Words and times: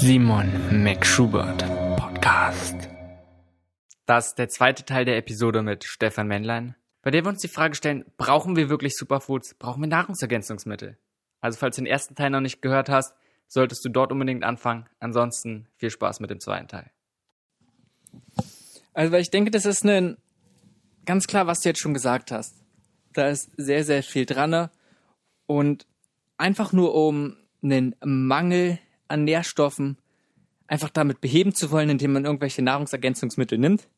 Simon 0.00 0.82
McSchubert 0.82 1.64
Podcast. 1.96 2.88
Das 4.06 4.28
ist 4.28 4.38
der 4.38 4.48
zweite 4.48 4.84
Teil 4.84 5.04
der 5.04 5.16
Episode 5.16 5.62
mit 5.62 5.84
Stefan 5.84 6.26
Männlein, 6.26 6.74
bei 7.00 7.10
der 7.10 7.24
wir 7.24 7.28
uns 7.28 7.40
die 7.40 7.48
Frage 7.48 7.74
stellen, 7.74 8.04
brauchen 8.16 8.56
wir 8.56 8.68
wirklich 8.68 8.94
Superfoods? 8.96 9.54
Brauchen 9.54 9.82
wir 9.82 9.86
Nahrungsergänzungsmittel? 9.86 10.98
Also 11.40 11.58
falls 11.58 11.76
du 11.76 11.82
den 11.82 11.86
ersten 11.86 12.14
Teil 12.16 12.30
noch 12.30 12.40
nicht 12.40 12.60
gehört 12.60 12.88
hast, 12.88 13.14
solltest 13.46 13.84
du 13.84 13.88
dort 13.88 14.10
unbedingt 14.12 14.42
anfangen. 14.42 14.88
Ansonsten 14.98 15.68
viel 15.76 15.90
Spaß 15.90 16.20
mit 16.20 16.28
dem 16.28 16.40
zweiten 16.40 16.68
Teil. 16.68 16.90
Also, 18.92 19.12
weil 19.12 19.22
ich 19.22 19.30
denke, 19.30 19.50
das 19.50 19.64
ist 19.64 19.84
ein, 19.84 20.16
ganz 21.06 21.26
klar, 21.26 21.46
was 21.46 21.60
du 21.60 21.68
jetzt 21.68 21.80
schon 21.80 21.94
gesagt 21.94 22.30
hast. 22.30 22.56
Da 23.12 23.28
ist 23.28 23.50
sehr, 23.56 23.84
sehr 23.84 24.02
viel 24.02 24.26
dran. 24.26 24.70
Und 25.46 25.86
einfach 26.36 26.72
nur 26.72 26.94
um 26.94 27.36
einen 27.62 27.94
Mangel 28.02 28.78
an 29.08 29.24
Nährstoffen 29.24 29.98
einfach 30.66 30.90
damit 30.90 31.20
beheben 31.20 31.54
zu 31.54 31.70
wollen, 31.70 31.90
indem 31.90 32.12
man 32.12 32.24
irgendwelche 32.24 32.62
Nahrungsergänzungsmittel 32.62 33.58
nimmt, 33.58 33.88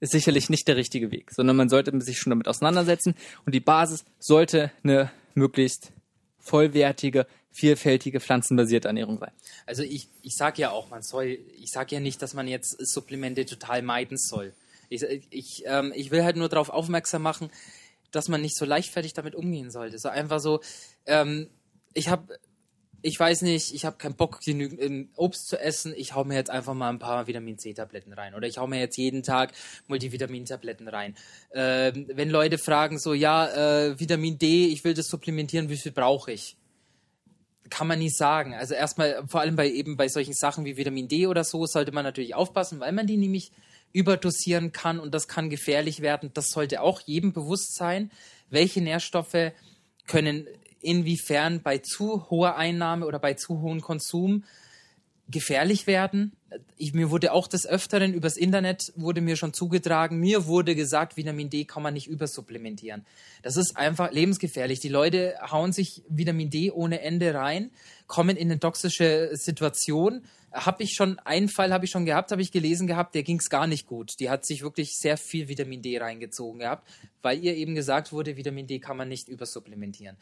ist 0.00 0.12
sicherlich 0.12 0.50
nicht 0.50 0.66
der 0.68 0.76
richtige 0.76 1.10
Weg, 1.10 1.30
sondern 1.30 1.56
man 1.56 1.68
sollte 1.68 1.98
sich 2.00 2.18
schon 2.18 2.30
damit 2.30 2.48
auseinandersetzen 2.48 3.14
und 3.46 3.54
die 3.54 3.60
Basis 3.60 4.04
sollte 4.18 4.72
eine 4.82 5.10
möglichst 5.34 5.92
vollwertige, 6.38 7.26
vielfältige 7.52 8.18
pflanzenbasierte 8.18 8.88
Ernährung 8.88 9.18
sein. 9.18 9.30
Also 9.64 9.82
ich, 9.84 10.08
ich 10.22 10.36
sage 10.36 10.62
ja 10.62 10.70
auch, 10.70 10.90
man 10.90 11.02
soll, 11.02 11.38
ich 11.56 11.70
sage 11.70 11.94
ja 11.94 12.00
nicht, 12.00 12.20
dass 12.20 12.34
man 12.34 12.48
jetzt 12.48 12.76
Supplemente 12.84 13.46
total 13.46 13.82
meiden 13.82 14.18
soll. 14.18 14.54
Ich, 14.88 15.02
ich, 15.30 15.62
ähm, 15.66 15.92
ich 15.94 16.10
will 16.10 16.24
halt 16.24 16.36
nur 16.36 16.48
darauf 16.48 16.68
aufmerksam 16.68 17.22
machen, 17.22 17.50
dass 18.10 18.28
man 18.28 18.42
nicht 18.42 18.56
so 18.56 18.64
leichtfertig 18.64 19.14
damit 19.14 19.34
umgehen 19.34 19.70
sollte. 19.70 19.98
So 19.98 20.08
einfach 20.08 20.40
so, 20.40 20.60
ähm, 21.06 21.48
ich 21.94 22.08
habe 22.08 22.38
ich 23.02 23.18
weiß 23.18 23.42
nicht, 23.42 23.74
ich 23.74 23.84
habe 23.84 23.96
keinen 23.96 24.14
Bock, 24.14 24.40
genügend 24.40 24.80
ähm, 24.80 25.08
Obst 25.16 25.48
zu 25.48 25.58
essen, 25.58 25.92
ich 25.96 26.14
hau 26.14 26.24
mir 26.24 26.36
jetzt 26.36 26.50
einfach 26.50 26.74
mal 26.74 26.88
ein 26.88 27.00
paar 27.00 27.26
Vitamin 27.26 27.58
C-Tabletten 27.58 28.12
rein. 28.12 28.34
Oder 28.34 28.46
ich 28.46 28.58
hau 28.58 28.66
mir 28.68 28.78
jetzt 28.78 28.96
jeden 28.96 29.24
Tag 29.24 29.52
Multivitamin-Tabletten 29.88 30.86
rein. 30.88 31.16
Ähm, 31.52 32.06
wenn 32.14 32.30
Leute 32.30 32.58
fragen 32.58 32.98
so, 32.98 33.12
ja, 33.12 33.48
äh, 33.88 33.98
Vitamin 33.98 34.38
D, 34.38 34.66
ich 34.66 34.84
will 34.84 34.94
das 34.94 35.08
supplementieren, 35.08 35.68
wie 35.68 35.76
viel 35.76 35.92
brauche 35.92 36.30
ich? 36.30 36.56
Kann 37.70 37.88
man 37.88 37.98
nicht 37.98 38.16
sagen. 38.16 38.54
Also 38.54 38.74
erstmal, 38.74 39.24
vor 39.26 39.40
allem 39.40 39.56
bei 39.56 39.68
eben 39.68 39.96
bei 39.96 40.08
solchen 40.08 40.34
Sachen 40.34 40.64
wie 40.64 40.76
Vitamin 40.76 41.08
D 41.08 41.26
oder 41.26 41.42
so, 41.42 41.66
sollte 41.66 41.90
man 41.90 42.04
natürlich 42.04 42.36
aufpassen, 42.36 42.78
weil 42.78 42.92
man 42.92 43.08
die 43.08 43.16
nämlich 43.16 43.50
überdosieren 43.92 44.72
kann 44.72 45.00
und 45.00 45.12
das 45.12 45.26
kann 45.26 45.50
gefährlich 45.50 46.00
werden. 46.02 46.30
Das 46.34 46.50
sollte 46.50 46.80
auch 46.80 47.00
jedem 47.00 47.32
bewusst 47.32 47.74
sein, 47.74 48.10
welche 48.48 48.80
Nährstoffe 48.80 49.52
können 50.06 50.46
inwiefern 50.82 51.62
bei 51.62 51.78
zu 51.78 52.28
hoher 52.30 52.56
Einnahme 52.56 53.06
oder 53.06 53.18
bei 53.18 53.34
zu 53.34 53.60
hohem 53.60 53.80
Konsum 53.80 54.44
gefährlich 55.28 55.86
werden. 55.86 56.32
Ich, 56.76 56.92
mir 56.92 57.10
wurde 57.10 57.32
auch 57.32 57.48
des 57.48 57.66
Öfteren 57.66 58.12
übers 58.12 58.36
Internet 58.36 58.92
wurde 58.94 59.20
mir 59.20 59.36
schon 59.36 59.54
zugetragen, 59.54 60.18
mir 60.18 60.46
wurde 60.46 60.74
gesagt, 60.74 61.16
Vitamin 61.16 61.48
D 61.48 61.64
kann 61.64 61.82
man 61.82 61.94
nicht 61.94 62.06
übersupplementieren. 62.06 63.06
Das 63.42 63.56
ist 63.56 63.76
einfach 63.76 64.12
lebensgefährlich. 64.12 64.80
Die 64.80 64.88
Leute 64.88 65.36
hauen 65.50 65.72
sich 65.72 66.02
Vitamin 66.08 66.50
D 66.50 66.70
ohne 66.70 67.00
Ende 67.00 67.32
rein, 67.34 67.70
kommen 68.06 68.36
in 68.36 68.50
eine 68.50 68.60
toxische 68.60 69.30
Situation, 69.32 70.22
habe 70.52 70.82
ich 70.82 70.94
schon, 70.94 71.18
einen 71.20 71.48
Fall 71.48 71.72
habe 71.72 71.84
ich 71.84 71.90
schon 71.90 72.04
gehabt, 72.04 72.30
habe 72.30 72.42
ich 72.42 72.52
gelesen 72.52 72.86
gehabt, 72.86 73.14
der 73.14 73.22
ging 73.22 73.38
es 73.38 73.48
gar 73.48 73.66
nicht 73.66 73.86
gut. 73.86 74.12
Die 74.20 74.30
hat 74.30 74.44
sich 74.44 74.62
wirklich 74.62 74.98
sehr 74.98 75.16
viel 75.16 75.48
Vitamin 75.48 75.82
D 75.82 75.98
reingezogen 75.98 76.60
gehabt, 76.60 76.88
weil 77.22 77.42
ihr 77.42 77.56
eben 77.56 77.74
gesagt 77.74 78.12
wurde, 78.12 78.36
Vitamin 78.36 78.66
D 78.66 78.78
kann 78.78 78.96
man 78.96 79.08
nicht 79.08 79.28
übersupplementieren. 79.28 80.16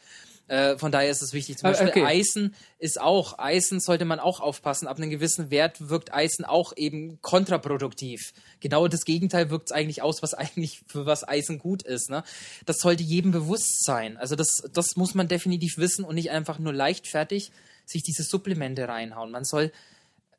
Äh, 0.47 0.77
von 0.77 0.91
daher 0.91 1.09
ist 1.09 1.21
es 1.21 1.33
wichtig. 1.33 1.57
Zum 1.57 1.67
ah, 1.67 1.71
Beispiel 1.71 1.89
okay. 1.89 2.05
Eisen 2.05 2.55
ist 2.79 2.99
auch, 2.99 3.39
Eisen 3.39 3.79
sollte 3.79 4.05
man 4.05 4.19
auch 4.19 4.39
aufpassen. 4.39 4.87
Ab 4.87 4.97
einem 4.97 5.09
gewissen 5.09 5.51
Wert 5.51 5.89
wirkt 5.89 6.13
Eisen 6.13 6.45
auch 6.45 6.73
eben 6.75 7.21
kontraproduktiv. 7.21 8.33
Genau 8.59 8.87
das 8.87 9.05
Gegenteil 9.05 9.49
wirkt 9.49 9.67
es 9.67 9.71
eigentlich 9.71 10.01
aus, 10.01 10.21
was 10.21 10.33
eigentlich 10.33 10.81
für 10.87 11.05
was 11.05 11.27
Eisen 11.27 11.59
gut 11.59 11.83
ist. 11.83 12.09
Ne? 12.09 12.23
Das 12.65 12.79
sollte 12.79 13.03
jedem 13.03 13.31
bewusst 13.31 13.83
sein. 13.83 14.17
Also 14.17 14.35
das, 14.35 14.63
das 14.73 14.95
muss 14.95 15.13
man 15.13 15.27
definitiv 15.27 15.77
wissen 15.77 16.05
und 16.05 16.15
nicht 16.15 16.31
einfach 16.31 16.59
nur 16.59 16.73
leichtfertig 16.73 17.51
sich 17.85 18.03
diese 18.03 18.23
Supplemente 18.23 18.87
reinhauen. 18.87 19.31
Man 19.31 19.43
soll 19.43 19.71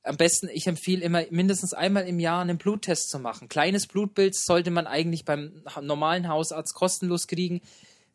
am 0.05 0.17
besten, 0.17 0.49
ich 0.53 0.67
empfehle 0.67 1.03
immer 1.03 1.25
mindestens 1.31 1.75
einmal 1.75 2.07
im 2.07 2.19
Jahr 2.19 2.43
einen 2.43 2.59
Bluttest 2.59 3.09
zu 3.09 3.19
machen. 3.19 3.49
Kleines 3.49 3.87
Blutbild 3.87 4.35
sollte 4.35 4.71
man 4.71 4.87
eigentlich 4.87 5.25
beim 5.25 5.63
normalen 5.81 6.29
Hausarzt 6.29 6.75
kostenlos 6.75 7.27
kriegen. 7.27 7.61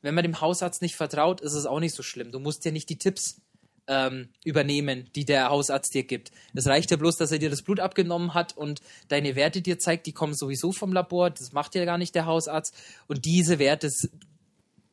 Wenn 0.01 0.13
man 0.13 0.23
dem 0.23 0.41
Hausarzt 0.41 0.81
nicht 0.81 0.95
vertraut, 0.95 1.41
ist 1.41 1.53
es 1.53 1.65
auch 1.65 1.79
nicht 1.79 1.95
so 1.95 2.03
schlimm. 2.03 2.31
Du 2.31 2.39
musst 2.39 2.65
ja 2.65 2.71
nicht 2.71 2.89
die 2.89 2.97
Tipps 2.97 3.41
ähm, 3.87 4.29
übernehmen, 4.43 5.09
die 5.15 5.25
der 5.25 5.49
Hausarzt 5.49 5.93
dir 5.93 6.03
gibt. 6.03 6.31
Es 6.53 6.67
reicht 6.67 6.91
ja 6.91 6.97
bloß, 6.97 7.15
dass 7.15 7.31
er 7.31 7.39
dir 7.39 7.49
das 7.49 7.61
Blut 7.61 7.79
abgenommen 7.79 8.33
hat 8.33 8.55
und 8.55 8.81
deine 9.07 9.35
Werte 9.35 9.61
dir 9.61 9.79
zeigt, 9.79 10.05
die 10.05 10.13
kommen 10.13 10.33
sowieso 10.33 10.73
vom 10.73 10.91
Labor. 10.91 11.29
Das 11.29 11.53
macht 11.53 11.73
ja 11.75 11.85
gar 11.85 11.97
nicht 11.97 12.13
der 12.13 12.25
Hausarzt. 12.25 12.75
Und 13.07 13.25
diese 13.25 13.59
Werte 13.59 13.89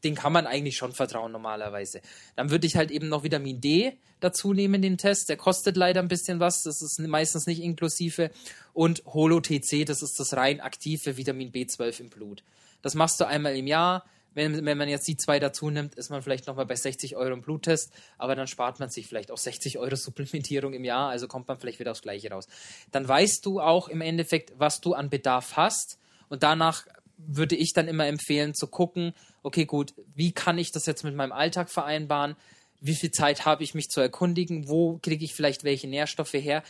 den 0.05 0.15
kann 0.15 0.33
man 0.33 0.47
eigentlich 0.47 0.77
schon 0.77 0.93
vertrauen 0.93 1.33
normalerweise. 1.33 2.01
Dann 2.37 2.51
würde 2.51 2.67
ich 2.67 2.77
halt 2.77 2.91
eben 2.91 3.09
noch 3.09 3.25
Vitamin 3.25 3.61
D 3.61 3.99
dazu 4.21 4.53
nehmen, 4.53 4.83
den 4.83 4.99
Test. 4.99 5.29
Der 5.29 5.37
kostet 5.37 5.77
leider 5.77 6.01
ein 6.01 6.09
bisschen 6.09 6.41
was, 6.41 6.63
das 6.63 6.83
ist 6.83 6.99
meistens 7.01 7.47
nicht 7.47 7.63
inklusive. 7.63 8.31
Und 8.73 9.03
Holo-TC, 9.07 9.85
das 9.87 10.03
ist 10.03 10.21
das 10.21 10.35
rein 10.35 10.61
aktive 10.61 11.17
Vitamin 11.17 11.53
B12 11.53 12.01
im 12.01 12.11
Blut. 12.11 12.45
Das 12.83 12.95
machst 12.95 13.21
du 13.21 13.27
einmal 13.27 13.57
im 13.57 13.67
Jahr. 13.67 14.05
Wenn, 14.35 14.67
wenn 14.67 14.77
man 14.77 14.89
jetzt 14.89 15.07
die 15.07 15.17
zwei 15.17 15.39
dazu 15.39 15.71
nimmt, 15.71 15.95
ist 15.95 16.11
man 16.11 16.21
vielleicht 16.21 16.49
nochmal 16.49 16.67
bei 16.67 16.75
60 16.75 17.15
Euro 17.15 17.33
im 17.33 17.41
Bluttest, 17.41 17.93
aber 18.19 18.35
dann 18.35 18.49
spart 18.49 18.81
man 18.81 18.91
sich 18.91 19.07
vielleicht 19.07 19.31
auch 19.31 19.39
60 19.39 19.79
Euro 19.79 19.95
Supplementierung 19.95 20.75
im 20.75 20.85
Jahr, 20.85 21.09
also 21.09 21.29
kommt 21.29 21.47
man 21.47 21.57
vielleicht 21.57 21.79
wieder 21.79 21.93
aufs 21.93 22.03
Gleiche 22.03 22.31
raus. 22.31 22.49
Dann 22.91 23.07
weißt 23.07 23.47
du 23.47 23.61
auch 23.61 23.89
im 23.89 24.01
Endeffekt, 24.01 24.53
was 24.59 24.81
du 24.81 24.95
an 24.95 25.09
Bedarf 25.09 25.57
hast 25.57 26.01
und 26.29 26.43
danach 26.43 26.85
würde 27.27 27.57
ich 27.57 27.73
dann 27.73 27.89
immer 27.89 28.07
empfehlen 28.07 28.55
zu 28.55 28.67
gucken, 28.67 29.15
okay, 29.43 29.65
gut, 29.65 29.95
wie 30.15 30.33
kann 30.33 30.59
ich 30.59 30.73
das 30.73 30.87
jetzt 30.87 31.05
mit 31.05 31.15
meinem 31.15 31.33
Alltag 31.33 31.71
vereinbaren? 31.71 32.37
Wie 32.81 32.95
viel 32.95 33.11
Zeit 33.11 33.45
habe 33.45 33.65
ich 33.65 33.75
mich 33.75 33.89
zu 33.89 34.01
erkundigen? 34.01 34.69
Wo 34.69 34.99
kriege 35.03 35.25
ich 35.25 35.35
vielleicht 35.35 35.65
welche 35.65 35.89
Nährstoffe 35.89 36.35
her? 36.35 36.63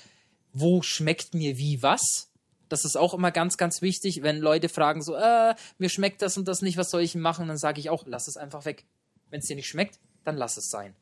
Wo 0.53 0.83
schmeckt 0.83 1.35
mir 1.35 1.59
wie 1.59 1.83
was? 1.83 2.31
Das 2.69 2.85
ist 2.85 2.97
auch 2.97 3.15
immer 3.15 3.31
ganz, 3.31 3.57
ganz 3.57 3.83
wichtig, 3.83 4.23
wenn 4.23 4.39
Leute 4.39 4.69
fragen 4.69 5.03
so, 5.03 5.15
äh, 5.15 5.55
mir 5.79 5.89
schmeckt 5.89 6.23
das 6.23 6.37
und 6.37 6.49
das 6.49 6.63
nicht, 6.63 6.77
was 6.77 6.91
soll 6.91 7.03
ich 7.03 7.15
machen? 7.15 7.49
Dann 7.49 7.59
sage 7.59 7.81
ich 7.81 7.91
auch, 7.91 8.05
lass 8.07 8.29
es 8.29 8.37
einfach 8.37 8.65
weg. 8.65 8.85
Wenn 9.31 9.41
es 9.41 9.47
dir 9.47 9.57
nicht 9.57 9.69
schmeckt, 9.69 9.99
dann 10.25 10.37
lass 10.37 10.57
es 10.57 10.69
sein. 10.69 10.95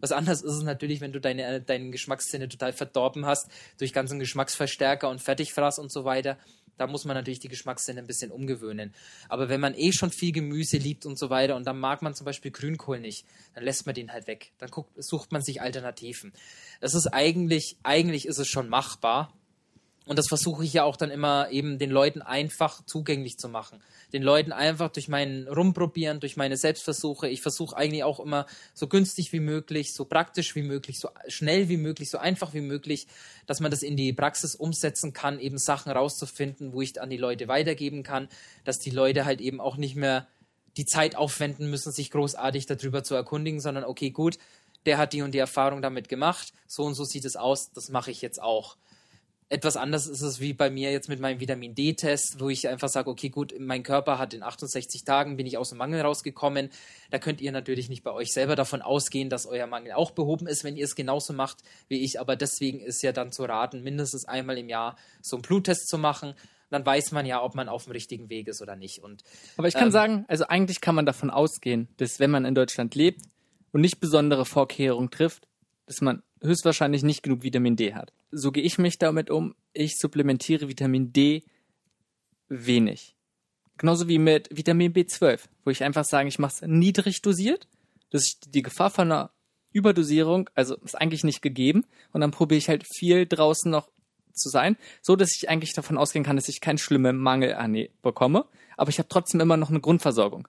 Was 0.00 0.12
anderes 0.12 0.42
ist 0.42 0.52
es 0.52 0.62
natürlich, 0.62 1.00
wenn 1.00 1.12
du 1.12 1.20
deine, 1.20 1.60
deine 1.60 1.90
Geschmacksszene 1.90 2.48
total 2.48 2.72
verdorben 2.72 3.26
hast 3.26 3.48
durch 3.78 3.92
ganzen 3.92 4.18
Geschmacksverstärker 4.18 5.08
und 5.08 5.22
Fertigfraß 5.22 5.78
und 5.78 5.90
so 5.90 6.04
weiter 6.04 6.36
da 6.76 6.86
muss 6.86 7.04
man 7.04 7.16
natürlich 7.16 7.40
die 7.40 7.48
Geschmackssinne 7.48 8.00
ein 8.00 8.06
bisschen 8.06 8.30
umgewöhnen. 8.30 8.94
Aber 9.28 9.48
wenn 9.48 9.60
man 9.60 9.74
eh 9.74 9.92
schon 9.92 10.10
viel 10.10 10.32
Gemüse 10.32 10.76
liebt 10.76 11.06
und 11.06 11.18
so 11.18 11.30
weiter 11.30 11.56
und 11.56 11.66
dann 11.66 11.78
mag 11.78 12.02
man 12.02 12.14
zum 12.14 12.24
Beispiel 12.24 12.50
Grünkohl 12.50 13.00
nicht, 13.00 13.24
dann 13.54 13.64
lässt 13.64 13.86
man 13.86 13.94
den 13.94 14.12
halt 14.12 14.26
weg. 14.26 14.52
Dann 14.58 14.70
guckt, 14.70 14.90
sucht 14.96 15.32
man 15.32 15.42
sich 15.42 15.60
Alternativen. 15.60 16.32
Das 16.80 16.94
ist 16.94 17.06
eigentlich, 17.08 17.76
eigentlich 17.82 18.26
ist 18.26 18.38
es 18.38 18.48
schon 18.48 18.68
machbar. 18.68 19.32
Und 20.06 20.18
das 20.18 20.28
versuche 20.28 20.64
ich 20.64 20.74
ja 20.74 20.84
auch 20.84 20.96
dann 20.96 21.10
immer 21.10 21.50
eben 21.50 21.78
den 21.78 21.90
Leuten 21.90 22.20
einfach 22.20 22.84
zugänglich 22.84 23.38
zu 23.38 23.48
machen. 23.48 23.82
Den 24.12 24.22
Leuten 24.22 24.52
einfach 24.52 24.90
durch 24.90 25.08
mein 25.08 25.48
Rumprobieren, 25.48 26.20
durch 26.20 26.36
meine 26.36 26.58
Selbstversuche. 26.58 27.28
Ich 27.28 27.40
versuche 27.40 27.74
eigentlich 27.74 28.04
auch 28.04 28.20
immer 28.20 28.46
so 28.74 28.86
günstig 28.86 29.32
wie 29.32 29.40
möglich, 29.40 29.94
so 29.94 30.04
praktisch 30.04 30.54
wie 30.54 30.62
möglich, 30.62 31.00
so 31.00 31.08
schnell 31.28 31.70
wie 31.70 31.78
möglich, 31.78 32.10
so 32.10 32.18
einfach 32.18 32.52
wie 32.52 32.60
möglich, 32.60 33.06
dass 33.46 33.60
man 33.60 33.70
das 33.70 33.82
in 33.82 33.96
die 33.96 34.12
Praxis 34.12 34.54
umsetzen 34.54 35.14
kann, 35.14 35.40
eben 35.40 35.56
Sachen 35.56 35.90
rauszufinden, 35.90 36.74
wo 36.74 36.82
ich 36.82 37.00
an 37.00 37.08
die 37.08 37.16
Leute 37.16 37.48
weitergeben 37.48 38.02
kann, 38.02 38.28
dass 38.64 38.78
die 38.78 38.90
Leute 38.90 39.24
halt 39.24 39.40
eben 39.40 39.60
auch 39.60 39.78
nicht 39.78 39.96
mehr 39.96 40.26
die 40.76 40.84
Zeit 40.84 41.16
aufwenden 41.16 41.70
müssen, 41.70 41.92
sich 41.92 42.10
großartig 42.10 42.66
darüber 42.66 43.04
zu 43.04 43.14
erkundigen, 43.14 43.60
sondern 43.60 43.84
okay, 43.84 44.10
gut, 44.10 44.38
der 44.84 44.98
hat 44.98 45.14
die 45.14 45.22
und 45.22 45.32
die 45.32 45.38
Erfahrung 45.38 45.80
damit 45.80 46.10
gemacht, 46.10 46.52
so 46.66 46.84
und 46.84 46.94
so 46.94 47.04
sieht 47.04 47.24
es 47.24 47.36
aus, 47.36 47.72
das 47.72 47.88
mache 47.88 48.10
ich 48.10 48.20
jetzt 48.20 48.42
auch 48.42 48.76
etwas 49.50 49.76
anders 49.76 50.06
ist 50.06 50.22
es 50.22 50.40
wie 50.40 50.54
bei 50.54 50.70
mir 50.70 50.90
jetzt 50.90 51.08
mit 51.08 51.20
meinem 51.20 51.38
Vitamin 51.38 51.74
D-Test, 51.74 52.40
wo 52.40 52.48
ich 52.48 52.66
einfach 52.68 52.88
sage, 52.88 53.10
okay, 53.10 53.28
gut, 53.28 53.54
mein 53.58 53.82
Körper 53.82 54.18
hat 54.18 54.32
in 54.32 54.42
68 54.42 55.04
Tagen 55.04 55.36
bin 55.36 55.46
ich 55.46 55.58
aus 55.58 55.68
dem 55.68 55.78
Mangel 55.78 56.00
rausgekommen. 56.00 56.70
Da 57.10 57.18
könnt 57.18 57.40
ihr 57.40 57.52
natürlich 57.52 57.88
nicht 57.88 58.02
bei 58.02 58.12
euch 58.12 58.32
selber 58.32 58.56
davon 58.56 58.80
ausgehen, 58.80 59.28
dass 59.28 59.46
euer 59.46 59.66
Mangel 59.66 59.92
auch 59.92 60.12
behoben 60.12 60.46
ist, 60.46 60.64
wenn 60.64 60.76
ihr 60.76 60.84
es 60.84 60.94
genauso 60.94 61.34
macht 61.34 61.58
wie 61.88 62.02
ich. 62.02 62.20
Aber 62.20 62.36
deswegen 62.36 62.80
ist 62.80 63.02
ja 63.02 63.12
dann 63.12 63.32
zu 63.32 63.44
raten, 63.44 63.82
mindestens 63.82 64.24
einmal 64.24 64.56
im 64.56 64.68
Jahr 64.68 64.96
so 65.20 65.36
einen 65.36 65.42
Bluttest 65.42 65.88
zu 65.88 65.98
machen. 65.98 66.34
Dann 66.70 66.84
weiß 66.84 67.12
man 67.12 67.26
ja, 67.26 67.42
ob 67.42 67.54
man 67.54 67.68
auf 67.68 67.84
dem 67.84 67.92
richtigen 67.92 68.30
Weg 68.30 68.48
ist 68.48 68.62
oder 68.62 68.76
nicht. 68.76 69.04
Und, 69.04 69.22
Aber 69.58 69.68
ich 69.68 69.74
kann 69.74 69.84
ähm, 69.84 69.92
sagen, 69.92 70.24
also 70.26 70.46
eigentlich 70.46 70.80
kann 70.80 70.94
man 70.94 71.06
davon 71.06 71.30
ausgehen, 71.30 71.88
dass 71.98 72.18
wenn 72.18 72.30
man 72.30 72.46
in 72.46 72.54
Deutschland 72.54 72.94
lebt 72.94 73.20
und 73.72 73.82
nicht 73.82 74.00
besondere 74.00 74.46
Vorkehrungen 74.46 75.10
trifft, 75.10 75.46
dass 75.86 76.00
man 76.00 76.22
höchstwahrscheinlich 76.44 77.02
nicht 77.02 77.22
genug 77.22 77.42
Vitamin 77.42 77.76
D 77.76 77.94
hat. 77.94 78.12
So 78.30 78.52
gehe 78.52 78.62
ich 78.62 78.78
mich 78.78 78.98
damit 78.98 79.30
um. 79.30 79.54
Ich 79.72 79.96
supplementiere 79.98 80.68
Vitamin 80.68 81.12
D 81.12 81.44
wenig. 82.48 83.16
Genauso 83.76 84.08
wie 84.08 84.18
mit 84.18 84.48
Vitamin 84.56 84.92
B12, 84.92 85.40
wo 85.64 85.70
ich 85.70 85.82
einfach 85.82 86.04
sage, 86.04 86.28
ich 86.28 86.38
mache 86.38 86.52
es 86.52 86.62
niedrig 86.62 87.22
dosiert, 87.22 87.66
dass 88.10 88.26
ich 88.26 88.38
die 88.48 88.62
Gefahr 88.62 88.90
von 88.90 89.10
einer 89.10 89.30
Überdosierung, 89.72 90.48
also 90.54 90.76
ist 90.76 90.94
eigentlich 90.94 91.24
nicht 91.24 91.42
gegeben. 91.42 91.84
Und 92.12 92.20
dann 92.20 92.30
probiere 92.30 92.58
ich 92.58 92.68
halt 92.68 92.84
viel 92.86 93.26
draußen 93.26 93.70
noch 93.70 93.90
zu 94.32 94.48
sein, 94.48 94.76
so 95.02 95.16
dass 95.16 95.30
ich 95.36 95.48
eigentlich 95.48 95.72
davon 95.72 95.98
ausgehen 95.98 96.24
kann, 96.24 96.36
dass 96.36 96.48
ich 96.48 96.60
keinen 96.60 96.78
schlimmen 96.78 97.16
Mangel 97.16 97.56
bekomme. 98.02 98.46
Aber 98.76 98.90
ich 98.90 98.98
habe 98.98 99.08
trotzdem 99.08 99.40
immer 99.40 99.56
noch 99.56 99.70
eine 99.70 99.80
Grundversorgung. 99.80 100.46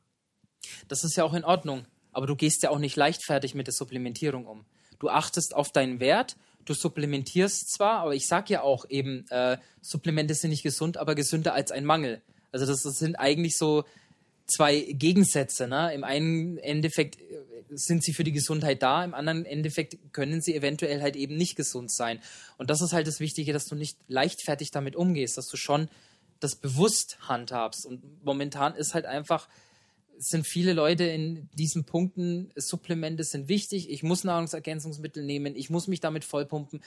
Das 0.87 1.03
ist 1.03 1.15
ja 1.15 1.23
auch 1.23 1.33
in 1.33 1.43
Ordnung. 1.43 1.85
Aber 2.11 2.27
du 2.27 2.35
gehst 2.35 2.63
ja 2.63 2.69
auch 2.69 2.79
nicht 2.79 2.95
leichtfertig 2.95 3.55
mit 3.55 3.67
der 3.67 3.73
Supplementierung 3.73 4.45
um. 4.45 4.65
Du 4.99 5.09
achtest 5.09 5.55
auf 5.55 5.71
deinen 5.71 5.99
Wert, 5.99 6.35
du 6.65 6.73
supplementierst 6.73 7.71
zwar, 7.71 7.99
aber 7.99 8.15
ich 8.15 8.27
sag 8.27 8.49
ja 8.49 8.61
auch 8.61 8.85
eben, 8.89 9.27
äh, 9.29 9.57
Supplemente 9.81 10.33
sind 10.33 10.49
nicht 10.49 10.63
gesund, 10.63 10.97
aber 10.97 11.15
gesünder 11.15 11.53
als 11.53 11.71
ein 11.71 11.85
Mangel. 11.85 12.21
Also 12.51 12.65
das, 12.65 12.81
das 12.83 12.97
sind 12.97 13.15
eigentlich 13.15 13.57
so 13.57 13.83
zwei 14.47 14.79
Gegensätze. 14.81 15.67
Ne? 15.67 15.93
Im 15.93 16.03
einen 16.03 16.57
Endeffekt 16.57 17.19
äh, 17.19 17.23
sind 17.69 18.03
sie 18.03 18.13
für 18.13 18.23
die 18.23 18.31
Gesundheit 18.31 18.81
da, 18.81 19.03
im 19.03 19.13
anderen 19.13 19.45
Endeffekt 19.45 19.97
können 20.13 20.41
sie 20.41 20.55
eventuell 20.55 21.01
halt 21.01 21.15
eben 21.15 21.35
nicht 21.35 21.55
gesund 21.55 21.91
sein. 21.91 22.19
Und 22.57 22.69
das 22.69 22.81
ist 22.81 22.93
halt 22.93 23.07
das 23.07 23.19
Wichtige, 23.19 23.53
dass 23.53 23.65
du 23.65 23.75
nicht 23.75 23.97
leichtfertig 24.07 24.71
damit 24.71 24.95
umgehst, 24.95 25.37
dass 25.37 25.47
du 25.47 25.57
schon 25.57 25.89
das 26.39 26.55
bewusst 26.55 27.17
handhabst. 27.21 27.85
Und 27.85 28.23
momentan 28.23 28.75
ist 28.75 28.93
halt 28.93 29.05
einfach, 29.05 29.47
sind 30.17 30.47
viele 30.47 30.73
Leute 30.73 31.05
in 31.05 31.49
diesen 31.53 31.85
Punkten, 31.85 32.51
Supplemente 32.55 33.23
sind 33.23 33.47
wichtig, 33.47 33.89
ich 33.89 34.03
muss 34.03 34.23
Nahrungsergänzungsmittel 34.23 35.23
nehmen, 35.23 35.55
ich 35.55 35.69
muss 35.69 35.87
mich 35.87 35.99
damit 35.99 36.25
vollpumpen. 36.25 36.81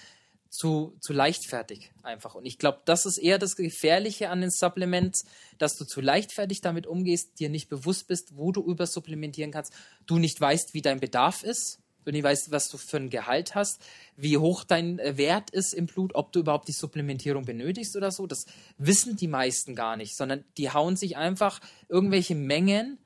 Zu, 0.50 0.96
zu 1.02 1.12
leichtfertig 1.12 1.92
einfach. 2.02 2.34
Und 2.34 2.46
ich 2.46 2.56
glaube, 2.56 2.80
das 2.86 3.04
ist 3.04 3.18
eher 3.18 3.38
das 3.38 3.54
Gefährliche 3.54 4.30
an 4.30 4.40
den 4.40 4.50
Supplements, 4.50 5.26
dass 5.58 5.76
du 5.76 5.84
zu 5.84 6.00
leichtfertig 6.00 6.62
damit 6.62 6.86
umgehst, 6.86 7.38
dir 7.38 7.50
nicht 7.50 7.68
bewusst 7.68 8.08
bist, 8.08 8.34
wo 8.34 8.50
du 8.50 8.64
übersupplementieren 8.64 9.52
kannst, 9.52 9.74
du 10.06 10.16
nicht 10.16 10.40
weißt, 10.40 10.72
wie 10.72 10.80
dein 10.80 11.00
Bedarf 11.00 11.42
ist, 11.42 11.80
du 12.08 12.12
nicht 12.12 12.24
weißt, 12.24 12.50
was 12.50 12.68
du 12.68 12.78
für 12.78 12.96
ein 12.96 13.10
Gehalt 13.10 13.54
hast, 13.54 13.80
wie 14.16 14.38
hoch 14.38 14.64
dein 14.64 14.98
äh, 14.98 15.16
Wert 15.16 15.50
ist 15.50 15.74
im 15.74 15.86
Blut, 15.86 16.14
ob 16.14 16.32
du 16.32 16.40
überhaupt 16.40 16.68
die 16.68 16.72
Supplementierung 16.72 17.44
benötigst 17.44 17.96
oder 17.96 18.10
so. 18.10 18.26
Das 18.26 18.46
wissen 18.78 19.16
die 19.16 19.28
meisten 19.28 19.74
gar 19.74 19.96
nicht, 19.96 20.16
sondern 20.16 20.44
die 20.56 20.70
hauen 20.70 20.96
sich 20.96 21.16
einfach 21.16 21.60
irgendwelche 21.88 22.34
Mengen 22.34 22.98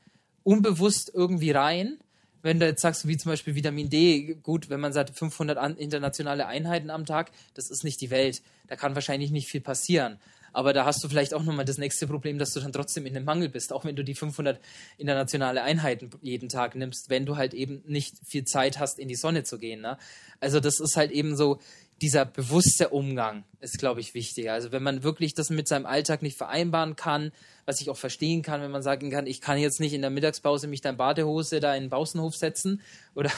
unbewusst 0.44 1.10
irgendwie 1.14 1.50
rein 1.50 1.98
wenn 2.42 2.58
du 2.58 2.66
jetzt 2.66 2.82
sagst, 2.82 3.06
wie 3.06 3.16
zum 3.16 3.30
Beispiel 3.30 3.54
Vitamin 3.54 3.88
D, 3.88 4.34
gut, 4.42 4.68
wenn 4.68 4.80
man 4.80 4.92
sagt 4.92 5.16
500 5.16 5.56
an, 5.56 5.76
internationale 5.76 6.46
Einheiten 6.46 6.90
am 6.90 7.06
Tag, 7.06 7.30
das 7.54 7.70
ist 7.70 7.84
nicht 7.84 8.00
die 8.00 8.10
Welt. 8.10 8.42
Da 8.66 8.76
kann 8.76 8.94
wahrscheinlich 8.94 9.30
nicht 9.30 9.48
viel 9.48 9.60
passieren. 9.60 10.18
Aber 10.52 10.74
da 10.74 10.84
hast 10.84 11.02
du 11.02 11.08
vielleicht 11.08 11.32
auch 11.32 11.42
nochmal 11.42 11.64
das 11.64 11.78
nächste 11.78 12.06
Problem, 12.06 12.38
dass 12.38 12.50
du 12.50 12.60
dann 12.60 12.72
trotzdem 12.72 13.06
in 13.06 13.16
einem 13.16 13.24
Mangel 13.24 13.48
bist, 13.48 13.72
auch 13.72 13.86
wenn 13.86 13.96
du 13.96 14.04
die 14.04 14.14
500 14.14 14.60
internationale 14.98 15.62
Einheiten 15.62 16.10
jeden 16.20 16.50
Tag 16.50 16.74
nimmst, 16.74 17.08
wenn 17.08 17.24
du 17.24 17.36
halt 17.36 17.54
eben 17.54 17.82
nicht 17.86 18.16
viel 18.26 18.44
Zeit 18.44 18.78
hast, 18.78 18.98
in 18.98 19.08
die 19.08 19.14
Sonne 19.14 19.44
zu 19.44 19.58
gehen. 19.58 19.80
Ne? 19.80 19.96
Also 20.40 20.60
das 20.60 20.78
ist 20.78 20.96
halt 20.96 21.10
eben 21.10 21.36
so, 21.36 21.58
dieser 22.02 22.24
bewusste 22.24 22.88
Umgang 22.88 23.44
ist, 23.60 23.78
glaube 23.78 24.00
ich, 24.00 24.12
wichtig. 24.12 24.50
Also 24.50 24.72
wenn 24.72 24.82
man 24.82 25.04
wirklich 25.04 25.34
das 25.34 25.50
mit 25.50 25.68
seinem 25.68 25.86
Alltag 25.86 26.20
nicht 26.20 26.36
vereinbaren 26.36 26.96
kann, 26.96 27.30
was 27.64 27.80
ich 27.80 27.90
auch 27.90 27.96
verstehen 27.96 28.42
kann, 28.42 28.60
wenn 28.60 28.72
man 28.72 28.82
sagen 28.82 29.10
kann, 29.10 29.28
ich 29.28 29.40
kann 29.40 29.56
jetzt 29.56 29.78
nicht 29.78 29.92
in 29.92 30.02
der 30.02 30.10
Mittagspause 30.10 30.66
mich 30.66 30.80
dein 30.80 30.96
Badehose 30.96 31.60
da 31.60 31.74
in 31.76 31.84
den 31.84 31.90
Baußenhof 31.90 32.34
setzen 32.34 32.82
oder 33.14 33.30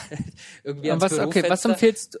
irgendwie 0.63 0.89
ans 0.89 1.03
was, 1.03 1.19
Okay, 1.19 1.43
was 1.47 1.63
empfiehlst 1.63 2.15
du? 2.15 2.19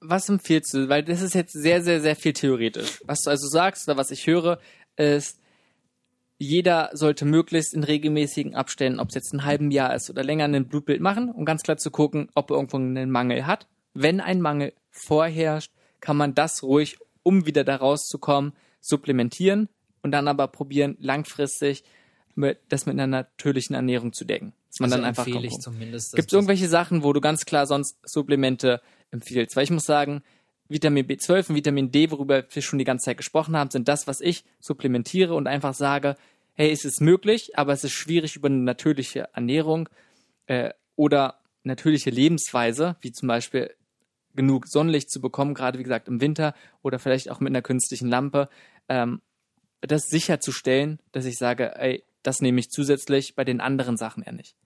Was 0.00 0.28
empfiehlst 0.28 0.72
du? 0.72 0.88
Weil 0.88 1.04
das 1.04 1.20
ist 1.20 1.34
jetzt 1.34 1.52
sehr, 1.52 1.82
sehr, 1.82 2.00
sehr 2.00 2.16
viel 2.16 2.32
theoretisch. 2.32 3.02
Was 3.04 3.20
du 3.22 3.30
also 3.30 3.46
sagst 3.46 3.86
oder 3.86 3.98
was 3.98 4.10
ich 4.10 4.26
höre, 4.26 4.58
ist, 4.96 5.38
jeder 6.38 6.90
sollte 6.94 7.26
möglichst 7.26 7.74
in 7.74 7.84
regelmäßigen 7.84 8.54
Abständen, 8.54 9.00
ob 9.00 9.08
es 9.08 9.14
jetzt 9.14 9.32
ein 9.34 9.44
halben 9.44 9.70
Jahr 9.70 9.94
ist 9.94 10.08
oder 10.08 10.24
länger, 10.24 10.44
ein 10.44 10.68
Blutbild 10.68 11.00
machen, 11.00 11.30
um 11.30 11.44
ganz 11.44 11.62
klar 11.62 11.76
zu 11.76 11.90
gucken, 11.90 12.28
ob 12.34 12.50
er 12.50 12.56
irgendwo 12.56 12.78
einen 12.78 13.10
Mangel 13.10 13.46
hat. 13.46 13.66
Wenn 13.94 14.20
ein 14.20 14.40
Mangel 14.40 14.72
vorherrscht, 14.96 15.72
kann 16.00 16.16
man 16.16 16.34
das 16.34 16.62
ruhig, 16.62 16.98
um 17.22 17.46
wieder 17.46 17.64
da 17.64 17.76
rauszukommen, 17.76 18.52
supplementieren 18.80 19.68
und 20.02 20.12
dann 20.12 20.28
aber 20.28 20.48
probieren, 20.48 20.96
langfristig 21.00 21.84
mit, 22.34 22.60
das 22.68 22.86
mit 22.86 22.94
einer 22.94 23.06
natürlichen 23.06 23.74
Ernährung 23.74 24.12
zu 24.12 24.24
decken. 24.24 24.52
Dass 24.70 24.80
man 24.80 24.92
also 24.92 25.02
dann 25.02 25.08
einfach 25.08 25.26
ich 25.26 25.58
zumindest. 25.58 26.14
Gibt 26.14 26.28
es 26.28 26.32
irgendwelche 26.32 26.68
Sachen, 26.68 27.02
wo 27.02 27.12
du 27.12 27.20
ganz 27.20 27.46
klar 27.46 27.66
sonst 27.66 27.96
Supplemente 28.04 28.80
empfiehlst? 29.10 29.56
Weil 29.56 29.64
ich 29.64 29.70
muss 29.70 29.84
sagen, 29.84 30.22
Vitamin 30.68 31.06
B12 31.06 31.50
und 31.50 31.56
Vitamin 31.56 31.90
D, 31.90 32.10
worüber 32.10 32.44
wir 32.48 32.62
schon 32.62 32.78
die 32.78 32.84
ganze 32.84 33.06
Zeit 33.06 33.16
gesprochen 33.16 33.56
haben, 33.56 33.70
sind 33.70 33.88
das, 33.88 34.06
was 34.06 34.20
ich 34.20 34.44
supplementiere 34.60 35.34
und 35.34 35.46
einfach 35.46 35.74
sage, 35.74 36.16
hey, 36.52 36.70
es 36.70 36.84
ist 36.84 37.00
möglich, 37.00 37.56
aber 37.58 37.72
es 37.72 37.84
ist 37.84 37.92
schwierig 37.92 38.36
über 38.36 38.48
eine 38.48 38.58
natürliche 38.58 39.28
Ernährung 39.32 39.88
äh, 40.46 40.70
oder 40.96 41.40
natürliche 41.62 42.10
Lebensweise, 42.10 42.96
wie 43.00 43.12
zum 43.12 43.28
Beispiel 43.28 43.74
genug 44.36 44.68
Sonnenlicht 44.68 45.10
zu 45.10 45.20
bekommen, 45.20 45.54
gerade 45.54 45.78
wie 45.78 45.82
gesagt 45.82 46.08
im 46.08 46.20
Winter 46.20 46.54
oder 46.82 46.98
vielleicht 46.98 47.30
auch 47.30 47.40
mit 47.40 47.50
einer 47.50 47.62
künstlichen 47.62 48.08
Lampe, 48.08 48.48
ähm, 48.88 49.20
das 49.80 50.08
sicherzustellen, 50.08 51.00
dass 51.12 51.24
ich 51.24 51.36
sage, 51.36 51.74
ey, 51.76 52.04
das 52.22 52.40
nehme 52.40 52.60
ich 52.60 52.70
zusätzlich, 52.70 53.34
bei 53.34 53.44
den 53.44 53.60
anderen 53.60 53.96
Sachen 53.96 54.22
eher 54.22 54.32
nicht. 54.32 54.56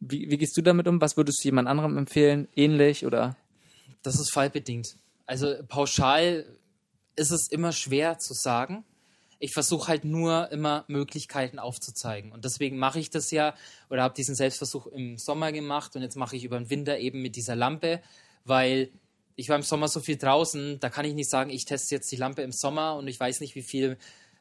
Wie, 0.00 0.30
wie 0.30 0.38
gehst 0.38 0.56
du 0.56 0.62
damit 0.62 0.86
um? 0.86 1.00
Was 1.00 1.16
würdest 1.16 1.42
du 1.42 1.48
jemand 1.48 1.68
anderem 1.68 1.98
empfehlen? 1.98 2.48
Ähnlich 2.54 3.04
oder? 3.04 3.36
Das 4.02 4.14
ist 4.14 4.32
fallbedingt. 4.32 4.96
Also 5.26 5.56
pauschal 5.68 6.46
ist 7.16 7.32
es 7.32 7.48
immer 7.50 7.72
schwer 7.72 8.18
zu 8.18 8.32
sagen. 8.32 8.84
Ich 9.40 9.52
versuche 9.52 9.88
halt 9.88 10.04
nur 10.04 10.50
immer 10.50 10.84
Möglichkeiten 10.88 11.58
aufzuzeigen. 11.58 12.32
Und 12.32 12.44
deswegen 12.44 12.78
mache 12.78 12.98
ich 12.98 13.10
das 13.10 13.30
ja 13.30 13.54
oder 13.90 14.02
habe 14.02 14.14
diesen 14.14 14.34
Selbstversuch 14.34 14.86
im 14.86 15.18
Sommer 15.18 15.52
gemacht 15.52 15.94
und 15.96 16.02
jetzt 16.02 16.16
mache 16.16 16.36
ich 16.36 16.44
über 16.44 16.58
den 16.58 16.70
Winter 16.70 16.98
eben 16.98 17.20
mit 17.22 17.36
dieser 17.36 17.56
Lampe 17.56 18.00
weil 18.48 18.90
ich 19.36 19.48
war 19.48 19.56
im 19.56 19.62
Sommer 19.62 19.86
so 19.86 20.00
viel 20.00 20.16
draußen, 20.16 20.80
da 20.80 20.90
kann 20.90 21.04
ich 21.04 21.14
nicht 21.14 21.30
sagen, 21.30 21.50
ich 21.50 21.64
teste 21.64 21.94
jetzt 21.94 22.10
die 22.10 22.16
Lampe 22.16 22.42
im 22.42 22.50
Sommer 22.50 22.96
und 22.96 23.06
ich 23.06 23.20
weiß 23.20 23.40
nicht, 23.40 23.54
wie 23.54 23.62
viel 23.62 23.96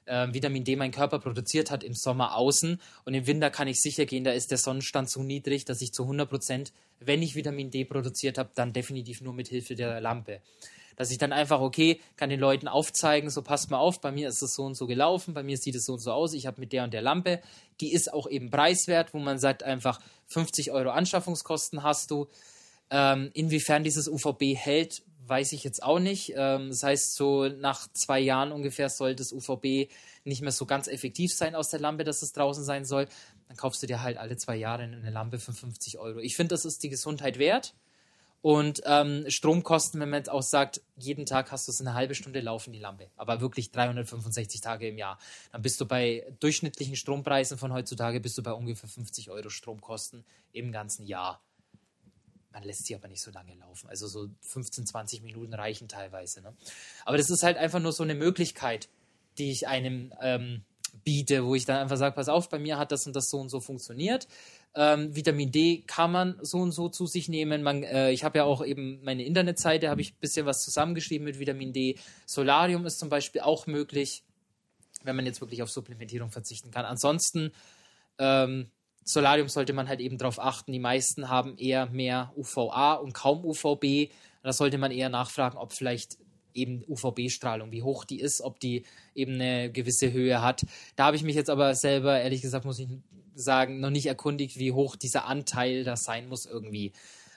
äh, 0.06 0.34
Vitamin 0.34 0.64
D 0.64 0.76
mein 0.76 0.92
Körper 0.92 1.20
produziert 1.20 1.70
hat 1.70 1.84
im 1.84 1.94
Sommer 1.94 2.36
außen. 2.36 2.82
Und 3.06 3.14
im 3.14 3.28
Winter 3.28 3.50
kann 3.52 3.68
ich 3.68 3.82
sicher 3.82 4.06
gehen, 4.06 4.24
da 4.24 4.32
ist 4.32 4.50
der 4.50 4.58
Sonnenstand 4.58 5.10
so 5.10 5.22
niedrig, 5.22 5.66
dass 5.66 5.82
ich 5.82 5.94
zu 5.94 6.04
100 6.04 6.30
Prozent, 6.30 6.74
wenn 7.00 7.22
ich 7.22 7.36
Vitamin 7.36 7.70
D 7.70 7.86
produziert 7.86 8.38
habe, 8.38 8.50
dann 8.56 8.74
definitiv 8.74 9.22
nur 9.22 9.34
mit 9.34 9.50
Hilfe 9.50 9.76
der 9.76 10.02
Lampe. 10.02 10.42
Dass 10.96 11.12
ich 11.12 11.20
dann 11.20 11.32
einfach, 11.32 11.62
okay, 11.62 12.02
kann 12.16 12.32
den 12.32 12.40
Leuten 12.40 12.68
aufzeigen, 12.68 13.30
so 13.30 13.44
passt 13.44 13.70
mal 13.70 13.78
auf, 13.78 14.02
bei 14.02 14.12
mir 14.12 14.30
ist 14.30 14.42
es 14.42 14.56
so 14.56 14.64
und 14.64 14.74
so 14.74 14.88
gelaufen, 14.88 15.36
bei 15.36 15.44
mir 15.44 15.58
sieht 15.58 15.76
es 15.76 15.86
so 15.86 15.94
und 15.94 16.00
so 16.00 16.12
aus, 16.12 16.34
ich 16.34 16.48
habe 16.48 16.60
mit 16.60 16.74
der 16.74 16.84
und 16.84 16.92
der 16.92 17.04
Lampe, 17.04 17.40
die 17.82 17.94
ist 17.94 18.12
auch 18.12 18.28
eben 18.28 18.50
preiswert, 18.50 19.14
wo 19.14 19.20
man 19.20 19.38
sagt 19.38 19.62
einfach, 19.62 20.00
50 20.26 20.72
Euro 20.72 20.90
Anschaffungskosten 20.90 21.84
hast 21.84 22.10
du, 22.10 22.28
ähm, 22.90 23.30
inwiefern 23.34 23.84
dieses 23.84 24.08
UVB 24.08 24.56
hält, 24.56 25.04
weiß 25.28 25.52
ich 25.52 25.64
jetzt 25.64 25.84
auch 25.84 26.00
nicht. 26.00 26.34
Ähm, 26.36 26.70
das 26.70 26.84
heißt, 26.84 27.16
so 27.16 27.48
nach 27.48 27.88
zwei 27.94 28.20
Jahren 28.20 28.52
ungefähr 28.52 28.90
soll 28.90 29.16
das 29.16 29.32
UVB 29.32 29.90
nicht 30.24 30.42
mehr 30.42 30.52
so 30.52 30.66
ganz 30.66 30.88
effektiv 30.88 31.34
sein 31.34 31.56
aus 31.56 31.70
der 31.70 31.80
Lampe, 31.80 32.04
dass 32.04 32.22
es 32.22 32.34
draußen 32.34 32.64
sein 32.64 32.86
soll. 32.86 33.08
Dann 33.48 33.58
kaufst 33.58 33.82
du 33.84 33.88
dir 33.88 34.02
halt 34.02 34.18
alle 34.18 34.38
zwei 34.38 34.56
Jahre 34.56 34.84
eine 34.84 35.10
Lampe 35.10 35.40
für 35.40 35.54
50 35.54 36.00
Euro. 36.00 36.20
Ich 36.20 36.36
finde, 36.36 36.54
das 36.54 36.66
ist 36.66 36.84
die 36.84 36.90
Gesundheit 36.90 37.40
wert. 37.40 37.74
Und 38.42 38.82
ähm, 38.86 39.26
Stromkosten, 39.28 40.00
wenn 40.00 40.10
man 40.10 40.20
jetzt 40.20 40.30
auch 40.30 40.44
sagt, 40.44 40.82
jeden 40.96 41.26
Tag 41.26 41.52
hast 41.52 41.68
du 41.68 41.72
es 41.72 41.82
eine 41.82 41.96
halbe 41.96 42.14
Stunde 42.14 42.40
laufen, 42.40 42.72
die 42.72 42.80
Lampe, 42.80 43.10
aber 43.18 43.42
wirklich 43.42 43.72
365 43.72 44.62
Tage 44.62 44.88
im 44.88 44.98
Jahr, 44.98 45.18
dann 45.52 45.64
bist 45.64 45.82
du 45.82 45.86
bei 45.86 46.26
durchschnittlichen 46.40 46.96
Strompreisen 46.96 47.58
von 47.58 47.74
heutzutage 47.74 48.20
bist 48.20 48.38
du 48.38 48.44
bei 48.44 48.54
ungefähr 48.54 48.88
50 48.88 49.32
Euro 49.32 49.50
Stromkosten 49.50 50.24
im 50.54 50.72
ganzen 50.72 51.06
Jahr. 51.08 51.42
Man 52.58 52.64
lässt 52.64 52.88
sie 52.88 52.96
aber 52.96 53.08
nicht 53.08 53.22
so 53.22 53.30
lange 53.30 53.54
laufen. 53.54 53.88
Also 53.88 54.08
so 54.08 54.30
15, 54.42 54.88
20 54.88 55.22
Minuten 55.22 55.54
reichen 55.54 55.88
teilweise. 55.88 56.42
Ne? 56.42 56.56
Aber 57.06 57.16
das 57.16 57.30
ist 57.30 57.44
halt 57.44 57.56
einfach 57.56 57.80
nur 57.80 57.92
so 57.92 58.02
eine 58.02 58.16
Möglichkeit, 58.16 58.90
die 59.38 59.52
ich 59.52 59.68
einem 59.68 60.12
ähm, 60.20 60.64
biete, 61.04 61.46
wo 61.46 61.54
ich 61.54 61.66
dann 61.66 61.78
einfach 61.78 61.98
sage, 61.98 62.16
pass 62.16 62.30
auf, 62.30 62.50
bei 62.50 62.58
mir 62.58 62.80
hat 62.80 62.92
das 62.92 63.06
und 63.06 63.16
das 63.16 63.30
so 63.30 63.38
und 63.38 63.50
so 63.50 63.60
funktioniert. 63.60 64.28
Ähm, 64.74 65.16
Vitamin 65.16 65.52
D 65.52 65.84
kann 65.86 66.12
man 66.12 66.40
so 66.42 66.58
und 66.58 66.72
so 66.72 66.90
zu 66.90 67.06
sich 67.06 67.30
nehmen. 67.30 67.62
Man, 67.62 67.84
äh, 67.84 68.10
ich 68.10 68.24
habe 68.24 68.40
ja 68.40 68.46
auch 68.46 68.66
eben 68.66 69.04
meine 69.04 69.24
Internetseite, 69.24 69.92
habe 69.92 70.02
ich 70.02 70.14
ein 70.14 70.20
bisschen 70.20 70.48
was 70.48 70.64
zusammengeschrieben 70.64 71.26
mit 71.26 71.38
Vitamin 71.38 71.74
D. 71.74 72.00
Solarium 72.26 72.88
ist 72.88 72.98
zum 72.98 73.10
Beispiel 73.10 73.42
auch 73.42 73.68
möglich, 73.68 74.24
wenn 75.04 75.16
man 75.16 75.28
jetzt 75.28 75.42
wirklich 75.42 75.62
auf 75.62 75.70
Supplementierung 75.70 76.32
verzichten 76.32 76.72
kann. 76.72 76.86
Ansonsten 76.86 77.52
ähm, 78.18 78.72
Solarium 79.08 79.48
sollte 79.48 79.72
man 79.72 79.88
halt 79.88 80.02
eben 80.02 80.18
darauf 80.18 80.40
achten. 80.40 80.74
Die 80.74 80.80
meisten 80.80 81.30
haben 81.30 81.58
eher 81.58 81.86
mehr 81.88 82.34
UVA 82.36 82.96
und 82.96 83.14
kaum 83.14 83.46
UVB. 83.46 84.12
Da 84.44 84.52
sollte 84.52 84.78
man 84.78 84.92
eher 84.92 85.08
nachfragen, 85.10 85.58
ob 85.58 85.72
vielleicht 85.72 86.18
eben 86.54 86.84
UVB-Strahlung, 86.88 87.72
wie 87.72 87.84
hoch 87.84 88.04
die 88.04 88.20
ist, 88.20 88.42
ob 88.42 88.60
die 88.60 88.84
eben 89.16 89.36
eine 89.36 89.72
gewisse 89.72 90.12
Höhe 90.12 90.42
hat. 90.42 90.66
Da 90.98 91.06
habe 91.06 91.16
ich 91.16 91.24
mich 91.24 91.36
jetzt 91.36 91.50
aber 91.50 91.74
selber, 91.76 92.20
ehrlich 92.20 92.42
gesagt, 92.42 92.66
muss 92.66 92.80
ich 92.80 92.90
sagen, 93.34 93.80
noch 93.80 93.92
nicht 93.92 94.08
erkundigt, 94.08 94.58
wie 94.58 94.74
hoch 94.74 94.96
dieser 94.96 95.26
Anteil 95.26 95.86
da 95.86 95.96
sein 95.96 96.28
muss 96.28 96.46
irgendwie. 96.46 96.92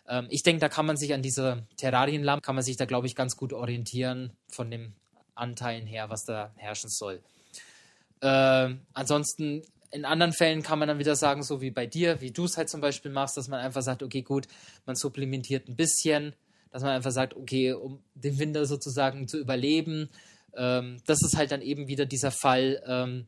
Ähm, 0.09 0.27
ich 0.31 0.43
denke, 0.43 0.61
da 0.61 0.69
kann 0.69 0.87
man 0.87 0.97
sich 0.97 1.15
an 1.15 1.23
dieser 1.23 1.67
Terrarienlampe, 1.77 2.45
kann 2.45 2.57
man 2.57 2.65
sich 2.65 2.79
da, 2.79 2.85
glaube 2.87 3.07
ich, 3.07 3.15
ganz 3.15 3.37
gut 3.37 3.53
orientieren 3.53 4.33
von 4.49 4.71
den 4.71 4.95
Anteilen 5.37 5.87
her, 5.87 6.11
was 6.11 6.25
da 6.25 6.53
herrschen 6.57 6.91
soll. 6.91 7.23
Äh, 8.23 8.75
ansonsten 8.93 9.63
in 9.91 10.05
anderen 10.05 10.33
Fällen 10.33 10.63
kann 10.63 10.79
man 10.79 10.89
dann 10.89 10.99
wieder 10.99 11.17
sagen, 11.17 11.43
so 11.43 11.61
wie 11.61 11.71
bei 11.71 11.87
dir, 11.87 12.21
wie 12.21 12.31
du 12.31 12.45
es 12.45 12.57
halt 12.57 12.69
zum 12.69 12.81
Beispiel 12.81 13.11
machst, 13.11 13.37
dass 13.37 13.49
man 13.49 13.61
einfach 13.61 13.83
sagt, 13.83 14.03
okay, 14.03 14.23
gut, 14.23 14.47
man 14.87 14.97
supplementiert 14.97 15.69
ein 15.69 15.77
bisschen, 15.77 16.35
dass 16.71 16.83
man 16.83 16.93
einfach 16.93 17.11
sagt, 17.11 17.35
okay, 17.35 17.73
um 17.73 18.03
den 18.15 18.39
Winter 18.39 18.65
sozusagen 18.67 19.27
zu 19.27 19.39
überleben. 19.39 20.09
Ähm, 20.55 21.03
das 21.07 21.23
ist 21.23 21.37
halt 21.37 21.51
dann 21.51 21.63
eben 21.63 21.89
wieder 21.89 22.07
dieser 22.07 22.31
Fall 22.31 22.83
ähm, 22.87 23.27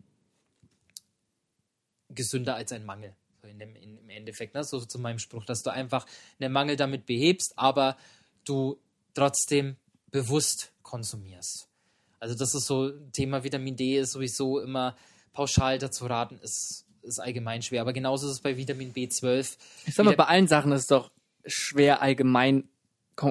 gesünder 2.11 2.55
als 2.55 2.73
ein 2.73 2.85
Mangel. 2.85 3.15
In 3.43 3.59
dem, 3.59 3.75
in, 3.75 3.99
Im 3.99 4.09
Endeffekt, 4.09 4.55
ne? 4.55 4.63
so 4.63 4.81
zu 4.81 5.01
meinem 5.01 5.19
Spruch, 5.19 5.45
dass 5.45 5.63
du 5.63 5.71
einfach 5.71 6.07
einen 6.39 6.53
Mangel 6.53 6.77
damit 6.77 7.07
behebst, 7.07 7.55
aber 7.57 7.97
du 8.45 8.79
trotzdem 9.15 9.77
bewusst 10.13 10.73
konsumierst. 10.83 11.69
Also 12.21 12.37
das 12.37 12.55
ist 12.55 12.67
so, 12.67 12.91
Thema 13.11 13.43
Vitamin 13.43 13.75
D 13.75 13.99
ist 13.99 14.13
sowieso 14.13 14.61
immer 14.61 14.97
pauschal 15.33 15.79
dazu 15.79 16.07
raten, 16.07 16.39
ist, 16.43 16.87
ist 17.03 17.19
allgemein 17.19 17.63
schwer. 17.63 17.81
Aber 17.81 17.93
genauso 17.93 18.27
ist 18.27 18.35
es 18.35 18.41
bei 18.41 18.57
Vitamin 18.57 18.93
B12. 18.93 19.57
Ich 19.87 19.95
sag 19.95 20.05
mal, 20.05 20.17
bei 20.17 20.27
allen 20.27 20.49
Sachen 20.49 20.73
ist 20.73 20.83
es 20.83 20.87
doch 20.87 21.11
schwer 21.45 22.03
allgemein 22.03 22.69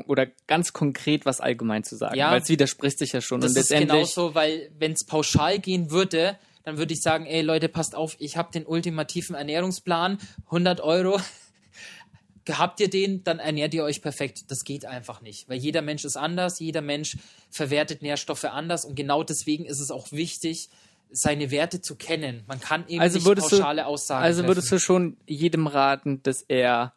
oder 0.05 0.27
ganz 0.47 0.73
konkret 0.73 1.25
was 1.25 1.41
allgemein 1.41 1.83
zu 1.83 1.95
sagen, 1.95 2.15
Ja. 2.15 2.31
weil 2.31 2.41
es 2.41 2.49
widerspricht 2.49 2.99
sich 2.99 3.13
ja 3.13 3.21
schon. 3.21 3.41
Das 3.41 3.51
und 3.51 3.57
ist 3.57 3.69
genauso, 3.69 4.35
weil 4.35 4.71
wenn 4.77 4.91
es 4.93 5.05
pauschal 5.05 5.59
gehen 5.59 5.89
würde, 5.91 6.37
dann 6.63 6.77
würde 6.77 6.93
ich 6.93 7.01
sagen, 7.01 7.25
ey 7.25 7.41
Leute, 7.41 7.67
passt 7.67 7.95
auf, 7.95 8.15
ich 8.19 8.37
habe 8.37 8.51
den 8.51 8.65
ultimativen 8.65 9.35
Ernährungsplan, 9.35 10.19
100 10.45 10.81
Euro. 10.81 11.19
Habt 12.49 12.79
ihr 12.79 12.89
den, 12.89 13.23
dann 13.23 13.39
ernährt 13.39 13.73
ihr 13.73 13.83
euch 13.83 14.01
perfekt. 14.01 14.45
Das 14.49 14.63
geht 14.63 14.85
einfach 14.85 15.21
nicht, 15.21 15.47
weil 15.47 15.57
jeder 15.57 15.81
Mensch 15.81 16.05
ist 16.05 16.17
anders, 16.17 16.59
jeder 16.59 16.81
Mensch 16.81 17.17
verwertet 17.49 18.01
Nährstoffe 18.01 18.45
anders 18.45 18.83
und 18.83 18.95
genau 18.95 19.23
deswegen 19.23 19.65
ist 19.65 19.79
es 19.79 19.89
auch 19.91 20.11
wichtig, 20.11 20.69
seine 21.11 21.51
Werte 21.51 21.81
zu 21.81 21.95
kennen. 21.95 22.43
Man 22.47 22.59
kann 22.59 22.87
eben 22.87 23.01
Also 23.01 23.17
nicht 23.17 23.25
würdest 23.27 23.51
du- 23.51 23.57
pauschale 23.57 23.85
Aussagen 23.85 24.23
also 24.23 24.45
würdest 24.45 24.69
treffen. 24.69 24.79
du 24.79 24.83
schon 24.85 25.17
jedem 25.27 25.67
raten, 25.67 26.23
dass 26.23 26.41
er, 26.47 26.93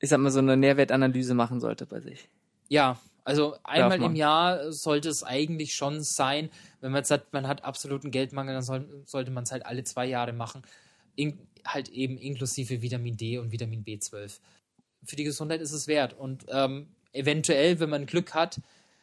ich 0.00 0.08
sag 0.08 0.18
mal, 0.18 0.30
so 0.30 0.38
eine 0.38 0.56
Nährwertanalyse 0.56 1.34
machen 1.34 1.60
sollte 1.60 1.86
bei 1.86 2.00
sich. 2.00 2.28
Ja, 2.68 2.98
also 3.24 3.56
einmal 3.64 4.02
im 4.02 4.16
Jahr 4.16 4.72
sollte 4.72 5.10
es 5.10 5.22
eigentlich 5.22 5.74
schon 5.74 6.02
sein, 6.02 6.48
wenn 6.80 6.92
man 6.92 7.00
jetzt 7.00 7.08
sagt, 7.08 7.32
man 7.34 7.46
hat 7.46 7.64
absoluten 7.64 8.10
Geldmangel, 8.10 8.54
dann 8.54 8.62
soll, 8.62 9.02
sollte 9.04 9.30
man 9.30 9.44
es 9.44 9.52
halt 9.52 9.66
alle 9.66 9.84
zwei 9.84 10.06
Jahre 10.06 10.32
machen. 10.32 10.62
In, 11.14 11.38
halt 11.66 11.88
eben 11.90 12.16
inklusive 12.16 12.80
Vitamin 12.80 13.16
D 13.16 13.36
und 13.38 13.52
Vitamin 13.52 13.84
B12. 13.84 14.38
Für 15.04 15.16
die 15.16 15.24
Gesundheit 15.24 15.60
ist 15.60 15.72
es 15.72 15.86
wert. 15.86 16.14
Und 16.14 16.46
ähm, 16.48 16.88
eventuell, 17.12 17.80
wenn 17.80 17.90
man 17.90 18.06
Glück 18.06 18.32
hat, 18.34 18.60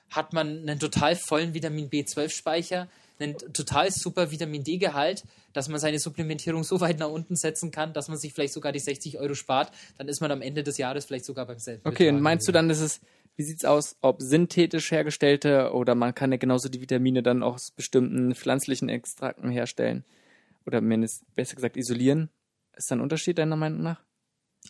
hat 0.10 0.34
man 0.34 0.48
einen 0.68 0.80
total 0.80 1.16
vollen 1.16 1.54
Vitamin 1.54 1.90
B12-Speicher, 1.90 2.88
einen 3.20 3.38
total 3.38 3.92
super 3.92 4.32
Vitamin 4.32 4.64
D-Gehalt, 4.64 5.24
dass 5.54 5.70
man 5.70 5.80
seine 5.80 6.00
Supplementierung 6.00 6.64
so 6.64 6.82
weit 6.82 7.00
nach 7.00 7.10
unten 7.10 7.36
setzen 7.36 7.72
kann, 7.72 7.94
dass 7.94 8.08
man 8.08 8.18
sich 8.18 8.34
vielleicht 8.34 8.54
sogar 8.54 8.72
die 8.72 8.80
60 8.80 9.20
Euro 9.20 9.36
spart. 9.36 9.72
Dann 9.98 10.08
ist 10.08 10.22
man 10.22 10.32
am 10.32 10.42
Ende 10.42 10.64
des 10.64 10.78
Jahres 10.78 11.06
vielleicht 11.06 11.26
sogar 11.26 11.46
beim 11.46 11.60
selben. 11.60 11.82
Okay, 11.86 12.10
und 12.10 12.22
meinst 12.22 12.48
du 12.48 12.52
dann, 12.52 12.68
dass 12.68 12.80
es, 12.80 13.00
wie 13.36 13.44
sieht's 13.44 13.66
aus, 13.66 13.96
ob 14.02 14.22
synthetisch 14.22 14.92
hergestellte 14.92 15.72
oder 15.74 15.96
man 15.96 16.14
kann 16.14 16.32
ja 16.32 16.38
genauso 16.38 16.70
die 16.70 16.82
Vitamine 16.82 17.24
dann 17.24 17.44
auch 17.44 17.56
aus 17.56 17.72
bestimmten 17.72 18.36
pflanzlichen 18.36 18.90
Extrakten 18.90 19.50
herstellen? 19.50 20.04
Oder 20.66 20.82
mindestens, 20.82 21.28
besser 21.36 21.56
gesagt, 21.56 21.78
isolieren? 21.78 22.30
Ist 22.76 22.92
da 22.92 22.96
ein 22.96 23.02
Unterschied 23.02 23.38
deiner 23.38 23.56
Meinung 23.56 23.82
nach? 23.82 24.02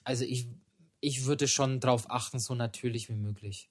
Also 0.03 0.25
ich, 0.25 0.49
ich 0.99 1.25
würde 1.25 1.47
schon 1.47 1.79
drauf 1.79 2.05
achten, 2.09 2.39
so 2.39 2.53
natürlich 2.53 3.09
wie 3.09 3.15
möglich. 3.15 3.69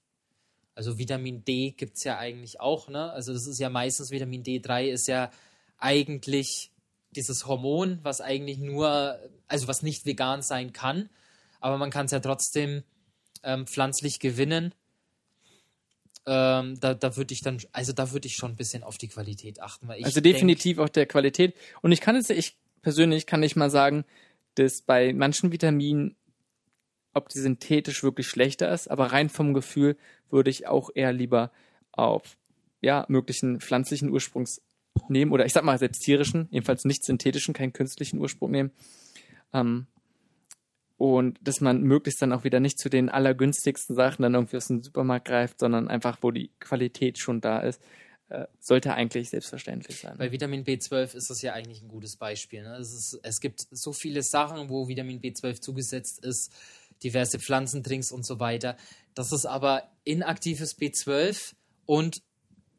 Also 0.75 0.97
Vitamin 0.97 1.43
D 1.45 1.71
gibt 1.71 1.97
es 1.97 2.03
ja 2.03 2.17
eigentlich 2.17 2.59
auch, 2.59 2.89
ne? 2.89 3.11
Also 3.11 3.33
das 3.33 3.47
ist 3.47 3.59
ja 3.59 3.69
meistens, 3.69 4.11
Vitamin 4.11 4.43
D3 4.43 4.89
ist 4.89 5.07
ja 5.07 5.31
eigentlich 5.77 6.71
dieses 7.11 7.47
Hormon, 7.47 7.99
was 8.03 8.19
eigentlich 8.21 8.57
nur, 8.57 9.17
also 9.47 9.67
was 9.69 9.81
nicht 9.83 10.05
vegan 10.05 10.41
sein 10.41 10.73
kann, 10.73 11.09
aber 11.61 11.77
man 11.77 11.89
kann 11.91 12.07
es 12.07 12.11
ja 12.11 12.19
trotzdem 12.19 12.83
ähm, 13.43 13.65
pflanzlich 13.67 14.19
gewinnen. 14.19 14.73
Ähm, 16.27 16.79
da 16.79 16.93
da 16.95 17.15
würde 17.17 17.33
ich 17.33 17.41
dann, 17.41 17.61
also 17.71 17.93
da 17.93 18.11
würde 18.11 18.27
ich 18.27 18.35
schon 18.35 18.51
ein 18.51 18.55
bisschen 18.55 18.83
auf 18.83 18.97
die 18.97 19.07
Qualität 19.07 19.61
achten. 19.61 19.89
Also 19.89 20.21
denk- 20.21 20.35
definitiv 20.35 20.79
auch 20.79 20.89
der 20.89 21.05
Qualität. 21.05 21.53
Und 21.81 21.91
ich 21.91 22.01
kann 22.01 22.15
jetzt, 22.15 22.31
ich 22.31 22.57
persönlich 22.81 23.27
kann 23.27 23.39
nicht 23.41 23.55
mal 23.55 23.69
sagen, 23.69 24.05
dass 24.55 24.81
bei 24.81 25.13
manchen 25.13 25.51
Vitaminen, 25.51 26.15
ob 27.15 27.29
die 27.29 27.39
synthetisch 27.39 28.03
wirklich 28.03 28.27
schlechter 28.27 28.71
ist, 28.71 28.89
aber 28.89 29.07
rein 29.07 29.29
vom 29.29 29.53
Gefühl 29.53 29.97
würde 30.29 30.49
ich 30.49 30.67
auch 30.67 30.89
eher 30.93 31.13
lieber 31.13 31.51
auf 31.91 32.37
ja, 32.81 33.05
möglichen 33.07 33.61
pflanzlichen 33.61 34.09
Ursprungs 34.09 34.61
nehmen 35.09 35.31
oder 35.31 35.45
ich 35.45 35.53
sag 35.53 35.63
mal 35.63 35.77
selbst 35.77 36.01
tierischen, 36.03 36.47
jedenfalls 36.51 36.85
nicht 36.85 37.03
synthetischen, 37.03 37.53
keinen 37.53 37.73
künstlichen 37.73 38.19
Ursprung 38.19 38.51
nehmen. 38.51 38.71
Ähm, 39.53 39.87
und 40.97 41.37
dass 41.41 41.59
man 41.59 41.81
möglichst 41.81 42.21
dann 42.21 42.31
auch 42.31 42.45
wieder 42.45 42.59
nicht 42.59 42.79
zu 42.79 42.89
den 42.89 43.09
allergünstigsten 43.09 43.95
Sachen 43.95 44.23
dann 44.23 44.33
irgendwie 44.33 44.57
aus 44.57 44.67
dem 44.67 44.81
Supermarkt 44.81 45.27
greift, 45.27 45.59
sondern 45.59 45.89
einfach, 45.89 46.19
wo 46.21 46.31
die 46.31 46.51
Qualität 46.59 47.17
schon 47.17 47.41
da 47.41 47.59
ist, 47.59 47.81
äh, 48.29 48.45
sollte 48.59 48.93
eigentlich 48.93 49.29
selbstverständlich 49.29 49.99
sein. 49.99 50.17
Bei 50.17 50.31
Vitamin 50.31 50.63
B12 50.63 51.15
ist 51.15 51.29
das 51.29 51.41
ja 51.41 51.53
eigentlich 51.53 51.81
ein 51.81 51.89
gutes 51.89 52.15
Beispiel. 52.15 52.63
Ne? 52.63 52.77
Es, 52.77 52.93
ist, 52.93 53.19
es 53.21 53.39
gibt 53.39 53.67
so 53.69 53.93
viele 53.93 54.23
Sachen, 54.23 54.69
wo 54.69 54.87
Vitamin 54.87 55.21
B12 55.21 55.61
zugesetzt 55.61 56.25
ist, 56.25 56.51
diverse 57.03 57.39
Pflanzendrinks 57.39 58.11
und 58.11 58.25
so 58.25 58.39
weiter. 58.39 58.77
Das 59.13 59.31
ist 59.31 59.45
aber 59.45 59.83
inaktives 60.03 60.77
B12 60.77 61.53
und 61.85 62.21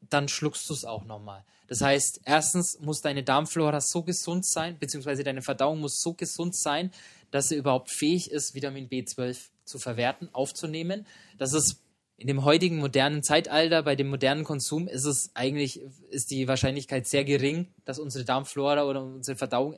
dann 0.08 0.28
schluckst 0.28 0.68
du 0.68 0.74
es 0.74 0.84
auch 0.84 1.04
nochmal. 1.04 1.44
Das 1.68 1.80
heißt, 1.80 2.20
erstens 2.24 2.78
muss 2.80 3.00
deine 3.00 3.24
Darmflora 3.24 3.80
so 3.80 4.02
gesund 4.02 4.46
sein, 4.46 4.78
beziehungsweise 4.78 5.24
deine 5.24 5.42
Verdauung 5.42 5.80
muss 5.80 6.00
so 6.00 6.14
gesund 6.14 6.54
sein, 6.56 6.92
dass 7.30 7.48
sie 7.48 7.56
überhaupt 7.56 7.90
fähig 7.90 8.30
ist, 8.30 8.54
Vitamin 8.54 8.88
B12 8.88 9.36
zu 9.64 9.78
verwerten, 9.78 10.28
aufzunehmen. 10.32 11.06
Das 11.38 11.52
ist 11.52 11.82
in 12.18 12.28
dem 12.28 12.44
heutigen 12.44 12.78
modernen 12.78 13.22
Zeitalter, 13.22 13.82
bei 13.82 13.94
dem 13.94 14.08
modernen 14.08 14.44
Konsum, 14.44 14.88
ist 14.88 15.04
es 15.04 15.30
eigentlich, 15.34 15.82
ist 16.08 16.30
die 16.30 16.48
Wahrscheinlichkeit 16.48 17.06
sehr 17.06 17.24
gering, 17.24 17.68
dass 17.84 17.98
unsere 17.98 18.24
Darmflora 18.24 18.84
oder 18.84 19.02
unsere 19.02 19.36
Verdauung 19.36 19.74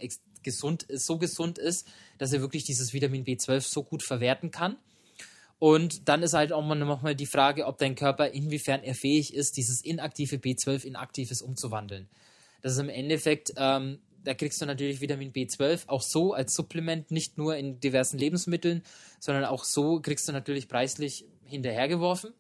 gesund 0.49 0.83
ist, 0.85 1.05
so 1.05 1.19
gesund 1.19 1.59
ist, 1.59 1.87
dass 2.17 2.31
sie 2.31 2.41
wirklich 2.41 2.65
dieses 2.65 2.95
Vitamin 2.95 3.25
B12 3.25 3.61
so 3.61 3.83
gut 3.83 4.03
verwerten 4.03 4.51
kann. 4.51 4.77
Und 5.59 6.09
dann 6.09 6.23
ist 6.23 6.33
halt 6.33 6.53
auch 6.53 6.65
mal 6.65 6.75
nochmal 6.75 7.15
die 7.15 7.27
Frage, 7.27 7.67
ob 7.67 7.77
dein 7.79 7.97
Körper, 7.97 8.31
inwiefern 8.31 8.83
er 8.83 8.95
fähig 8.95 9.35
ist, 9.35 9.57
dieses 9.57 9.85
inaktive 9.85 10.37
B12 10.37 10.85
in 10.85 10.97
aktives 10.97 11.43
umzuwandeln. 11.43 12.09
Das 12.63 12.73
ist 12.73 12.79
im 12.79 12.89
Endeffekt, 12.89 13.53
ähm, 13.57 13.99
da 14.25 14.35
kriegst 14.35 14.61
du 14.63 14.67
natürlich 14.67 15.01
Vitamin 15.01 15.33
B12 15.33 15.89
auch 15.89 16.03
so 16.03 16.33
als 16.33 16.55
Supplement, 16.55 17.11
nicht 17.11 17.37
nur 17.37 17.57
in 17.57 17.81
diversen 17.81 18.19
Lebensmitteln, 18.19 18.83
sondern 19.21 19.45
auch 19.45 19.65
so 19.65 20.01
kriegst 20.01 20.29
du 20.29 20.33
natürlich 20.33 20.69
preislich 20.69 21.27
hinterhergeworfen. 21.45 22.33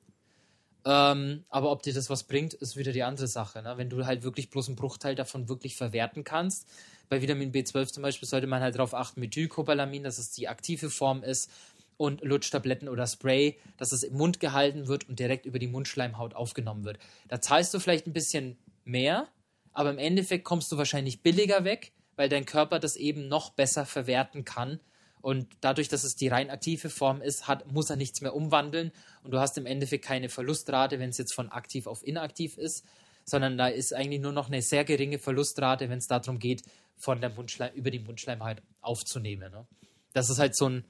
Ähm, 0.89 1.45
aber 1.51 1.71
ob 1.71 1.83
dir 1.83 1.93
das 1.93 2.09
was 2.09 2.25
bringt, 2.25 2.55
ist 2.55 2.79
wieder 2.79 2.93
die 2.93 3.03
andere 3.03 3.27
Sache. 3.27 3.63
Ne? 3.63 3.75
Wenn 3.77 3.91
du 3.91 4.07
halt 4.07 4.23
wirklich 4.23 4.49
bloß 4.49 4.69
einen 4.69 4.77
Bruchteil 4.77 5.15
davon 5.15 5.47
wirklich 5.51 5.77
verwerten 5.77 6.25
kannst. 6.25 6.67
Bei 7.11 7.21
Vitamin 7.21 7.53
B12 7.53 7.93
zum 7.93 8.03
Beispiel 8.03 8.27
sollte 8.27 8.47
man 8.47 8.63
halt 8.63 8.75
darauf 8.75 8.95
achten, 8.95 9.21
Methylcobalamin, 9.21 10.03
dass 10.03 10.17
es 10.17 10.31
die 10.31 10.49
aktive 10.49 10.89
Form 10.89 11.23
ist 11.23 11.51
und 11.99 12.23
Lutschtabletten 12.23 12.89
oder 12.89 13.07
Spray, 13.07 13.59
dass 13.77 13.93
es 13.93 14.03
im 14.03 14.17
Mund 14.17 14.41
gehalten 14.41 14.89
wird 14.89 15.07
und 15.11 15.19
direkt 15.19 15.45
über 15.45 15.59
die 15.59 15.67
Mundschleimhaut 15.67 16.35
aufgenommen 16.35 16.85
wird. 16.85 16.99
Da 17.29 17.39
zahlst 17.39 17.75
du 17.75 17.81
vielleicht 17.81 18.07
ein 18.07 18.15
bisschen 18.15 18.57
mehr, 18.87 19.29
aber 19.75 19.91
im 19.91 19.99
Endeffekt 19.99 20.45
kommst 20.45 20.73
du 20.73 20.79
wahrscheinlich 20.79 21.23
billiger 21.23 21.65
weg, 21.65 21.93
weil 22.17 22.31
dein 22.31 22.47
Körper 22.47 22.79
das 22.79 22.97
eben 22.97 23.29
noch 23.29 23.51
besser 23.51 23.85
verwerten 23.85 24.47
kann. 24.47 24.81
Und 25.21 25.49
dadurch, 25.61 25.89
dass 25.89 26.05
es 26.05 26.15
die 26.15 26.29
rein 26.29 26.51
aktive 26.51 26.91
Form 26.91 27.21
ist, 27.21 27.49
hat, 27.49 27.71
muss 27.73 27.91
er 27.91 27.97
nichts 27.97 28.21
mehr 28.21 28.35
umwandeln 28.35 28.93
und 29.23 29.33
du 29.33 29.39
hast 29.39 29.59
im 29.59 29.67
Endeffekt 29.67 30.05
keine 30.05 30.29
Verlustrate, 30.29 30.99
wenn 30.99 31.11
es 31.11 31.19
jetzt 31.19 31.35
von 31.35 31.51
aktiv 31.51 31.87
auf 31.87 32.07
inaktiv 32.07 32.57
ist, 32.57 32.85
sondern 33.25 33.59
da 33.59 33.69
ist 33.69 33.95
eigentlich 33.95 34.21
nur 34.21 34.33
noch 34.33 34.47
eine 34.49 34.63
sehr 34.63 34.85
geringe 34.85 35.19
Verlustrate, 35.19 35.91
wenn 35.91 35.99
es 35.99 36.07
darum 36.07 36.39
geht, 36.39 36.63
von 36.97 37.21
der 37.21 37.31
Mundschleim, 37.31 37.75
über 37.75 37.91
die 37.91 37.99
Mundschleimhaut 37.99 38.63
aufzunehmen. 38.81 39.53
Ne? 39.53 39.67
Das 40.13 40.31
ist 40.31 40.39
halt 40.39 40.57
so 40.57 40.69
ein 40.69 40.85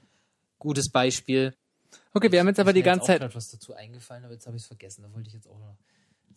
gutes 0.57 0.89
Beispiel. 0.89 1.53
Okay, 2.13 2.31
wir 2.31 2.39
haben 2.39 2.47
jetzt 2.47 2.59
aber 2.59 2.73
die 2.73 2.79
mir 2.79 2.85
ganze 2.85 3.07
Zeit, 3.07 3.19
grad 3.19 3.35
was 3.35 3.49
dazu 3.49 3.73
eingefallen, 3.73 4.23
aber 4.25 4.33
jetzt 4.33 4.47
habe 4.47 4.57
ich 4.57 4.63
es 4.63 4.67
vergessen. 4.67 5.03
Da 5.03 5.13
wollte 5.13 5.27
ich 5.27 5.33
jetzt 5.33 5.47
auch 5.47 5.59
noch. 5.59 5.77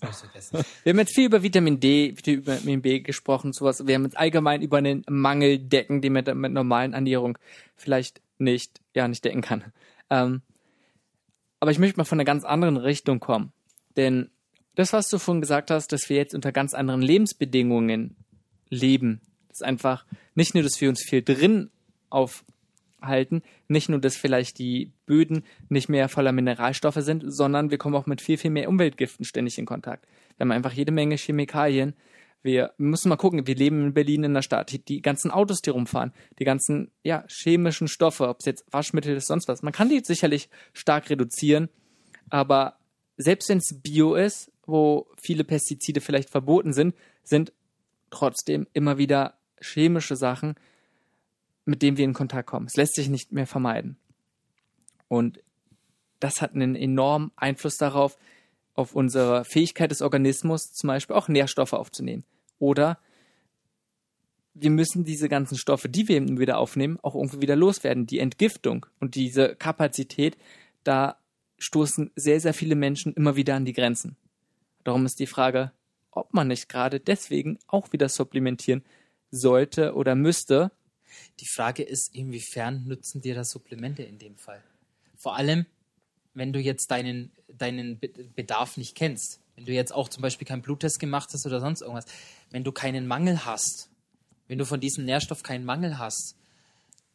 Wir 0.01 0.93
haben 0.93 0.99
jetzt 0.99 1.15
viel 1.15 1.27
über 1.27 1.43
Vitamin 1.43 1.79
D, 1.79 2.15
Vitamin 2.17 2.83
B 2.83 3.01
gesprochen, 3.01 3.53
sowas. 3.53 3.87
Wir 3.87 3.95
haben 3.95 4.05
jetzt 4.05 4.19
allgemein 4.19 4.63
über 4.63 4.79
einen 4.79 5.05
Mangel 5.09 5.59
decken, 5.59 6.01
den 6.01 6.13
man 6.13 6.25
mit, 6.25 6.35
mit 6.35 6.53
normalen 6.53 6.93
Ernährung 6.93 7.39
vielleicht 7.77 8.21
nicht, 8.39 8.81
ja, 8.95 9.07
nicht 9.07 9.25
decken 9.25 9.43
kann. 9.43 9.73
Ähm, 10.11 10.43
aber 11.61 11.71
ich 11.71 11.79
möchte 11.79 11.99
mal 11.99 12.05
von 12.05 12.19
einer 12.19 12.25
ganz 12.25 12.45
anderen 12.45 12.77
Richtung 12.77 13.21
kommen. 13.21 13.53
Denn 13.97 14.31
das, 14.75 14.93
was 14.93 15.09
du 15.09 15.19
vorhin 15.19 15.41
gesagt 15.41 15.71
hast, 15.71 15.93
dass 15.93 16.09
wir 16.09 16.17
jetzt 16.17 16.35
unter 16.35 16.51
ganz 16.51 16.75
anderen 16.75 17.03
Lebensbedingungen 17.03 18.17
leben, 18.69 19.21
ist 19.51 19.63
einfach 19.63 20.07
nicht 20.35 20.55
nur, 20.55 20.63
dass 20.63 20.81
wir 20.81 20.89
uns 20.89 21.03
viel 21.03 21.23
drin 21.23 21.71
aufhalten, 23.03 23.43
nicht 23.69 23.89
nur, 23.89 24.01
dass 24.01 24.17
vielleicht 24.17 24.59
die 24.59 24.93
Böden 25.07 25.45
nicht 25.69 25.89
mehr 25.89 26.09
voller 26.09 26.33
Mineralstoffe 26.33 26.99
sind, 26.99 27.25
sondern 27.27 27.71
wir 27.71 27.79
kommen 27.79 27.95
auch 27.95 28.07
mit 28.07 28.21
viel, 28.21 28.39
viel 28.39 28.51
mehr 28.51 28.69
Umweltgiften 28.69 29.25
ständig 29.25 29.59
in 29.59 29.67
Kontakt. 29.67 30.07
Wir 30.37 30.45
haben 30.45 30.53
einfach 30.53 30.73
jede 30.73 30.93
Menge 30.93 31.17
Chemikalien, 31.17 31.95
Wir 32.45 32.73
müssen 32.77 33.09
mal 33.09 33.17
gucken, 33.17 33.47
wir 33.47 33.55
leben 33.55 33.87
in 33.87 33.95
Berlin 33.95 34.25
in 34.25 34.35
der 34.35 34.43
Stadt. 34.43 34.89
Die 34.89 35.01
ganzen 35.01 35.31
Autos, 35.31 35.63
die 35.63 35.71
rumfahren, 35.71 36.13
die 36.41 36.45
ganzen 36.45 36.91
ja, 37.05 37.25
chemischen 37.29 37.87
Stoffe, 37.87 38.29
ob 38.29 38.41
es 38.41 38.47
jetzt 38.47 38.65
Waschmittel 38.73 39.17
ist, 39.17 39.29
sonst 39.29 39.47
was. 39.47 39.63
Man 39.63 39.73
kann 39.73 39.89
die 39.89 40.01
sicherlich 40.05 40.49
stark 40.73 41.09
reduzieren, 41.09 41.69
aber 42.31 42.79
selbst 43.17 43.49
wenn 43.49 43.59
es 43.59 43.81
Bio 43.81 44.17
ist, 44.17 44.51
wo 44.67 45.07
viele 45.21 45.45
Pestizide 45.45 46.01
vielleicht 46.01 46.31
verboten 46.31 46.73
sind, 46.73 46.97
sind 47.23 47.53
trotzdem 48.11 48.67
immer 48.73 48.99
wieder 48.99 49.35
chemische 49.61 50.17
Sachen, 50.17 50.57
mit 51.65 51.83
denen 51.83 51.97
wir 51.97 52.05
in 52.05 52.15
Kontakt 52.15 52.49
kommen. 52.49 52.67
Es 52.67 52.77
lässt 52.77 52.95
sich 52.95 53.09
nicht 53.09 53.33
mehr 53.33 53.47
vermeiden. 53.47 53.97
Und 55.09 55.41
das 56.21 56.41
hat 56.41 56.55
einen 56.55 56.77
enormen 56.77 57.33
Einfluss 57.37 57.77
darauf, 57.77 58.19
auf 58.75 58.95
unsere 58.95 59.45
Fähigkeit 59.45 59.91
des 59.91 60.03
Organismus, 60.03 60.73
zum 60.73 60.89
Beispiel 60.89 61.15
auch 61.15 61.29
Nährstoffe 61.29 61.75
aufzunehmen. 61.75 62.25
Oder 62.59 62.99
wir 64.55 64.71
müssen 64.71 65.05
diese 65.05 65.29
ganzen 65.29 65.59
Stoffe, 65.59 65.89
die 65.89 66.09
wir 66.09 66.17
eben 66.17 66.39
wieder 66.39 66.59
aufnehmen, 66.59 66.99
auch 67.03 67.15
irgendwie 67.15 67.41
wieder 67.41 67.57
loswerden. 67.57 68.07
Die 68.07 68.19
Entgiftung 68.19 68.87
und 69.01 69.15
diese 69.15 69.57
Kapazität, 69.57 70.37
da 70.85 71.17
stoßen 71.59 72.11
sehr, 72.17 72.41
sehr 72.41 72.55
viele 72.55 72.75
Menschen 72.75 73.15
immer 73.15 73.37
wieder 73.37 73.55
an 73.55 73.65
die 73.65 73.73
Grenzen. 73.73 74.17
Darum 74.85 75.07
ist 75.07 75.21
die 75.21 75.27
Frage, 75.27 75.73
ob 76.11 76.35
man 76.35 76.49
nicht 76.49 76.69
gerade 76.69 77.01
deswegen 77.01 77.59
auch 77.67 77.93
wieder 77.93 78.09
supplementieren 78.09 78.83
sollte 79.31 79.95
oder 79.95 80.15
müsste. 80.15 80.73
Die 81.41 81.47
Frage 81.47 81.83
ist, 81.83 82.15
inwiefern 82.15 82.85
nützen 82.85 83.21
dir 83.21 83.35
das 83.35 83.51
Supplemente 83.51 84.03
in 84.03 84.19
dem 84.19 84.37
Fall? 84.37 84.63
Vor 85.17 85.37
allem, 85.37 85.67
wenn 86.35 86.53
du 86.53 86.61
jetzt 86.61 86.91
deinen, 86.91 87.31
deinen 87.49 87.99
Bedarf 88.35 88.77
nicht 88.77 88.95
kennst. 88.95 89.41
Wenn 89.55 89.67
du 89.67 89.73
jetzt 89.73 89.93
auch 89.93 90.09
zum 90.09 90.23
Beispiel 90.23 90.47
keinen 90.47 90.63
Bluttest 90.63 90.99
gemacht 90.99 91.31
hast 91.33 91.47
oder 91.47 91.61
sonst 91.61 91.83
irgendwas. 91.83 92.07
Wenn 92.51 92.65
du 92.65 92.73
keinen 92.73 93.07
Mangel 93.07 93.45
hast, 93.45 93.91
wenn 94.49 94.59
du 94.59 94.65
von 94.65 94.81
diesem 94.81 95.05
Nährstoff 95.05 95.43
keinen 95.43 95.65
Mangel 95.65 95.99
hast, 95.99 96.37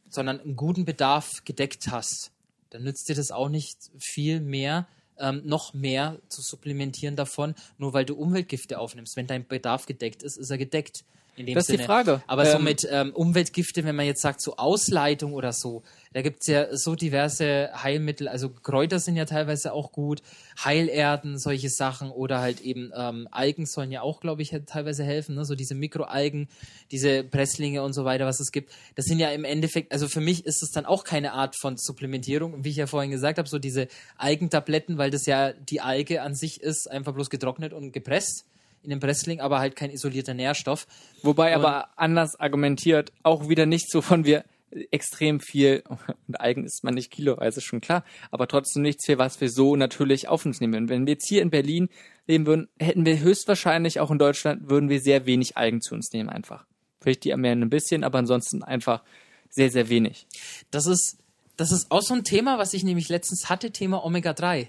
sondern 0.10 0.40
einen 0.40 0.56
guten 0.56 0.86
Bedarf 0.86 1.44
gedeckt 1.44 1.90
hast, 1.90 2.32
dann 2.70 2.84
nützt 2.84 3.10
dir 3.10 3.16
das 3.16 3.32
auch 3.32 3.50
nicht 3.50 3.78
viel 3.98 4.40
mehr, 4.40 4.88
ähm, 5.20 5.42
noch 5.46 5.74
mehr 5.74 6.20
zu 6.30 6.42
supplementieren 6.42 7.16
davon, 7.16 7.56
nur 7.78 7.94
weil 7.94 8.06
du 8.06 8.16
Umweltgifte 8.16 8.80
aufnimmst. 8.80 9.16
Wenn 9.16 9.28
dein 9.28 9.48
Bedarf 9.48 9.86
gedeckt 9.86 10.24
ist, 10.24 10.38
ist 10.38 10.50
er 10.50 10.58
gedeckt. 10.58 11.04
In 11.38 11.46
dem 11.46 11.54
das 11.54 11.66
ist 11.66 11.68
Sinne. 11.68 11.78
die 11.78 11.86
Frage. 11.86 12.22
Aber 12.26 12.46
Ähm, 12.46 12.52
so 12.52 12.60
mit 12.60 12.88
ähm, 12.90 13.14
Umweltgifte, 13.14 13.84
wenn 13.84 13.96
man 13.96 14.08
jetzt 14.08 14.22
sagt, 14.22 14.42
so 14.42 14.58
Ausleitung 14.58 15.34
oder 15.34 15.54
so, 15.54 15.84
da 16.14 16.24
gibt's 16.24 16.48
ja 16.48 16.76
so 16.76 16.96
diverse 16.96 17.70
Heilmittel. 17.76 18.28
Also 18.28 18.50
Kräuter 18.50 19.00
sind 19.00 19.18
ja 19.18 19.26
teilweise 19.26 19.72
auch 19.72 19.92
gut, 19.92 20.24
Heilerden, 20.66 21.38
solche 21.38 21.70
Sachen 21.70 22.10
oder 22.10 22.40
halt 22.40 22.62
eben 22.62 22.92
ähm, 22.96 23.28
Algen 23.30 23.68
sollen 23.68 23.92
ja 23.92 24.02
auch, 24.02 24.20
glaube 24.20 24.42
ich, 24.42 24.56
teilweise 24.66 25.04
helfen. 25.04 25.36
Ne? 25.36 25.46
So 25.46 25.54
diese 25.54 25.76
Mikroalgen, 25.76 26.50
diese 26.90 27.24
Presslinge 27.24 27.84
und 27.84 27.94
so 27.94 28.04
weiter, 28.04 28.26
was 28.26 28.40
es 28.40 28.52
gibt. 28.52 28.72
Das 28.96 29.06
sind 29.06 29.20
ja 29.20 29.30
im 29.30 29.44
Endeffekt, 29.44 29.92
also 29.92 30.08
für 30.08 30.22
mich 30.22 30.44
ist 30.44 30.64
es 30.64 30.72
dann 30.72 30.88
auch 30.88 31.04
keine 31.04 31.34
Art 31.34 31.56
von 31.56 31.78
Supplementierung. 31.78 32.64
Wie 32.64 32.70
ich 32.70 32.78
ja 32.78 32.88
vorhin 32.88 33.12
gesagt 33.12 33.38
habe, 33.38 33.48
so 33.48 33.60
diese 33.60 33.88
Algentabletten, 34.18 34.98
weil 34.98 35.12
das 35.12 35.28
ja 35.28 35.54
die 35.54 35.82
Alge 35.82 36.24
an 36.24 36.34
sich 36.34 36.62
ist, 36.62 36.90
einfach 36.90 37.14
bloß 37.14 37.30
getrocknet 37.30 37.74
und 37.74 37.92
gepresst 37.92 38.46
in 38.84 38.90
dem 38.90 39.00
Pressling, 39.00 39.42
aber 39.42 39.60
halt 39.60 39.76
kein 39.76 39.90
isolierter 39.90 40.34
Nährstoff. 40.34 40.88
Wobei 41.24 41.56
aber 41.56 41.90
anders 41.98 42.40
argumentiert, 42.40 43.12
auch 43.24 43.50
wieder 43.50 43.66
nicht 43.66 43.92
so 43.92 44.02
von 44.02 44.26
wir 44.26 44.46
extrem 44.92 45.40
viel, 45.40 45.84
und 46.28 46.40
Algen 46.40 46.66
isst 46.66 46.84
man 46.84 46.94
nicht 46.94 47.12
kiloweise, 47.12 47.62
schon 47.62 47.82
klar, 47.82 48.04
aber 48.32 48.48
trotzdem 48.48 48.84
nichts 48.84 49.06
für 49.06 49.18
was 49.18 49.40
wir 49.42 49.50
so 49.50 49.76
natürlich 49.76 50.28
auf 50.28 50.46
uns 50.46 50.60
nehmen 50.60 50.74
würden. 50.74 50.90
Wenn 50.90 51.06
wir 51.06 51.14
jetzt 51.14 51.28
hier 51.28 51.42
in 51.42 51.50
Berlin 51.50 51.90
leben 52.28 52.46
würden, 52.46 52.68
hätten 52.80 53.06
wir 53.06 53.20
höchstwahrscheinlich 53.20 54.00
auch 54.00 54.12
in 54.12 54.20
Deutschland, 54.20 54.70
würden 54.70 54.90
wir 54.90 55.00
sehr 55.00 55.26
wenig 55.26 55.58
Algen 55.58 55.82
zu 55.82 55.96
uns 55.96 56.12
nehmen 56.12 56.30
einfach. 56.30 56.66
Vielleicht 57.00 57.24
die 57.24 57.36
mehr 57.36 57.54
ein 57.54 57.70
bisschen, 57.70 58.04
aber 58.04 58.20
ansonsten 58.20 58.64
einfach 58.64 59.04
sehr, 59.50 59.70
sehr 59.72 59.90
wenig. 59.90 60.28
Das 60.72 60.88
ist, 60.88 61.18
das 61.56 61.72
ist 61.72 61.90
auch 61.90 62.02
so 62.02 62.14
ein 62.14 62.24
Thema, 62.24 62.58
was 62.58 62.74
ich 62.74 62.84
nämlich 62.84 63.10
letztens 63.10 63.50
hatte, 63.50 63.72
Thema 63.72 64.04
Omega-3. 64.04 64.68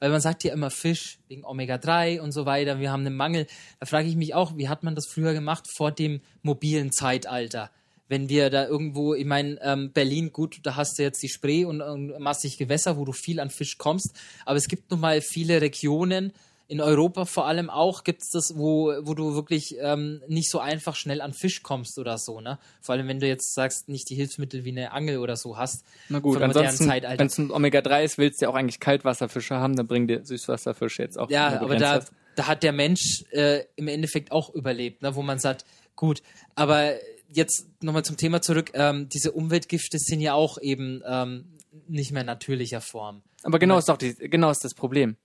Weil 0.00 0.10
man 0.10 0.20
sagt 0.20 0.44
ja 0.44 0.52
immer 0.52 0.70
Fisch 0.70 1.18
wegen 1.28 1.44
Omega-3 1.44 2.20
und 2.20 2.32
so 2.32 2.46
weiter, 2.46 2.80
wir 2.80 2.90
haben 2.90 3.06
einen 3.06 3.16
Mangel. 3.16 3.46
Da 3.78 3.86
frage 3.86 4.08
ich 4.08 4.16
mich 4.16 4.34
auch, 4.34 4.56
wie 4.56 4.68
hat 4.68 4.82
man 4.82 4.94
das 4.94 5.06
früher 5.06 5.34
gemacht 5.34 5.66
vor 5.76 5.92
dem 5.92 6.20
mobilen 6.42 6.90
Zeitalter? 6.90 7.70
Wenn 8.08 8.28
wir 8.28 8.50
da 8.50 8.66
irgendwo, 8.66 9.14
ich 9.14 9.26
meine, 9.26 9.60
ähm, 9.62 9.92
Berlin, 9.92 10.32
gut, 10.32 10.58
da 10.64 10.74
hast 10.74 10.98
du 10.98 11.02
jetzt 11.04 11.22
die 11.22 11.28
Spree 11.28 11.64
und, 11.64 11.80
und 11.80 12.18
massig 12.18 12.58
Gewässer, 12.58 12.96
wo 12.96 13.04
du 13.04 13.12
viel 13.12 13.38
an 13.38 13.50
Fisch 13.50 13.78
kommst. 13.78 14.18
Aber 14.44 14.56
es 14.56 14.66
gibt 14.66 14.90
nun 14.90 14.98
mal 14.98 15.20
viele 15.20 15.60
Regionen, 15.60 16.32
in 16.70 16.80
Europa 16.80 17.24
vor 17.24 17.46
allem 17.48 17.68
auch 17.68 18.04
gibt 18.04 18.22
es 18.22 18.30
das, 18.30 18.56
wo, 18.56 18.94
wo 19.02 19.14
du 19.14 19.34
wirklich 19.34 19.74
ähm, 19.80 20.22
nicht 20.28 20.48
so 20.48 20.60
einfach 20.60 20.94
schnell 20.94 21.20
an 21.20 21.32
Fisch 21.32 21.64
kommst 21.64 21.98
oder 21.98 22.16
so, 22.16 22.40
ne? 22.40 22.60
Vor 22.80 22.94
allem, 22.94 23.08
wenn 23.08 23.18
du 23.18 23.26
jetzt 23.26 23.54
sagst, 23.54 23.88
nicht 23.88 24.08
die 24.08 24.14
Hilfsmittel 24.14 24.64
wie 24.64 24.70
eine 24.70 24.92
Angel 24.92 25.18
oder 25.18 25.34
so 25.34 25.56
hast. 25.56 25.84
Na 26.08 26.20
gut, 26.20 26.40
ansonsten, 26.40 26.86
Zeitalter. 26.86 27.18
wenn 27.18 27.26
es 27.26 27.38
ein 27.38 27.50
Omega-3 27.50 28.04
ist, 28.04 28.18
willst 28.18 28.40
du 28.40 28.44
ja 28.44 28.50
auch 28.50 28.54
eigentlich 28.54 28.78
Kaltwasserfische 28.78 29.56
haben, 29.56 29.74
dann 29.74 29.88
bringen 29.88 30.06
dir 30.06 30.24
Süßwasserfische 30.24 31.02
jetzt 31.02 31.18
auch 31.18 31.28
Ja, 31.28 31.60
aber 31.60 31.74
da, 31.74 32.04
da 32.36 32.46
hat 32.46 32.62
der 32.62 32.72
Mensch 32.72 33.24
äh, 33.32 33.64
im 33.74 33.88
Endeffekt 33.88 34.30
auch 34.30 34.54
überlebt, 34.54 35.02
ne? 35.02 35.16
wo 35.16 35.22
man 35.22 35.40
sagt, 35.40 35.64
gut, 35.96 36.22
aber 36.54 36.92
jetzt 37.28 37.66
nochmal 37.82 38.04
zum 38.04 38.16
Thema 38.16 38.42
zurück, 38.42 38.70
ähm, 38.74 39.08
diese 39.08 39.32
Umweltgifte 39.32 39.98
sind 39.98 40.20
ja 40.20 40.34
auch 40.34 40.56
eben 40.62 41.02
ähm, 41.04 41.46
nicht 41.88 42.12
mehr 42.12 42.22
natürlicher 42.22 42.80
Form. 42.80 43.22
Aber 43.42 43.58
genau 43.58 43.76
ist 43.76 43.88
doch 43.88 43.96
die, 43.96 44.14
genau 44.14 44.50
ist 44.50 44.64
das 44.64 44.74
Problem. 44.74 45.16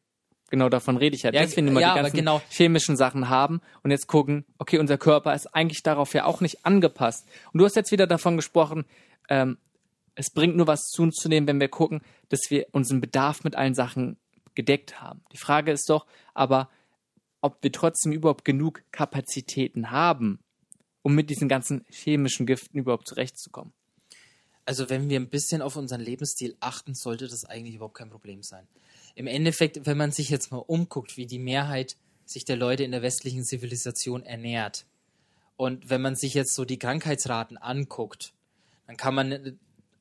Genau 0.55 0.69
davon 0.69 0.95
rede 0.95 1.17
ich 1.17 1.23
ja. 1.23 1.33
Ja, 1.33 1.41
Deswegen 1.41 1.67
immer 1.67 1.81
ja, 1.81 1.93
die 1.93 1.99
ganzen 1.99 2.15
genau. 2.15 2.41
chemischen 2.49 2.95
Sachen 2.95 3.27
haben 3.27 3.59
und 3.83 3.91
jetzt 3.91 4.07
gucken, 4.07 4.45
okay, 4.57 4.79
unser 4.79 4.97
Körper 4.97 5.35
ist 5.35 5.47
eigentlich 5.47 5.83
darauf 5.83 6.13
ja 6.13 6.23
auch 6.23 6.39
nicht 6.39 6.65
angepasst. 6.65 7.27
Und 7.51 7.57
du 7.57 7.65
hast 7.65 7.75
jetzt 7.75 7.91
wieder 7.91 8.07
davon 8.07 8.37
gesprochen, 8.37 8.85
ähm, 9.27 9.57
es 10.15 10.29
bringt 10.29 10.55
nur 10.55 10.65
was 10.65 10.85
zu 10.85 11.03
uns 11.03 11.15
zu 11.15 11.27
nehmen, 11.27 11.45
wenn 11.45 11.59
wir 11.59 11.67
gucken, 11.67 11.99
dass 12.29 12.39
wir 12.47 12.67
unseren 12.71 13.01
Bedarf 13.01 13.43
mit 13.43 13.57
allen 13.57 13.73
Sachen 13.73 14.15
gedeckt 14.53 15.01
haben. 15.01 15.25
Die 15.33 15.37
Frage 15.37 15.73
ist 15.73 15.89
doch 15.89 16.05
aber, 16.33 16.69
ob 17.41 17.61
wir 17.61 17.73
trotzdem 17.73 18.13
überhaupt 18.13 18.45
genug 18.45 18.81
Kapazitäten 18.93 19.91
haben, 19.91 20.39
um 21.01 21.15
mit 21.15 21.29
diesen 21.29 21.49
ganzen 21.49 21.83
chemischen 21.89 22.45
Giften 22.45 22.77
überhaupt 22.77 23.09
zurechtzukommen. 23.09 23.73
Also 24.63 24.89
wenn 24.89 25.09
wir 25.09 25.19
ein 25.19 25.27
bisschen 25.27 25.61
auf 25.61 25.75
unseren 25.75 25.99
Lebensstil 25.99 26.55
achten, 26.61 26.95
sollte 26.95 27.27
das 27.27 27.43
eigentlich 27.43 27.75
überhaupt 27.75 27.97
kein 27.97 28.09
Problem 28.09 28.41
sein. 28.41 28.69
Im 29.15 29.28
Endeffekt, 29.28 29.86
wenn 29.86 29.97
man 29.97 30.12
sich 30.12 30.30
jetzt 30.30 30.51
mal 30.51 30.58
umguckt, 30.58 31.17
wie 31.17 31.25
die 31.25 31.39
Mehrheit 31.39 31.95
sich 32.25 32.45
der 32.45 32.58
Leute 32.58 32.84
in 32.84 32.91
der 32.91 33.01
westlichen 33.01 33.43
Zivilisation 33.43 34.23
ernährt, 34.23 34.86
und 35.58 35.89
wenn 35.89 36.01
man 36.01 36.15
sich 36.15 36.34
jetzt 36.34 36.54
so 36.54 36.65
die 36.65 36.80
Krankheitsraten 36.80 37.58
anguckt, 37.58 38.34
dann 38.88 38.97
kann 38.97 39.15
man 39.15 39.58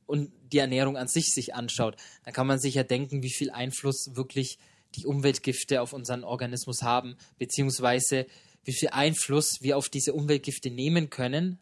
und 0.07 0.33
die 0.53 0.59
Ernährung 0.59 0.97
an 0.97 1.09
sich 1.09 1.33
sich 1.33 1.55
anschaut, 1.55 1.97
dann 2.25 2.35
kann 2.35 2.47
man 2.47 2.59
sich 2.59 2.75
ja 2.75 2.83
denken, 2.83 3.23
wie 3.23 3.31
viel 3.31 3.51
Einfluss 3.51 4.11
wirklich 4.15 4.59
die 4.97 5.07
Umweltgifte 5.07 5.81
auf 5.81 5.93
unseren 5.93 6.25
Organismus 6.25 6.83
haben, 6.83 7.17
beziehungsweise 7.39 8.27
wie 8.65 8.75
viel 8.75 8.91
Einfluss 8.91 9.63
wir 9.63 9.77
auf 9.77 9.89
diese 9.89 10.13
Umweltgifte 10.13 10.71
nehmen 10.71 11.09
können, 11.09 11.59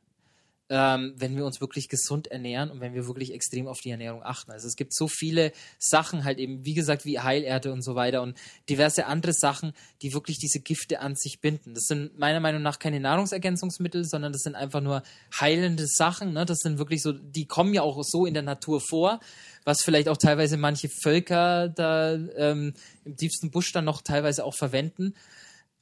ähm, 0.75 1.13
wenn 1.19 1.37
wir 1.37 1.45
uns 1.45 1.61
wirklich 1.61 1.91
gesund 1.91 2.29
ernähren 2.29 2.71
und 2.71 2.81
wenn 2.81 2.95
wir 2.95 3.07
wirklich 3.07 3.35
extrem 3.35 3.69
auf 3.69 3.81
die 3.81 3.91
Ernährung 3.91 4.23
achten. 4.23 4.53
Also 4.53 4.67
es 4.67 4.75
gibt 4.75 4.95
so 4.95 5.07
viele 5.07 5.53
Sachen 5.79 6.25
halt 6.25 6.39
eben, 6.39 6.65
wie 6.65 6.73
gesagt, 6.73 7.05
wie 7.05 7.21
Heilerde 7.21 7.75
und 7.75 7.83
so 7.83 7.95
weiter 7.95 8.23
und 8.23 8.39
diverse 8.71 9.05
andere 9.05 9.35
Sachen, 9.35 9.75
die 10.01 10.15
wirklich 10.15 10.39
diese 10.39 10.61
Gifte 10.61 11.01
an 11.01 11.15
sich 11.15 11.41
binden. 11.43 11.75
Das 11.75 11.85
sind 11.85 12.19
meiner 12.19 12.41
Meinung 12.41 12.63
nach 12.63 12.79
keine 12.79 13.01
Nahrungsergänzungsmittel, 13.01 14.07
sondern 14.07 14.33
das 14.33 14.45
sind 14.45 14.55
einfach 14.55 14.81
nur 14.81 15.03
heilende 15.39 15.87
Sachen. 15.87 16.33
Ne? 16.33 16.47
Das 16.47 16.61
sind 16.61 16.79
wirklich 16.79 17.03
so, 17.03 17.13
die 17.13 17.45
kommen 17.45 17.75
ja 17.75 17.83
auch 17.83 18.03
so 18.03 18.25
in 18.25 18.33
der 18.33 18.43
Natur 18.43 18.81
vor, 18.81 19.21
was 19.65 19.83
vielleicht 19.83 20.09
auch 20.09 20.17
teilweise 20.17 20.57
manche 20.57 20.89
Völker 20.89 21.69
da 21.69 22.15
ähm, 22.15 22.73
im 23.05 23.17
tiefsten 23.19 23.51
Busch 23.51 23.73
dann 23.73 23.85
noch 23.85 24.01
teilweise 24.01 24.43
auch 24.43 24.55
verwenden. 24.55 25.13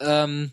Ähm, 0.00 0.50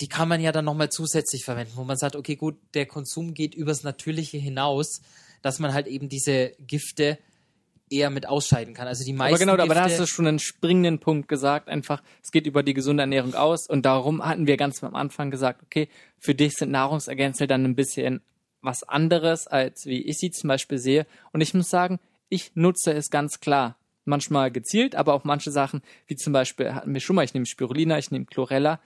die 0.00 0.08
kann 0.08 0.28
man 0.28 0.40
ja 0.40 0.52
dann 0.52 0.64
nochmal 0.64 0.90
zusätzlich 0.90 1.44
verwenden, 1.44 1.72
wo 1.76 1.84
man 1.84 1.96
sagt, 1.96 2.16
okay, 2.16 2.36
gut, 2.36 2.56
der 2.74 2.86
Konsum 2.86 3.34
geht 3.34 3.54
übers 3.54 3.82
Natürliche 3.82 4.38
hinaus, 4.38 5.02
dass 5.42 5.58
man 5.58 5.72
halt 5.72 5.86
eben 5.86 6.08
diese 6.08 6.52
Gifte 6.60 7.18
eher 7.90 8.10
mit 8.10 8.28
ausscheiden 8.28 8.74
kann. 8.74 8.86
Also 8.86 9.04
die 9.04 9.12
meisten 9.12 9.34
Aber 9.34 9.38
genau, 9.38 9.52
aber 9.52 9.74
da 9.74 9.84
Gifte, 9.84 10.00
hast 10.00 10.00
du 10.00 10.06
schon 10.06 10.26
einen 10.26 10.38
springenden 10.38 10.98
Punkt 10.98 11.28
gesagt. 11.28 11.68
Einfach, 11.68 12.02
es 12.22 12.30
geht 12.30 12.46
über 12.46 12.62
die 12.62 12.74
gesunde 12.74 13.02
Ernährung 13.02 13.34
aus. 13.34 13.66
Und 13.68 13.86
darum 13.86 14.24
hatten 14.24 14.46
wir 14.46 14.56
ganz 14.56 14.82
am 14.84 14.94
Anfang 14.94 15.30
gesagt, 15.30 15.62
okay, 15.62 15.88
für 16.18 16.34
dich 16.34 16.54
sind 16.54 16.70
Nahrungsergänzer 16.70 17.46
dann 17.46 17.64
ein 17.64 17.74
bisschen 17.74 18.20
was 18.60 18.82
anderes, 18.82 19.46
als 19.46 19.86
wie 19.86 20.02
ich 20.02 20.18
sie 20.18 20.30
zum 20.30 20.48
Beispiel 20.48 20.78
sehe. 20.78 21.06
Und 21.32 21.40
ich 21.40 21.54
muss 21.54 21.70
sagen, 21.70 21.98
ich 22.28 22.52
nutze 22.54 22.92
es 22.92 23.10
ganz 23.10 23.40
klar. 23.40 23.76
Manchmal 24.04 24.50
gezielt, 24.50 24.94
aber 24.94 25.12
auch 25.12 25.24
manche 25.24 25.50
Sachen, 25.50 25.82
wie 26.06 26.16
zum 26.16 26.32
Beispiel 26.32 26.74
hatten 26.74 26.94
wir 26.94 27.00
schon 27.00 27.14
mal, 27.14 27.24
ich 27.24 27.34
nehme 27.34 27.44
Spirulina, 27.44 27.98
ich 27.98 28.10
nehme 28.10 28.24
Chlorella, 28.24 28.80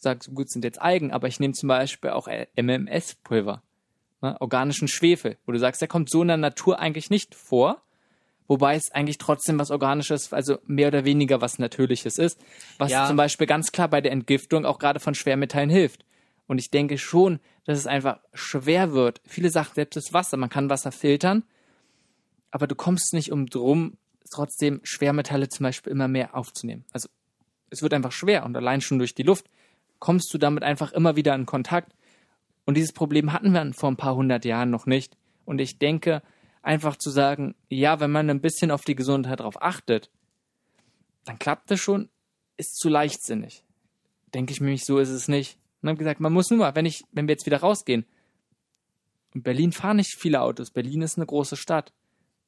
sage, 0.00 0.20
so 0.24 0.32
gut 0.32 0.50
sind 0.50 0.64
jetzt 0.64 0.80
Algen, 0.80 1.12
aber 1.12 1.28
ich 1.28 1.40
nehme 1.40 1.54
zum 1.54 1.68
Beispiel 1.68 2.10
auch 2.10 2.28
MMS-Pulver, 2.56 3.62
ne, 4.22 4.36
organischen 4.40 4.88
Schwefel, 4.88 5.36
wo 5.46 5.52
du 5.52 5.58
sagst, 5.58 5.80
der 5.80 5.88
kommt 5.88 6.10
so 6.10 6.22
in 6.22 6.28
der 6.28 6.36
Natur 6.36 6.78
eigentlich 6.78 7.10
nicht 7.10 7.34
vor, 7.34 7.82
wobei 8.46 8.76
es 8.76 8.90
eigentlich 8.92 9.18
trotzdem 9.18 9.58
was 9.58 9.70
Organisches, 9.70 10.32
also 10.32 10.58
mehr 10.66 10.88
oder 10.88 11.04
weniger 11.04 11.40
was 11.40 11.58
Natürliches 11.58 12.18
ist, 12.18 12.40
was 12.78 12.90
Ja. 12.92 13.06
zum 13.06 13.16
Beispiel 13.16 13.46
ganz 13.46 13.72
klar 13.72 13.88
bei 13.88 14.00
der 14.00 14.12
Entgiftung 14.12 14.64
auch 14.64 14.78
gerade 14.78 15.00
von 15.00 15.14
Schwermetallen 15.14 15.70
hilft. 15.70 16.04
Und 16.46 16.58
ich 16.58 16.70
denke 16.70 16.96
schon, 16.96 17.40
dass 17.64 17.78
es 17.78 17.86
einfach 17.86 18.20
schwer 18.32 18.92
wird. 18.92 19.20
Viele 19.26 19.50
Sachen, 19.50 19.74
selbst 19.74 19.96
das 19.96 20.14
Wasser, 20.14 20.38
man 20.38 20.48
kann 20.48 20.70
Wasser 20.70 20.92
filtern, 20.92 21.44
aber 22.50 22.66
du 22.66 22.74
kommst 22.74 23.12
nicht 23.12 23.32
um 23.32 23.46
drum, 23.46 23.98
trotzdem 24.30 24.80
Schwermetalle 24.82 25.48
zum 25.50 25.64
Beispiel 25.64 25.92
immer 25.92 26.08
mehr 26.08 26.34
aufzunehmen. 26.34 26.84
Also 26.92 27.08
es 27.70 27.82
wird 27.82 27.92
einfach 27.92 28.12
schwer 28.12 28.46
und 28.46 28.56
allein 28.56 28.80
schon 28.80 28.98
durch 28.98 29.14
die 29.14 29.22
Luft 29.22 29.46
kommst 29.98 30.32
du 30.32 30.38
damit 30.38 30.62
einfach 30.62 30.92
immer 30.92 31.16
wieder 31.16 31.34
in 31.34 31.46
Kontakt. 31.46 31.94
Und 32.64 32.76
dieses 32.76 32.92
Problem 32.92 33.32
hatten 33.32 33.52
wir 33.52 33.72
vor 33.72 33.90
ein 33.90 33.96
paar 33.96 34.14
hundert 34.14 34.44
Jahren 34.44 34.70
noch 34.70 34.86
nicht. 34.86 35.16
Und 35.44 35.60
ich 35.60 35.78
denke, 35.78 36.22
einfach 36.62 36.96
zu 36.96 37.10
sagen, 37.10 37.54
ja, 37.68 38.00
wenn 38.00 38.10
man 38.10 38.28
ein 38.30 38.40
bisschen 38.40 38.70
auf 38.70 38.82
die 38.82 38.94
Gesundheit 38.94 39.40
darauf 39.40 39.60
achtet, 39.62 40.10
dann 41.24 41.38
klappt 41.38 41.70
das 41.70 41.80
schon, 41.80 42.08
ist 42.56 42.76
zu 42.76 42.88
leichtsinnig. 42.88 43.64
Denke 44.34 44.52
ich 44.52 44.60
mir 44.60 44.76
so 44.78 44.98
ist 44.98 45.08
es 45.08 45.28
nicht. 45.28 45.58
Und 45.80 45.88
habe 45.88 45.98
gesagt, 45.98 46.20
man 46.20 46.32
muss 46.32 46.50
nur 46.50 46.58
mal, 46.58 46.74
wenn 46.74 46.86
ich, 46.86 47.04
wenn 47.12 47.26
wir 47.28 47.32
jetzt 47.32 47.46
wieder 47.46 47.60
rausgehen. 47.60 48.04
Und 49.34 49.42
Berlin 49.42 49.72
fahren 49.72 49.96
nicht 49.96 50.16
viele 50.18 50.40
Autos. 50.40 50.70
Berlin 50.70 51.02
ist 51.02 51.16
eine 51.16 51.26
große 51.26 51.56
Stadt. 51.56 51.92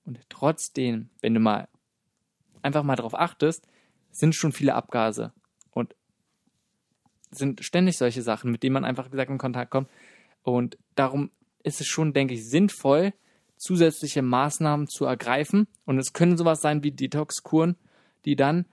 Und 0.05 0.19
trotzdem, 0.29 1.11
wenn 1.21 1.35
du 1.35 1.41
mal 1.41 1.69
einfach 2.63 2.83
mal 2.83 2.97
darauf 2.97 3.15
achtest, 3.15 3.67
sind 4.11 4.35
schon 4.35 4.53
viele 4.53 4.75
Abgase 4.75 5.33
sind 7.31 7.65
ständig 7.65 7.97
solche 7.97 8.23
Sachen, 8.23 8.51
mit 8.51 8.63
denen 8.63 8.75
man 8.75 8.85
einfach 8.85 9.11
gesagt 9.11 9.31
in 9.31 9.39
Kontakt 9.39 9.71
kommt. 9.71 9.89
Und 10.43 10.79
darum 10.95 11.31
ist 11.63 11.81
es 11.81 11.87
schon, 11.87 12.13
denke 12.13 12.35
ich, 12.35 12.49
sinnvoll, 12.49 13.13
zusätzliche 13.57 14.23
Maßnahmen 14.23 14.89
zu 14.89 15.05
ergreifen. 15.05 15.67
Und 15.85 15.99
es 15.99 16.13
können 16.13 16.37
sowas 16.37 16.61
sein 16.61 16.83
wie 16.83 16.91
Detox-Kuren, 16.91 17.77
die 18.25 18.37
dann 18.37 18.65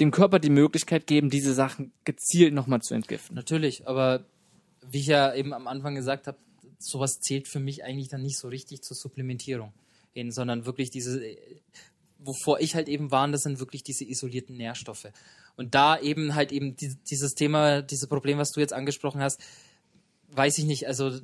dem 0.00 0.10
Körper 0.10 0.38
die 0.38 0.50
Möglichkeit 0.50 1.06
geben, 1.06 1.30
diese 1.30 1.54
Sachen 1.54 1.92
gezielt 2.04 2.52
nochmal 2.52 2.82
zu 2.82 2.94
entgiften. 2.94 3.34
Natürlich, 3.34 3.88
aber 3.88 4.24
wie 4.90 4.98
ich 4.98 5.06
ja 5.06 5.34
eben 5.34 5.54
am 5.54 5.66
Anfang 5.66 5.94
gesagt 5.94 6.26
habe, 6.26 6.38
sowas 6.78 7.20
zählt 7.20 7.48
für 7.48 7.60
mich 7.60 7.84
eigentlich 7.84 8.08
dann 8.08 8.22
nicht 8.22 8.38
so 8.38 8.48
richtig 8.48 8.82
zur 8.82 8.96
Supplementierung 8.96 9.72
hin, 10.12 10.30
sondern 10.30 10.66
wirklich 10.66 10.90
diese, 10.90 11.22
wovor 12.18 12.60
ich 12.60 12.74
halt 12.74 12.88
eben 12.88 13.10
warne, 13.10 13.32
das 13.32 13.42
sind 13.42 13.58
wirklich 13.58 13.82
diese 13.82 14.04
isolierten 14.04 14.56
Nährstoffe. 14.56 15.08
Und 15.56 15.74
da 15.74 15.98
eben 15.98 16.34
halt 16.34 16.52
eben 16.52 16.76
dieses 16.76 17.34
Thema, 17.34 17.82
dieses 17.82 18.08
Problem, 18.08 18.38
was 18.38 18.52
du 18.52 18.60
jetzt 18.60 18.72
angesprochen 18.72 19.20
hast, 19.20 19.40
weiß 20.28 20.58
ich 20.58 20.64
nicht, 20.64 20.86
also 20.86 21.18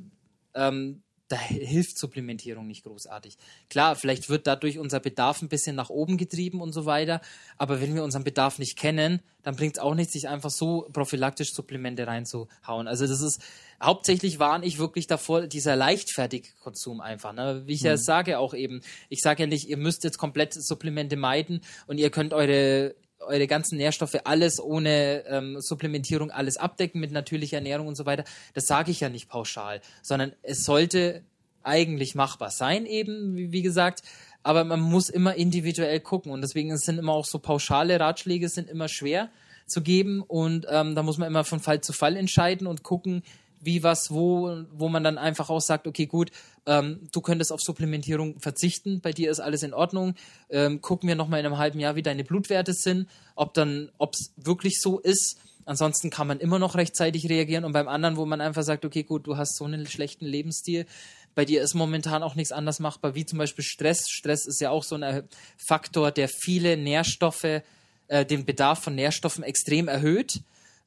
ähm, 0.54 1.02
da 1.32 1.38
hilft 1.38 1.98
Supplementierung 1.98 2.66
nicht 2.66 2.84
großartig. 2.84 3.38
Klar, 3.70 3.96
vielleicht 3.96 4.28
wird 4.28 4.46
dadurch 4.46 4.78
unser 4.78 5.00
Bedarf 5.00 5.40
ein 5.40 5.48
bisschen 5.48 5.74
nach 5.74 5.88
oben 5.88 6.18
getrieben 6.18 6.60
und 6.60 6.74
so 6.74 6.84
weiter, 6.84 7.22
aber 7.56 7.80
wenn 7.80 7.94
wir 7.94 8.04
unseren 8.04 8.22
Bedarf 8.22 8.58
nicht 8.58 8.76
kennen, 8.76 9.22
dann 9.42 9.56
bringt 9.56 9.78
es 9.78 9.82
auch 9.82 9.94
nichts, 9.94 10.12
sich 10.12 10.28
einfach 10.28 10.50
so 10.50 10.86
prophylaktisch 10.92 11.54
Supplemente 11.54 12.06
reinzuhauen. 12.06 12.86
Also 12.86 13.06
das 13.06 13.22
ist, 13.22 13.40
hauptsächlich 13.82 14.40
warne 14.40 14.66
ich 14.66 14.78
wirklich 14.78 15.06
davor, 15.06 15.46
dieser 15.46 15.74
leichtfertige 15.74 16.50
Konsum 16.60 17.00
einfach. 17.00 17.32
Ne? 17.32 17.62
Wie 17.64 17.72
ich 17.72 17.80
mhm. 17.80 17.86
ja 17.88 17.96
sage 17.96 18.38
auch 18.38 18.52
eben, 18.52 18.82
ich 19.08 19.22
sage 19.22 19.44
ja 19.44 19.46
nicht, 19.46 19.68
ihr 19.70 19.78
müsst 19.78 20.04
jetzt 20.04 20.18
komplett 20.18 20.52
Supplemente 20.52 21.16
meiden 21.16 21.62
und 21.86 21.96
ihr 21.96 22.10
könnt 22.10 22.34
eure 22.34 22.94
eure 23.26 23.46
ganzen 23.46 23.76
Nährstoffe 23.76 24.16
alles 24.24 24.60
ohne 24.60 25.24
ähm, 25.26 25.60
Supplementierung 25.60 26.30
alles 26.30 26.56
abdecken 26.56 27.00
mit 27.00 27.12
natürlicher 27.12 27.56
Ernährung 27.56 27.86
und 27.86 27.96
so 27.96 28.06
weiter. 28.06 28.24
Das 28.54 28.66
sage 28.66 28.90
ich 28.90 29.00
ja 29.00 29.08
nicht 29.08 29.28
pauschal, 29.28 29.80
sondern 30.02 30.32
es 30.42 30.64
sollte 30.64 31.22
eigentlich 31.62 32.14
machbar 32.14 32.50
sein, 32.50 32.86
eben, 32.86 33.36
wie, 33.36 33.52
wie 33.52 33.62
gesagt. 33.62 34.02
Aber 34.42 34.64
man 34.64 34.80
muss 34.80 35.08
immer 35.08 35.36
individuell 35.36 36.00
gucken 36.00 36.32
und 36.32 36.40
deswegen 36.40 36.76
sind 36.76 36.98
immer 36.98 37.12
auch 37.12 37.26
so 37.26 37.38
pauschale 37.38 38.00
Ratschläge 38.00 38.48
sind 38.48 38.68
immer 38.68 38.88
schwer 38.88 39.30
zu 39.66 39.82
geben 39.82 40.22
und 40.22 40.66
ähm, 40.68 40.94
da 40.96 41.02
muss 41.02 41.18
man 41.18 41.28
immer 41.28 41.44
von 41.44 41.60
Fall 41.60 41.80
zu 41.80 41.92
Fall 41.92 42.16
entscheiden 42.16 42.66
und 42.66 42.82
gucken, 42.82 43.22
wie 43.62 43.82
was, 43.82 44.10
wo, 44.10 44.64
wo 44.72 44.88
man 44.88 45.04
dann 45.04 45.18
einfach 45.18 45.48
auch 45.48 45.60
sagt, 45.60 45.86
okay, 45.86 46.06
gut, 46.06 46.30
ähm, 46.66 47.08
du 47.12 47.20
könntest 47.20 47.52
auf 47.52 47.60
Supplementierung 47.60 48.38
verzichten, 48.40 49.00
bei 49.00 49.12
dir 49.12 49.30
ist 49.30 49.40
alles 49.40 49.62
in 49.62 49.72
Ordnung. 49.72 50.14
Ähm, 50.50 50.80
gucken 50.80 51.08
wir 51.08 51.14
nochmal 51.14 51.40
in 51.40 51.46
einem 51.46 51.58
halben 51.58 51.80
Jahr, 51.80 51.96
wie 51.96 52.02
deine 52.02 52.24
Blutwerte 52.24 52.74
sind, 52.74 53.08
ob 53.36 53.54
dann, 53.54 53.90
ob 53.98 54.14
es 54.14 54.32
wirklich 54.36 54.80
so 54.80 54.98
ist. 54.98 55.38
Ansonsten 55.64 56.10
kann 56.10 56.26
man 56.26 56.40
immer 56.40 56.58
noch 56.58 56.74
rechtzeitig 56.74 57.28
reagieren 57.28 57.64
und 57.64 57.72
beim 57.72 57.86
anderen, 57.86 58.16
wo 58.16 58.26
man 58.26 58.40
einfach 58.40 58.64
sagt, 58.64 58.84
okay, 58.84 59.04
gut, 59.04 59.26
du 59.28 59.36
hast 59.36 59.56
so 59.56 59.64
einen 59.64 59.86
schlechten 59.86 60.26
Lebensstil, 60.26 60.86
bei 61.34 61.44
dir 61.44 61.62
ist 61.62 61.74
momentan 61.74 62.22
auch 62.22 62.34
nichts 62.34 62.52
anders 62.52 62.78
machbar, 62.78 63.14
wie 63.14 63.24
zum 63.24 63.38
Beispiel 63.38 63.64
Stress. 63.64 64.10
Stress 64.10 64.46
ist 64.46 64.60
ja 64.60 64.70
auch 64.70 64.84
so 64.84 64.96
ein 64.96 65.22
Faktor, 65.56 66.10
der 66.10 66.28
viele 66.28 66.76
Nährstoffe, 66.76 67.62
äh, 68.08 68.26
den 68.26 68.44
Bedarf 68.44 68.82
von 68.82 68.94
Nährstoffen 68.94 69.42
extrem 69.42 69.88
erhöht. 69.88 70.42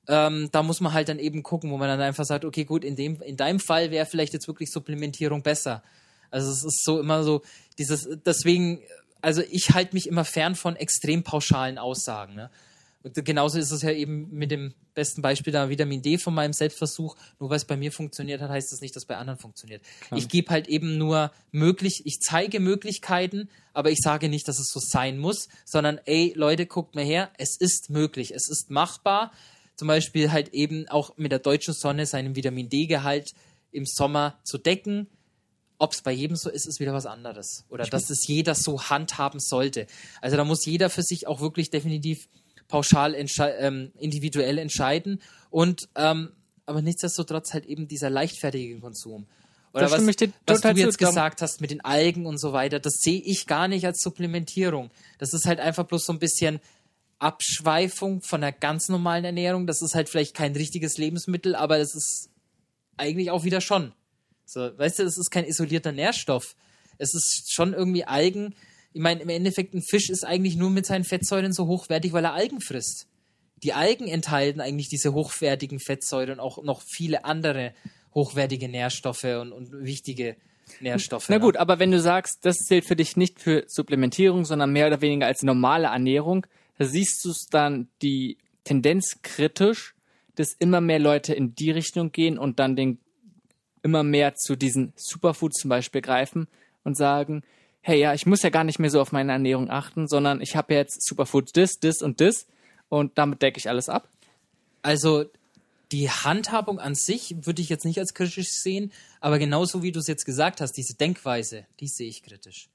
Ähm, 0.08 0.50
da 0.52 0.63
muss 0.63 0.82
man 0.82 0.94
halt 0.94 1.10
dann 1.10 1.20
eben 1.20 1.44
gucken, 1.44 1.72
wo 1.72 1.78
man 1.78 1.88
dann 1.88 2.02
einfach 2.02 2.26
sagt, 2.26 2.46
okay, 2.46 2.63
gut, 2.63 2.84
in 2.84 2.96
dem, 2.96 3.22
in 3.22 3.38
deinem 3.38 3.60
Fall 3.60 3.91
wäre 3.91 4.06
vielleicht 4.06 4.34
jetzt 4.34 4.48
wirklich 4.48 4.72
Supplementierung 4.72 5.41
besser. 5.41 5.84
Also 6.32 6.52
es 6.52 6.63
ist 6.63 6.84
so 6.84 7.00
immer 7.00 7.24
so, 7.24 7.41
dieses, 7.78 8.08
deswegen, 8.26 8.82
also 9.22 9.41
ich 9.50 9.72
halte 9.72 9.96
mich 9.96 10.08
immer 10.08 10.26
fern 10.26 10.56
von 10.56 10.76
extrem 10.76 11.24
pauschalen 11.24 11.78
Aussagen. 11.78 12.36
Ne? 12.36 12.50
Und 13.06 13.24
genauso 13.24 13.60
ist 13.60 13.72
es 13.72 13.84
ja 13.84 13.91
eben 13.91 14.30
mit 14.32 14.52
dem 14.52 14.74
besten 14.96 15.22
Beispiel 15.22 15.54
da 15.54 15.70
Vitamin 15.70 16.02
D 16.02 16.18
von 16.18 16.34
meinem 16.34 16.54
Selbstversuch. 16.54 17.15
Nur 17.39 17.52
weil 17.52 17.58
es 17.58 17.65
bei 17.65 17.78
mir 17.78 17.91
funktioniert 17.91 18.41
hat, 18.41 18.50
heißt 18.50 18.72
das 18.72 18.82
nicht, 18.82 18.96
dass 18.96 19.04
es 19.04 19.08
bei 19.08 19.18
anderen 19.18 19.39
funktioniert. 19.39 19.84
Klar. 20.02 20.18
Ich 20.18 20.28
gebe 20.28 20.50
halt 20.50 20.68
eben 20.68 20.98
nur 20.98 21.32
möglich, 21.52 22.02
ich 22.06 22.20
zeige 22.20 22.60
Möglichkeiten, 22.60 23.48
aber 23.74 23.91
ich 23.91 24.00
sage 24.02 24.28
nicht, 24.28 24.48
dass 24.48 24.58
es 24.58 24.72
so 24.72 24.80
sein 24.80 25.20
muss, 25.20 25.50
sondern 25.65 26.00
ey, 26.06 26.34
Leute, 26.36 26.65
guckt 26.65 26.96
mal 26.96 27.04
her, 27.04 27.30
es 27.38 27.58
ist 27.60 27.91
möglich, 27.91 28.32
es 28.34 28.50
ist 28.50 28.72
machbar 28.72 29.32
zum 29.75 29.88
Beispiel 29.88 30.31
halt 30.31 30.49
eben 30.53 30.88
auch 30.88 31.17
mit 31.17 31.31
der 31.31 31.39
deutschen 31.39 31.73
Sonne 31.73 32.05
seinen 32.05 32.35
Vitamin 32.35 32.69
D-Gehalt 32.69 33.33
im 33.71 33.85
Sommer 33.85 34.39
zu 34.43 34.57
decken. 34.57 35.07
Ob 35.77 35.91
es 35.91 36.01
bei 36.01 36.11
jedem 36.11 36.38
so 36.38 36.49
ist, 36.49 36.65
ist 36.65 36.79
wieder 36.79 36.93
was 36.93 37.05
anderes. 37.05 37.65
Oder 37.69 37.83
ich 37.83 37.89
dass 37.89 38.09
es 38.09 38.25
jeder 38.27 38.55
so 38.55 38.81
handhaben 38.83 39.39
sollte. 39.39 39.88
Also 40.21 40.38
da 40.38 40.45
muss 40.45 40.65
jeder 40.65 40.89
für 40.89 41.03
sich 41.03 41.27
auch 41.27 41.41
wirklich 41.41 41.69
definitiv 41.69 42.29
pauschal 42.67 43.13
entsche 43.13 43.49
ähm, 43.59 43.91
individuell 43.99 44.57
entscheiden. 44.57 45.21
Und 45.49 45.89
ähm, 45.95 46.31
aber 46.65 46.81
nichtsdestotrotz 46.81 47.53
halt 47.53 47.65
eben 47.65 47.88
dieser 47.88 48.09
leichtfertige 48.09 48.79
Konsum. 48.79 49.27
Oder 49.73 49.91
was, 49.91 50.07
was 50.47 50.61
du 50.61 50.69
jetzt 50.69 50.97
gesagt 50.97 51.41
hast 51.41 51.59
mit 51.59 51.69
den 51.69 51.83
Algen 51.83 52.25
und 52.25 52.39
so 52.39 52.53
weiter, 52.53 52.79
das 52.79 52.93
sehe 53.01 53.19
ich 53.19 53.45
gar 53.45 53.67
nicht 53.67 53.85
als 53.85 53.99
Supplementierung. 53.99 54.89
Das 55.17 55.33
ist 55.33 55.45
halt 55.45 55.59
einfach 55.59 55.85
bloß 55.85 56.05
so 56.05 56.13
ein 56.13 56.19
bisschen 56.19 56.61
Abschweifung 57.19 58.21
von 58.21 58.43
einer 58.43 58.51
ganz 58.51 58.89
normalen 58.89 59.25
Ernährung. 59.25 59.67
Das 59.67 59.82
ist 59.82 59.95
halt 59.95 60.10
vielleicht 60.10 60.36
kein 60.36 60.54
richtiges 60.54 60.97
Lebensmittel, 60.97 61.56
aber 61.56 61.78
das 61.78 61.95
ist 61.95 62.30
eigentlich 62.97 63.32
auch 63.32 63.43
wieder 63.43 63.62
schon. 63.62 63.93
So, 64.45 64.78
weißt 64.78 64.99
du, 64.99 65.04
das 65.04 65.17
ist 65.17 65.32
kein 65.32 65.45
isolierter 65.45 65.91
Nährstoff. 65.91 66.56
Es 66.97 67.13
ist 67.13 67.51
schon 67.51 67.73
irgendwie 67.73 68.06
Algen. 68.06 68.56
Ich 68.93 69.01
meine, 69.01 69.21
im 69.21 69.30
Endeffekt, 69.30 69.73
ein 69.73 69.82
Fisch 69.82 70.10
ist 70.10 70.23
eigentlich 70.23 70.56
nur 70.56 70.69
mit 70.69 70.86
seinen 70.86 71.04
Fettsäuren 71.04 71.51
so 71.51 71.67
hochwertig, 71.67 72.13
weil 72.13 72.25
er 72.25 72.34
Algen 72.34 72.62
frisst. 72.62 73.08
Die 73.63 73.73
Algen 73.73 74.08
enthalten 74.08 74.62
eigentlich 74.62 74.89
diese 74.89 75.13
hochwertigen 75.13 75.80
Fettsäuren 75.80 76.32
und 76.32 76.39
auch 76.39 76.63
noch 76.63 76.82
viele 76.82 77.25
andere 77.25 77.73
hochwertige 78.13 78.69
Nährstoffe 78.69 79.23
und, 79.23 79.51
und 79.51 79.71
wichtige 79.84 80.38
Nährstoffe. 80.80 81.30
Na 81.30 81.36
ne? 81.36 81.41
gut, 81.41 81.58
aber 81.58 81.80
wenn 81.80 81.91
du 81.91 81.99
sagst, 81.99 82.39
das 82.43 82.58
zählt 82.58 82.86
für 82.86 82.95
dich 82.95 83.17
nicht 83.17 83.39
für 83.39 83.65
Supplementierung, 83.67 84.45
sondern 84.45 84.71
mehr 84.71 84.88
oder 84.88 85.01
weniger 85.01 85.28
als 85.28 85.43
normale 85.43 85.88
Ernährung, 85.88 86.45
siehst 86.79 87.23
du 87.23 87.31
es 87.31 87.47
dann 87.49 87.88
die 88.01 88.38
Tendenz 88.63 89.19
kritisch, 89.21 89.95
dass 90.35 90.53
immer 90.53 90.81
mehr 90.81 90.99
Leute 90.99 91.33
in 91.33 91.55
die 91.55 91.71
Richtung 91.71 92.11
gehen 92.11 92.38
und 92.38 92.59
dann 92.59 92.75
den 92.75 92.99
immer 93.83 94.03
mehr 94.03 94.35
zu 94.35 94.55
diesen 94.55 94.93
Superfoods 94.95 95.61
zum 95.61 95.69
Beispiel 95.69 96.01
greifen 96.01 96.47
und 96.83 96.97
sagen, 96.97 97.43
hey 97.81 97.99
ja, 97.99 98.13
ich 98.13 98.25
muss 98.25 98.41
ja 98.41 98.49
gar 98.49 98.63
nicht 98.63 98.79
mehr 98.79 98.89
so 98.89 98.99
auf 98.99 99.11
meine 99.11 99.31
Ernährung 99.31 99.69
achten, 99.69 100.07
sondern 100.07 100.41
ich 100.41 100.55
habe 100.55 100.73
jetzt 100.73 101.05
Superfoods 101.05 101.51
das, 101.51 101.79
das 101.79 102.01
und 102.01 102.19
das 102.19 102.47
und 102.89 103.17
damit 103.17 103.41
decke 103.41 103.59
ich 103.59 103.69
alles 103.69 103.89
ab? 103.89 104.09
Also 104.81 105.25
die 105.91 106.09
Handhabung 106.09 106.79
an 106.79 106.95
sich 106.95 107.35
würde 107.45 107.61
ich 107.61 107.69
jetzt 107.69 107.85
nicht 107.85 107.99
als 107.99 108.13
kritisch 108.13 108.49
sehen, 108.49 108.91
aber 109.19 109.38
genauso 109.38 109.83
wie 109.83 109.91
du 109.91 109.99
es 109.99 110.07
jetzt 110.07 110.25
gesagt 110.25 110.61
hast, 110.61 110.73
diese 110.73 110.95
Denkweise, 110.95 111.67
die 111.79 111.88
sehe 111.88 112.09
ich 112.09 112.23
kritisch. 112.23 112.69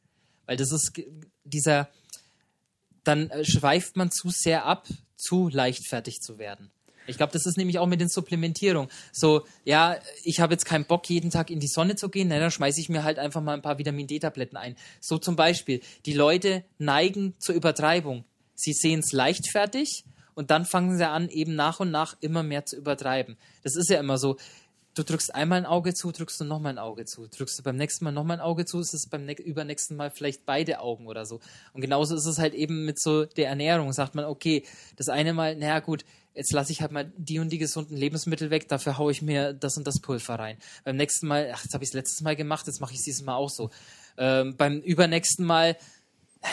Weil 0.47 0.57
das 0.57 0.73
ist 0.73 0.93
dieser, 1.45 1.89
dann 3.05 3.31
äh, 3.31 3.45
schweift 3.45 3.97
man 3.97 4.11
zu 4.11 4.31
sehr 4.31 4.65
ab, 4.65 4.87
zu 5.17 5.49
leichtfertig 5.49 6.21
zu 6.21 6.39
werden. 6.39 6.71
Ich 7.07 7.17
glaube, 7.17 7.33
das 7.33 7.45
ist 7.45 7.57
nämlich 7.57 7.79
auch 7.79 7.87
mit 7.87 8.01
den 8.01 8.09
Supplementierungen. 8.09 8.91
So, 9.13 9.45
ja, 9.65 9.99
ich 10.23 10.41
habe 10.41 10.55
jetzt 10.55 10.65
keinen 10.65 10.85
Bock, 10.85 11.09
jeden 11.09 11.31
Tag 11.31 11.51
in 11.51 11.59
die 11.59 11.67
Sonne 11.67 11.97
zu 11.97 12.09
gehen, 12.09 12.29
na, 12.29 12.39
dann 12.39 12.51
schmeiße 12.51 12.81
ich 12.81 12.89
mir 12.89 13.03
halt 13.03 13.19
einfach 13.19 13.41
mal 13.41 13.55
ein 13.55 13.63
paar 13.63 13.79
Vitamin 13.79 14.07
D-Tabletten 14.07 14.57
ein. 14.57 14.77
So 15.01 15.19
zum 15.19 15.35
Beispiel, 15.35 15.81
die 16.07 16.13
Leute 16.13 16.65
neigen 16.79 17.35
zur 17.39 17.55
Übertreibung. 17.55 18.25
Sie 18.55 18.73
sehen 18.73 19.01
es 19.01 19.13
leichtfertig 19.13 20.05
und 20.35 20.51
dann 20.51 20.65
fangen 20.65 20.97
sie 20.97 21.09
an, 21.09 21.29
eben 21.29 21.55
nach 21.55 21.81
und 21.81 21.91
nach 21.91 22.17
immer 22.21 22.43
mehr 22.43 22.65
zu 22.65 22.77
übertreiben. 22.77 23.37
Das 23.63 23.77
ist 23.77 23.91
ja 23.91 23.99
immer 23.99 24.19
so. 24.19 24.37
Du 24.95 25.03
drückst 25.05 25.35
einmal 25.35 25.59
ein 25.59 25.67
Auge 25.67 25.95
zu, 25.95 26.11
drückst 26.13 26.41
du 26.41 26.45
nochmal 26.45 26.73
ein 26.73 26.79
Auge 26.79 27.05
zu. 27.05 27.27
Drückst 27.29 27.59
du 27.59 27.63
beim 27.63 27.77
nächsten 27.77 28.05
Mal 28.05 28.13
nochmal 28.13 28.39
ein 28.39 28.43
Auge 28.43 28.65
zu, 28.65 28.81
ist 28.81 28.95
es 28.95 29.07
beim 29.09 29.29
übernächsten 29.29 29.97
Mal 29.97 30.11
vielleicht 30.11 30.47
beide 30.47 30.81
Augen 30.81 31.07
oder 31.07 31.27
so. 31.27 31.41
Und 31.73 31.81
genauso 31.81 32.15
ist 32.15 32.27
es 32.27 32.39
halt 32.39 32.55
eben 32.55 32.85
mit 32.85 33.01
so 33.01 33.25
der 33.25 33.49
Ernährung. 33.49 33.93
Sagt 33.93 34.15
man, 34.15 34.25
okay, 34.25 34.65
das 34.97 35.09
eine 35.09 35.33
Mal, 35.33 35.57
naja 35.57 35.79
gut, 35.81 36.05
jetzt 36.35 36.53
lasse 36.53 36.73
ich 36.73 36.81
halt 36.81 36.93
mal 36.93 37.13
die 37.17 37.39
und 37.39 37.51
die 37.51 37.59
gesunden 37.59 37.97
Lebensmittel 37.97 38.51
weg, 38.51 38.69
dafür 38.69 38.99
haue 38.99 39.13
ich 39.13 39.23
mir 39.23 39.53
das 39.53 39.77
und 39.77 39.87
das 39.87 40.01
Pulver 40.01 40.37
rein. 40.39 40.59
Beim 40.85 40.97
nächsten 40.97 41.27
Mal, 41.27 41.51
ach, 41.55 41.63
jetzt 41.63 41.75
habe 41.75 41.85
ich 41.85 41.91
es 41.91 41.95
letztes 41.95 42.21
Mal 42.23 42.37
gemacht, 42.37 42.67
jetzt 42.67 42.81
mache 42.81 42.93
ich 42.93 42.99
es 42.99 43.05
dieses 43.05 43.23
Mal 43.23 43.35
auch 43.35 43.51
so. 43.51 43.71
Ähm, 44.17 44.57
beim 44.57 44.81
übernächsten 44.81 45.45
Mal, 45.45 45.77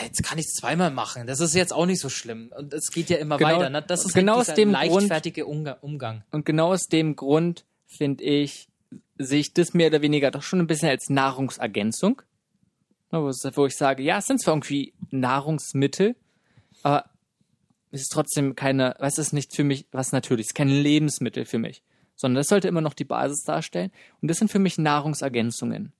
jetzt 0.02 0.22
kann 0.22 0.38
ich 0.38 0.46
es 0.46 0.54
zweimal 0.54 0.90
machen. 0.90 1.26
Das 1.26 1.40
ist 1.40 1.54
jetzt 1.54 1.72
auch 1.72 1.86
nicht 1.86 2.00
so 2.00 2.08
schlimm. 2.08 2.52
Und 2.56 2.74
es 2.74 2.90
geht 2.90 3.08
ja 3.10 3.18
immer 3.18 3.38
Genau- 3.38 3.58
weiter. 3.58 3.70
Ne? 3.70 3.82
Das 3.82 4.04
ist 4.04 4.14
genau 4.14 4.36
halt 4.36 4.48
aus 4.50 4.54
dem 4.54 4.72
Grund- 4.72 4.92
leichtfertige 4.92 5.46
Umga 5.46 5.78
Umgang. 5.80 6.24
Und 6.30 6.44
genau 6.44 6.72
aus 6.72 6.86
dem 6.88 7.16
Grund 7.16 7.64
finde 7.88 8.22
ich, 8.22 8.68
sehe 9.18 9.40
ich 9.40 9.52
das 9.52 9.74
mehr 9.74 9.88
oder 9.88 10.02
weniger 10.02 10.30
doch 10.30 10.42
schon 10.42 10.60
ein 10.60 10.66
bisschen 10.66 10.90
als 10.90 11.08
Nahrungsergänzung. 11.10 12.22
Wo, 13.10 13.66
ich 13.66 13.76
sage, 13.76 14.02
ja, 14.02 14.18
es 14.18 14.26
sind 14.26 14.40
zwar 14.40 14.54
irgendwie 14.54 14.92
Nahrungsmittel, 15.10 16.14
aber 16.82 17.08
es 17.90 18.02
ist 18.02 18.12
trotzdem 18.12 18.54
keine, 18.54 18.94
was 18.98 19.16
ist 19.16 19.32
nicht 19.32 19.56
für 19.56 19.64
mich 19.64 19.86
was 19.90 20.12
Natürliches, 20.12 20.52
kein 20.52 20.68
Lebensmittel 20.68 21.46
für 21.46 21.58
mich, 21.58 21.82
sondern 22.14 22.36
das 22.36 22.48
sollte 22.48 22.68
immer 22.68 22.82
noch 22.82 22.92
die 22.92 23.04
Basis 23.04 23.44
darstellen. 23.44 23.90
Und 24.20 24.30
das 24.30 24.36
sind 24.36 24.50
für 24.50 24.58
mich 24.58 24.76
Nahrungsergänzungen. 24.76 25.92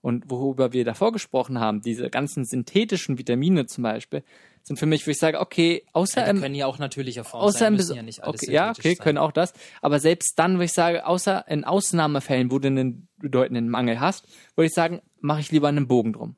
Und 0.00 0.30
worüber 0.30 0.72
wir 0.72 0.84
davor 0.84 1.12
gesprochen 1.12 1.60
haben, 1.60 1.80
diese 1.80 2.10
ganzen 2.10 2.44
synthetischen 2.44 3.18
Vitamine 3.18 3.66
zum 3.66 3.82
Beispiel, 3.82 4.22
sind 4.68 4.78
für 4.78 4.86
mich, 4.86 5.06
wo 5.06 5.10
ich 5.10 5.18
sage, 5.18 5.40
okay, 5.40 5.82
außer 5.92 6.20
Ja, 6.20 6.26
im, 6.28 6.40
können 6.40 6.54
ja 6.54 6.66
auch 6.66 6.78
natürlicher 6.78 7.24
Form 7.24 7.42
außer 7.42 7.58
sein, 7.58 7.74
müssen 7.74 7.96
ja 7.96 8.02
nicht 8.02 8.22
alles 8.22 8.42
okay, 8.42 8.52
ja, 8.52 8.70
okay, 8.70 8.94
sein. 8.94 8.98
können 8.98 9.18
auch 9.18 9.32
das. 9.32 9.52
Aber 9.82 9.98
selbst 9.98 10.38
dann, 10.38 10.58
wo 10.58 10.62
ich 10.62 10.72
sage, 10.72 11.06
außer 11.06 11.46
in 11.48 11.64
Ausnahmefällen, 11.64 12.50
wo 12.50 12.58
du 12.58 12.68
einen 12.68 13.08
bedeutenden 13.18 13.68
Mangel 13.68 13.98
hast, 13.98 14.26
würde 14.54 14.66
ich 14.66 14.74
sagen, 14.74 15.02
mache 15.20 15.40
ich 15.40 15.50
lieber 15.50 15.68
einen 15.68 15.88
Bogen 15.88 16.12
drum. 16.12 16.36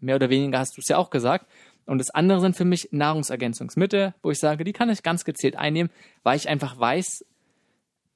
Mehr 0.00 0.16
oder 0.16 0.28
weniger 0.30 0.58
hast 0.58 0.76
du 0.76 0.80
es 0.80 0.88
ja 0.88 0.98
auch 0.98 1.10
gesagt. 1.10 1.46
Und 1.86 1.98
das 1.98 2.10
andere 2.10 2.40
sind 2.40 2.56
für 2.56 2.64
mich 2.64 2.88
Nahrungsergänzungsmittel, 2.92 4.14
wo 4.22 4.30
ich 4.30 4.38
sage, 4.38 4.64
die 4.64 4.72
kann 4.72 4.90
ich 4.90 5.02
ganz 5.02 5.24
gezielt 5.24 5.56
einnehmen, 5.56 5.90
weil 6.22 6.36
ich 6.36 6.48
einfach 6.48 6.78
weiß, 6.78 7.24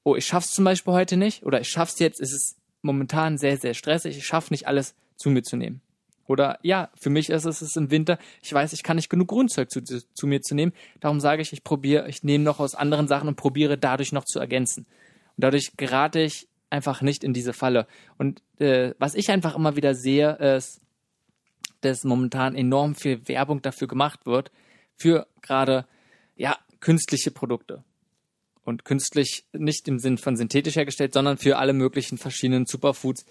oh, 0.02 0.16
ich 0.16 0.26
schaff's 0.26 0.50
zum 0.50 0.64
Beispiel 0.64 0.92
heute 0.92 1.16
nicht 1.16 1.44
oder 1.44 1.60
ich 1.60 1.68
schaff's 1.68 1.98
jetzt, 1.98 2.20
es 2.20 2.32
ist 2.32 2.56
momentan 2.82 3.38
sehr, 3.38 3.56
sehr 3.56 3.74
stressig, 3.74 4.16
ich 4.16 4.26
schaffe 4.26 4.52
nicht 4.52 4.66
alles 4.68 4.94
zu 5.16 5.30
mir 5.30 5.42
zu 5.42 5.56
nehmen. 5.56 5.80
Oder 6.26 6.58
ja, 6.62 6.90
für 6.94 7.10
mich 7.10 7.28
ist 7.28 7.44
es, 7.44 7.60
es 7.60 7.76
im 7.76 7.90
Winter, 7.90 8.18
ich 8.42 8.52
weiß, 8.52 8.72
ich 8.72 8.82
kann 8.82 8.96
nicht 8.96 9.10
genug 9.10 9.28
Grünzeug 9.28 9.70
zu, 9.70 9.82
zu, 9.82 10.02
zu 10.14 10.26
mir 10.26 10.40
zu 10.40 10.54
nehmen. 10.54 10.72
Darum 11.00 11.20
sage 11.20 11.42
ich, 11.42 11.52
ich 11.52 11.64
probiere, 11.64 12.08
ich 12.08 12.22
nehme 12.22 12.44
noch 12.44 12.60
aus 12.60 12.74
anderen 12.74 13.08
Sachen 13.08 13.28
und 13.28 13.37
probiere 13.37 13.76
dadurch 13.76 14.12
noch 14.12 14.24
zu 14.24 14.38
ergänzen. 14.38 14.87
Und 15.37 15.44
dadurch 15.44 15.72
gerate 15.76 16.20
ich 16.20 16.48
einfach 16.70 17.02
nicht 17.02 17.24
in 17.24 17.32
diese 17.32 17.52
Falle. 17.52 17.87
Und 18.18 18.42
äh, 18.58 18.94
was 18.98 19.14
ich 19.14 19.30
einfach 19.30 19.54
immer 19.54 19.76
wieder 19.76 19.94
sehe, 19.94 20.32
ist, 20.56 20.80
dass 21.82 22.04
momentan 22.04 22.54
enorm 22.54 22.94
viel 22.94 23.28
Werbung 23.28 23.62
dafür 23.62 23.88
gemacht 23.88 24.26
wird, 24.26 24.50
für 24.96 25.26
gerade 25.42 25.87
ja, 26.37 26.56
künstliche 26.80 27.30
Produkte. 27.30 27.84
Und 28.64 28.87
künstlich 28.87 29.44
nicht 29.52 29.87
im 29.88 29.98
Sinn 29.98 30.16
von 30.16 30.37
synthetisch 30.37 30.76
hergestellt, 30.76 31.12
sondern 31.12 31.37
für 31.37 31.58
alle 31.58 31.74
möglichen 31.74 32.16
verschiedenen 32.16 32.64
Superfoods. 32.64 33.26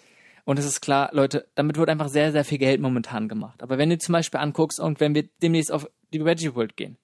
Und 0.46 0.60
es 0.60 0.66
ist 0.66 0.82
klar, 0.82 1.10
Leute, 1.14 1.48
damit 1.56 1.78
wird 1.78 1.90
einfach 1.90 2.10
sehr, 2.10 2.32
sehr 2.32 2.44
viel 2.44 2.58
Geld 2.58 2.82
momentan 2.82 3.30
gemacht. 3.30 3.64
Aber 3.64 3.78
wenn 3.78 3.90
du 3.90 3.98
zum 3.98 4.14
Beispiel 4.14 4.40
anguckst 4.40 4.80
und 4.80 5.00
wenn 5.00 5.16
wir 5.16 5.30
demnächst 5.42 5.72
auf 5.72 5.90
die 6.12 6.24
Veggie 6.24 6.54
World 6.54 6.76
gehen, 6.76 6.98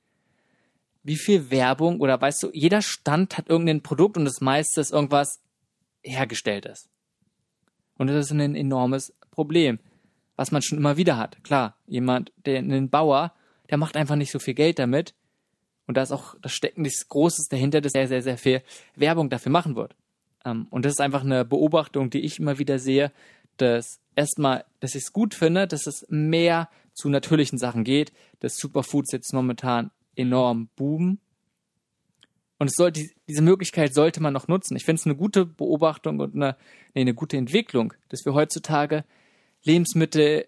wie 1.04 1.16
viel 1.16 1.50
Werbung 1.50 2.02
oder 2.02 2.20
weißt 2.20 2.44
du, 2.44 2.52
jeder 2.54 2.82
Stand 2.82 3.38
hat 3.38 3.50
irgendein 3.50 3.82
Produkt 3.82 4.18
und 4.18 4.26
das 4.26 4.42
meiste 4.42 4.82
ist 4.82 4.92
irgendwas 4.92 5.40
hergestelltes. 6.04 6.90
Und 7.98 8.08
das 8.08 8.26
ist 8.26 8.32
ein 8.32 8.56
enormes 8.56 9.14
Problem, 9.32 9.80
was 10.36 10.52
man 10.52 10.62
schon 10.62 10.78
immer 10.78 10.98
wieder 10.98 11.18
hat. 11.18 11.42
Klar, 11.44 11.78
jemand, 11.88 12.32
der 12.46 12.60
ein 12.60 12.90
Bauer, 12.90 13.34
der 13.70 13.78
macht 13.78 13.96
einfach 13.96 14.16
nicht 14.16 14.32
so 14.32 14.40
viel 14.40 14.54
Geld 14.54 14.80
damit. 14.80 15.14
Und 15.88 15.96
da 15.96 16.02
ist 16.02 16.12
auch, 16.12 16.36
da 16.42 16.50
steckt 16.50 16.78
nichts 16.78 17.08
Großes 17.08 17.48
dahinter, 17.48 17.82
dass 17.82 17.94
sehr, 17.94 18.08
sehr, 18.08 18.22
sehr 18.22 18.38
viel 18.38 18.62
Werbung 18.96 19.30
dafür 19.30 19.52
machen 19.52 19.76
wird. 19.76 19.96
Ähm, 20.46 20.68
und 20.70 20.86
das 20.86 20.94
ist 20.94 21.02
einfach 21.02 21.24
eine 21.24 21.46
Beobachtung, 21.46 22.10
die 22.10 22.22
ich 22.22 22.40
immer 22.40 22.60
wieder 22.60 22.80
sehe, 22.80 23.12
dass 23.58 24.00
erstmal, 24.16 24.66
dass 24.80 24.96
ich 24.96 25.04
es 25.04 25.14
gut 25.14 25.34
finde, 25.34 25.68
dass 25.68 25.88
es 25.88 26.06
mehr 26.10 26.70
zu 26.94 27.10
natürlichen 27.10 27.58
Sachen 27.58 27.84
geht, 27.84 28.12
dass 28.40 28.58
Superfoods 28.58 29.12
jetzt 29.12 29.34
momentan 29.34 29.92
enorm 30.16 30.70
boomen. 30.76 31.20
Und 32.58 32.68
es 32.68 32.76
sollte, 32.76 33.08
diese 33.28 33.42
Möglichkeit 33.42 33.94
sollte 33.94 34.22
man 34.22 34.34
noch 34.34 34.50
nutzen. 34.50 34.76
Ich 34.76 34.84
finde 34.84 35.00
es 35.00 35.06
eine 35.06 35.16
gute 35.16 35.46
Beobachtung 35.46 36.20
und 36.20 36.36
eine, 36.36 36.58
nee, 36.94 37.02
eine 37.02 37.14
gute 37.14 37.38
Entwicklung, 37.38 37.94
dass 38.10 38.26
wir 38.26 38.34
heutzutage 38.34 39.06
Lebensmittel 39.64 40.46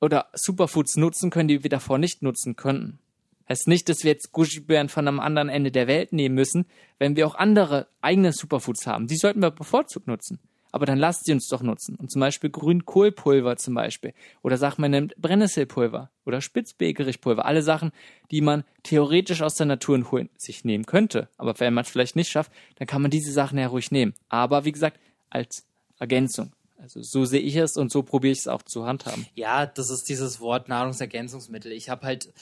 oder 0.00 0.28
Superfoods 0.34 0.96
nutzen 0.96 1.30
können, 1.30 1.48
die 1.48 1.62
wir 1.62 1.70
davor 1.70 1.98
nicht 1.98 2.22
nutzen 2.22 2.56
könnten. 2.56 2.98
Heißt 3.48 3.68
nicht, 3.68 3.88
dass 3.88 4.04
wir 4.04 4.12
jetzt 4.12 4.32
Gushibären 4.32 4.88
von 4.88 5.06
einem 5.06 5.20
anderen 5.20 5.48
Ende 5.48 5.70
der 5.70 5.86
Welt 5.86 6.12
nehmen 6.12 6.34
müssen, 6.34 6.66
wenn 6.98 7.16
wir 7.16 7.26
auch 7.26 7.34
andere 7.34 7.88
eigene 8.00 8.32
Superfoods 8.32 8.86
haben. 8.86 9.06
Die 9.06 9.16
sollten 9.16 9.40
wir 9.40 9.50
bevorzugt 9.50 10.06
nutzen. 10.06 10.38
Aber 10.72 10.86
dann 10.86 10.98
lasst 10.98 11.24
sie 11.24 11.32
uns 11.32 11.46
doch 11.46 11.62
nutzen. 11.62 11.94
Und 11.94 12.10
zum 12.10 12.18
Beispiel 12.18 12.50
Grünkohlpulver 12.50 13.56
zum 13.58 13.74
Beispiel. 13.74 14.12
Oder 14.42 14.56
sagt 14.56 14.80
man 14.80 14.90
nimmt 14.90 15.14
Brennnesselpulver 15.16 16.10
oder 16.24 16.40
Spitzbegerich-Pulver. 16.40 17.44
Alle 17.44 17.62
Sachen, 17.62 17.92
die 18.32 18.40
man 18.40 18.64
theoretisch 18.82 19.40
aus 19.40 19.54
der 19.54 19.66
Natur 19.66 20.10
holen, 20.10 20.30
sich 20.36 20.64
nehmen 20.64 20.84
könnte. 20.84 21.28
Aber 21.36 21.54
wenn 21.60 21.74
man 21.74 21.84
es 21.84 21.90
vielleicht 21.90 22.16
nicht 22.16 22.28
schafft, 22.28 22.50
dann 22.74 22.88
kann 22.88 23.02
man 23.02 23.12
diese 23.12 23.30
Sachen 23.30 23.56
ja 23.56 23.68
ruhig 23.68 23.92
nehmen. 23.92 24.14
Aber 24.28 24.64
wie 24.64 24.72
gesagt, 24.72 24.98
als 25.30 25.64
Ergänzung. 26.00 26.52
Also 26.76 27.02
so 27.02 27.24
sehe 27.24 27.40
ich 27.40 27.54
es 27.54 27.76
und 27.76 27.92
so 27.92 28.02
probiere 28.02 28.32
ich 28.32 28.40
es 28.40 28.48
auch 28.48 28.62
zu 28.62 28.84
handhaben. 28.84 29.26
Ja, 29.36 29.66
das 29.66 29.90
ist 29.90 30.08
dieses 30.08 30.40
Wort 30.40 30.68
Nahrungsergänzungsmittel. 30.68 31.70
Ich 31.70 31.88
habe 31.88 32.04
halt 32.04 32.32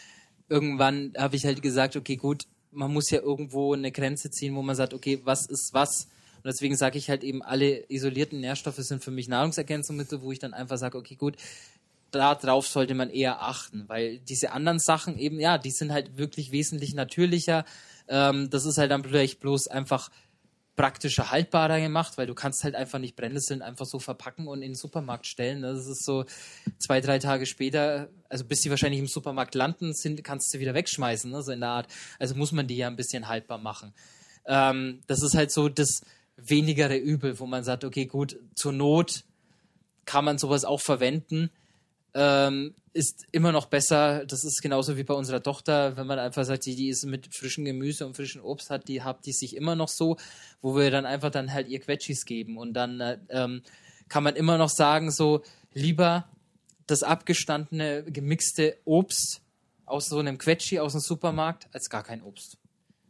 irgendwann 0.48 1.12
habe 1.16 1.36
ich 1.36 1.44
halt 1.44 1.62
gesagt, 1.62 1.96
okay, 1.96 2.16
gut, 2.16 2.44
man 2.70 2.92
muss 2.92 3.10
ja 3.10 3.20
irgendwo 3.20 3.74
eine 3.74 3.92
Grenze 3.92 4.30
ziehen, 4.30 4.54
wo 4.54 4.62
man 4.62 4.76
sagt, 4.76 4.94
okay, 4.94 5.20
was 5.24 5.46
ist 5.46 5.74
was? 5.74 6.08
Und 6.36 6.46
deswegen 6.46 6.76
sage 6.76 6.98
ich 6.98 7.08
halt 7.08 7.22
eben, 7.22 7.42
alle 7.42 7.84
isolierten 7.88 8.40
Nährstoffe 8.40 8.76
sind 8.78 9.04
für 9.04 9.10
mich 9.10 9.28
Nahrungsergänzungsmittel, 9.28 10.22
wo 10.22 10.32
ich 10.32 10.38
dann 10.38 10.54
einfach 10.54 10.78
sage, 10.78 10.98
okay, 10.98 11.14
gut, 11.14 11.36
darauf 12.10 12.66
sollte 12.66 12.94
man 12.94 13.10
eher 13.10 13.42
achten, 13.42 13.88
weil 13.88 14.18
diese 14.18 14.52
anderen 14.52 14.78
Sachen 14.78 15.18
eben, 15.18 15.40
ja, 15.40 15.58
die 15.58 15.70
sind 15.70 15.92
halt 15.92 16.18
wirklich 16.18 16.52
wesentlich 16.52 16.94
natürlicher. 16.94 17.64
Ähm, 18.08 18.50
das 18.50 18.66
ist 18.66 18.78
halt 18.78 18.90
dann 18.90 19.04
vielleicht 19.04 19.40
bloß 19.40 19.68
einfach 19.68 20.10
praktischer 20.76 21.30
haltbarer 21.30 21.80
gemacht, 21.80 22.16
weil 22.16 22.26
du 22.26 22.34
kannst 22.34 22.64
halt 22.64 22.74
einfach 22.74 22.98
nicht 22.98 23.14
Brennnesseln 23.14 23.60
einfach 23.60 23.84
so 23.84 23.98
verpacken 23.98 24.48
und 24.48 24.62
in 24.62 24.70
den 24.70 24.74
Supermarkt 24.74 25.26
stellen. 25.26 25.62
Das 25.62 25.86
ist 25.86 26.04
so 26.04 26.24
zwei, 26.78 27.00
drei 27.00 27.18
Tage 27.18 27.46
später, 27.46 28.08
also 28.28 28.44
bis 28.44 28.60
die 28.60 28.70
wahrscheinlich 28.70 29.00
im 29.00 29.06
Supermarkt 29.06 29.54
landen, 29.54 29.92
sind, 29.92 30.24
kannst 30.24 30.52
du 30.54 30.58
wieder 30.58 30.74
wegschmeißen, 30.74 31.30
ne? 31.30 31.42
so 31.42 31.52
in 31.52 31.60
der 31.60 31.68
Art. 31.68 31.88
Also 32.18 32.34
muss 32.34 32.52
man 32.52 32.66
die 32.66 32.76
ja 32.76 32.86
ein 32.86 32.96
bisschen 32.96 33.28
haltbar 33.28 33.58
machen. 33.58 33.92
Ähm, 34.46 35.00
das 35.06 35.22
ist 35.22 35.34
halt 35.34 35.52
so 35.52 35.68
das 35.68 36.00
wenigere 36.36 36.96
Übel, 36.96 37.38
wo 37.38 37.46
man 37.46 37.64
sagt, 37.64 37.84
okay, 37.84 38.06
gut, 38.06 38.38
zur 38.54 38.72
Not 38.72 39.24
kann 40.06 40.24
man 40.24 40.38
sowas 40.38 40.64
auch 40.64 40.80
verwenden. 40.80 41.50
Ähm, 42.14 42.74
ist 42.94 43.24
immer 43.32 43.52
noch 43.52 43.66
besser. 43.66 44.24
Das 44.26 44.44
ist 44.44 44.60
genauso 44.62 44.96
wie 44.96 45.04
bei 45.04 45.14
unserer 45.14 45.42
Tochter, 45.42 45.96
wenn 45.96 46.06
man 46.06 46.18
einfach 46.18 46.44
sagt, 46.44 46.66
die, 46.66 46.76
die 46.76 46.88
ist 46.88 47.04
mit 47.04 47.34
frischem 47.34 47.64
Gemüse 47.64 48.06
und 48.06 48.16
frischem 48.16 48.44
Obst 48.44 48.70
hat, 48.70 48.88
die 48.88 49.02
habt 49.02 49.26
die 49.26 49.32
sich 49.32 49.56
immer 49.56 49.74
noch 49.74 49.88
so, 49.88 50.16
wo 50.60 50.76
wir 50.76 50.90
dann 50.90 51.06
einfach 51.06 51.30
dann 51.30 51.52
halt 51.52 51.68
ihr 51.68 51.80
Quetschis 51.80 52.24
geben 52.24 52.58
und 52.58 52.74
dann 52.74 53.00
äh, 53.00 53.18
ähm, 53.30 53.62
kann 54.08 54.22
man 54.22 54.36
immer 54.36 54.58
noch 54.58 54.68
sagen, 54.68 55.10
so 55.10 55.42
lieber 55.72 56.28
das 56.86 57.02
abgestandene, 57.02 58.04
gemixte 58.04 58.76
Obst 58.84 59.40
aus 59.86 60.08
so 60.08 60.18
einem 60.18 60.38
Quetschi 60.38 60.78
aus 60.78 60.92
dem 60.92 61.00
Supermarkt 61.00 61.68
als 61.72 61.88
gar 61.88 62.02
kein 62.02 62.22
Obst. 62.22 62.58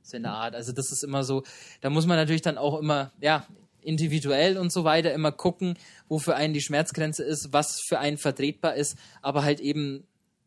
So 0.02 0.16
in 0.16 0.22
der 0.24 0.32
Art. 0.32 0.54
Also 0.54 0.72
das 0.72 0.92
ist 0.92 1.02
immer 1.02 1.24
so, 1.24 1.42
da 1.80 1.90
muss 1.90 2.06
man 2.06 2.16
natürlich 2.16 2.42
dann 2.42 2.58
auch 2.58 2.78
immer, 2.78 3.12
ja, 3.20 3.46
individuell 3.82 4.58
und 4.58 4.72
so 4.72 4.84
weiter 4.84 5.12
immer 5.12 5.32
gucken, 5.32 5.78
wo 6.08 6.18
für 6.18 6.34
einen 6.34 6.54
die 6.54 6.60
Schmerzgrenze 6.60 7.22
ist, 7.24 7.52
was 7.52 7.80
für 7.80 7.98
einen 7.98 8.18
vertretbar 8.18 8.74
ist, 8.74 8.96
aber 9.20 9.44
halt 9.44 9.60
eben 9.60 10.04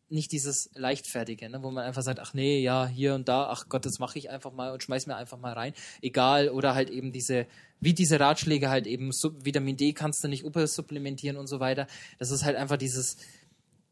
nicht 0.08 0.30
dieses 0.30 0.70
leichtfertige, 0.74 1.48
ne, 1.50 1.62
wo 1.62 1.70
man 1.70 1.84
einfach 1.84 2.02
sagt, 2.02 2.20
ach 2.20 2.32
nee, 2.32 2.60
ja, 2.60 2.86
hier 2.86 3.14
und 3.14 3.28
da, 3.28 3.48
ach 3.50 3.68
Gott, 3.68 3.84
das 3.84 3.98
mache 3.98 4.18
ich 4.18 4.30
einfach 4.30 4.52
mal 4.52 4.72
und 4.72 4.82
schmeiß 4.82 5.06
mir 5.06 5.16
einfach 5.16 5.38
mal 5.38 5.52
rein, 5.52 5.72
egal 6.00 6.48
oder 6.48 6.74
halt 6.74 6.90
eben 6.90 7.12
diese 7.12 7.46
wie 7.80 7.92
diese 7.92 8.20
Ratschläge 8.20 8.70
halt 8.70 8.86
eben 8.86 9.12
Sub 9.12 9.44
Vitamin 9.44 9.76
D 9.76 9.92
kannst 9.92 10.22
du 10.24 10.28
nicht 10.28 10.44
supplementieren 10.44 11.36
und 11.36 11.46
so 11.46 11.60
weiter. 11.60 11.86
Das 12.18 12.30
ist 12.30 12.44
halt 12.44 12.56
einfach 12.56 12.76
dieses 12.76 13.16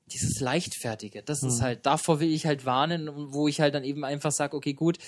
dieses 0.06 0.40
leichtfertige. 0.40 1.22
Das 1.22 1.42
ist 1.42 1.60
halt 1.62 1.86
davor 1.86 2.20
will 2.20 2.32
ich 2.32 2.46
halt 2.46 2.64
warnen, 2.64 3.10
wo 3.32 3.48
ich 3.48 3.60
halt 3.60 3.74
dann 3.74 3.84
eben 3.84 4.04
einfach 4.04 4.32
sage, 4.32 4.56
okay, 4.56 4.74
gut, 4.74 4.98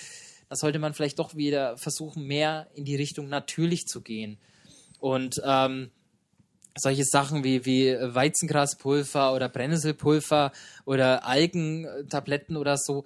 da 0.49 0.55
sollte 0.55 0.79
man 0.79 0.93
vielleicht 0.93 1.19
doch 1.19 1.35
wieder 1.35 1.77
versuchen, 1.77 2.25
mehr 2.25 2.67
in 2.73 2.85
die 2.85 2.95
Richtung 2.95 3.27
natürlich 3.27 3.85
zu 3.85 4.01
gehen. 4.01 4.37
Und 4.99 5.41
ähm, 5.43 5.91
solche 6.75 7.03
Sachen 7.03 7.43
wie, 7.43 7.65
wie 7.65 7.95
Weizengraspulver 7.99 9.33
oder 9.33 9.49
Brennnesselpulver 9.49 10.51
oder 10.85 11.25
Algentabletten 11.25 12.55
oder 12.55 12.77
so, 12.77 13.03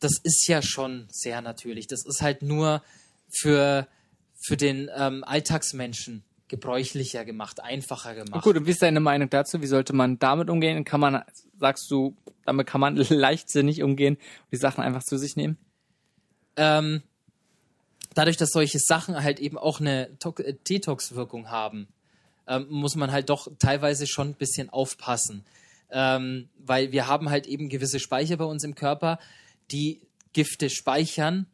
das 0.00 0.12
ist 0.22 0.46
ja 0.48 0.62
schon 0.62 1.06
sehr 1.10 1.42
natürlich. 1.42 1.86
Das 1.86 2.04
ist 2.06 2.22
halt 2.22 2.42
nur 2.42 2.82
für, 3.30 3.86
für 4.40 4.56
den 4.56 4.90
ähm, 4.96 5.24
Alltagsmenschen 5.24 6.24
gebräuchlicher 6.48 7.24
gemacht, 7.24 7.62
einfacher 7.62 8.14
gemacht. 8.14 8.44
Gut, 8.44 8.56
und 8.56 8.66
wie 8.66 8.72
ist 8.72 8.82
deine 8.82 9.00
Meinung 9.00 9.30
dazu? 9.30 9.62
Wie 9.62 9.66
sollte 9.66 9.94
man 9.94 10.18
damit 10.18 10.50
umgehen? 10.50 10.84
Kann 10.84 11.00
man, 11.00 11.22
sagst 11.58 11.90
du, 11.90 12.14
damit 12.44 12.66
kann 12.66 12.80
man 12.80 12.96
leichtsinnig 13.08 13.82
umgehen 13.82 14.16
und 14.16 14.52
die 14.52 14.56
Sachen 14.56 14.82
einfach 14.82 15.02
zu 15.02 15.16
sich 15.16 15.36
nehmen? 15.36 15.56
Ähm, 16.56 17.02
dadurch, 18.14 18.36
dass 18.36 18.50
solche 18.50 18.78
Sachen 18.78 19.22
halt 19.22 19.40
eben 19.40 19.58
auch 19.58 19.80
eine 19.80 20.08
äh, 20.08 20.54
Detox-Wirkung 20.68 21.50
haben, 21.50 21.88
ähm, 22.46 22.66
muss 22.68 22.96
man 22.96 23.12
halt 23.12 23.30
doch 23.30 23.48
teilweise 23.58 24.06
schon 24.06 24.30
ein 24.30 24.34
bisschen 24.34 24.70
aufpassen. 24.70 25.44
Ähm, 25.90 26.48
weil 26.58 26.92
wir 26.92 27.06
haben 27.06 27.30
halt 27.30 27.46
eben 27.46 27.68
gewisse 27.68 28.00
Speicher 28.00 28.36
bei 28.36 28.44
uns 28.44 28.64
im 28.64 28.74
Körper, 28.74 29.18
die 29.70 30.00
Gifte 30.32 30.70
speichern 30.70 31.46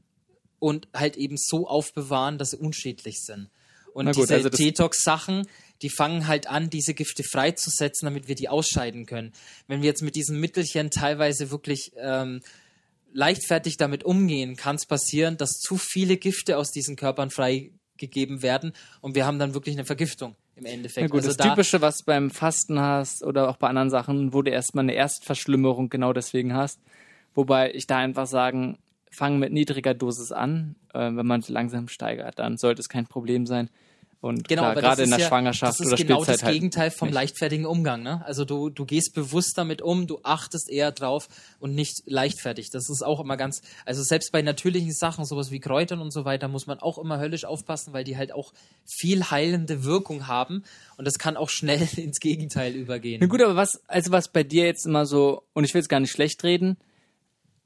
und 0.60 0.88
halt 0.94 1.16
eben 1.16 1.36
so 1.36 1.66
aufbewahren, 1.66 2.38
dass 2.38 2.50
sie 2.50 2.56
unschädlich 2.56 3.24
sind. 3.24 3.48
Und 3.94 4.06
gut, 4.06 4.16
diese 4.16 4.34
also 4.34 4.48
Detox-Sachen, 4.48 5.48
die 5.82 5.90
fangen 5.90 6.26
halt 6.26 6.48
an, 6.48 6.70
diese 6.70 6.94
Gifte 6.94 7.24
freizusetzen, 7.24 8.06
damit 8.06 8.28
wir 8.28 8.34
die 8.34 8.48
ausscheiden 8.48 9.06
können. 9.06 9.32
Wenn 9.66 9.82
wir 9.82 9.88
jetzt 9.88 10.02
mit 10.02 10.14
diesen 10.14 10.38
Mittelchen 10.38 10.90
teilweise 10.90 11.50
wirklich 11.50 11.92
ähm, 11.96 12.40
leichtfertig 13.12 13.76
damit 13.76 14.04
umgehen, 14.04 14.56
kann 14.56 14.76
es 14.76 14.86
passieren, 14.86 15.36
dass 15.36 15.58
zu 15.58 15.76
viele 15.76 16.16
Gifte 16.16 16.58
aus 16.58 16.70
diesen 16.70 16.96
Körpern 16.96 17.30
freigegeben 17.30 18.42
werden 18.42 18.72
und 19.00 19.14
wir 19.14 19.26
haben 19.26 19.38
dann 19.38 19.54
wirklich 19.54 19.76
eine 19.76 19.84
Vergiftung 19.84 20.36
im 20.56 20.66
Endeffekt. 20.66 21.02
Ja 21.02 21.08
gut, 21.08 21.18
also 21.18 21.28
das 21.28 21.36
da, 21.36 21.50
Typische, 21.50 21.80
was 21.80 22.02
beim 22.02 22.30
Fasten 22.30 22.80
hast 22.80 23.24
oder 23.24 23.48
auch 23.48 23.56
bei 23.56 23.68
anderen 23.68 23.90
Sachen, 23.90 24.32
wo 24.32 24.42
du 24.42 24.50
erstmal 24.50 24.84
eine 24.84 24.94
Erstverschlimmerung 24.94 25.88
genau 25.88 26.12
deswegen 26.12 26.54
hast. 26.54 26.80
Wobei 27.34 27.72
ich 27.72 27.86
da 27.86 27.98
einfach 27.98 28.26
sagen, 28.26 28.78
fang 29.10 29.38
mit 29.38 29.52
niedriger 29.52 29.94
Dosis 29.94 30.32
an. 30.32 30.76
Äh, 30.92 31.10
wenn 31.14 31.26
man 31.26 31.40
es 31.40 31.48
langsam 31.48 31.88
steigert, 31.88 32.38
dann 32.38 32.56
sollte 32.56 32.80
es 32.80 32.88
kein 32.88 33.06
Problem 33.06 33.46
sein. 33.46 33.70
Und 34.20 34.48
Genau, 34.48 34.74
gerade 34.74 35.04
in 35.04 35.10
der 35.10 35.20
ja, 35.20 35.28
Schwangerschaft 35.28 35.74
das 35.74 35.80
ist 35.80 35.86
oder 35.86 35.96
genau 35.96 36.24
Spielzeit 36.24 36.42
das 36.42 36.52
Gegenteil 36.52 36.90
vom 36.90 37.08
nicht. 37.08 37.14
leichtfertigen 37.14 37.66
Umgang. 37.66 38.02
Ne? 38.02 38.24
Also 38.26 38.44
du, 38.44 38.68
du 38.68 38.84
gehst 38.84 39.14
bewusst 39.14 39.56
damit 39.56 39.80
um, 39.80 40.08
du 40.08 40.18
achtest 40.24 40.68
eher 40.68 40.90
drauf 40.90 41.28
und 41.60 41.76
nicht 41.76 42.02
leichtfertig. 42.04 42.70
Das 42.70 42.90
ist 42.90 43.02
auch 43.02 43.20
immer 43.20 43.36
ganz, 43.36 43.62
also 43.84 44.02
selbst 44.02 44.32
bei 44.32 44.42
natürlichen 44.42 44.92
Sachen, 44.92 45.24
sowas 45.24 45.52
wie 45.52 45.60
Kräutern 45.60 46.00
und 46.00 46.12
so 46.12 46.24
weiter, 46.24 46.48
muss 46.48 46.66
man 46.66 46.80
auch 46.80 46.98
immer 46.98 47.20
höllisch 47.20 47.44
aufpassen, 47.44 47.92
weil 47.92 48.02
die 48.02 48.16
halt 48.16 48.32
auch 48.32 48.52
viel 48.84 49.22
heilende 49.30 49.84
Wirkung 49.84 50.26
haben 50.26 50.64
und 50.96 51.06
das 51.06 51.18
kann 51.20 51.36
auch 51.36 51.48
schnell 51.48 51.86
ins 51.96 52.18
Gegenteil 52.18 52.74
übergehen. 52.74 53.18
Na 53.20 53.28
gut, 53.28 53.40
aber 53.40 53.54
was, 53.54 53.80
also 53.86 54.10
was 54.10 54.32
bei 54.32 54.42
dir 54.42 54.66
jetzt 54.66 54.84
immer 54.84 55.06
so, 55.06 55.44
und 55.52 55.62
ich 55.62 55.74
will 55.74 55.80
es 55.80 55.88
gar 55.88 56.00
nicht 56.00 56.10
schlecht 56.10 56.42
reden, 56.42 56.76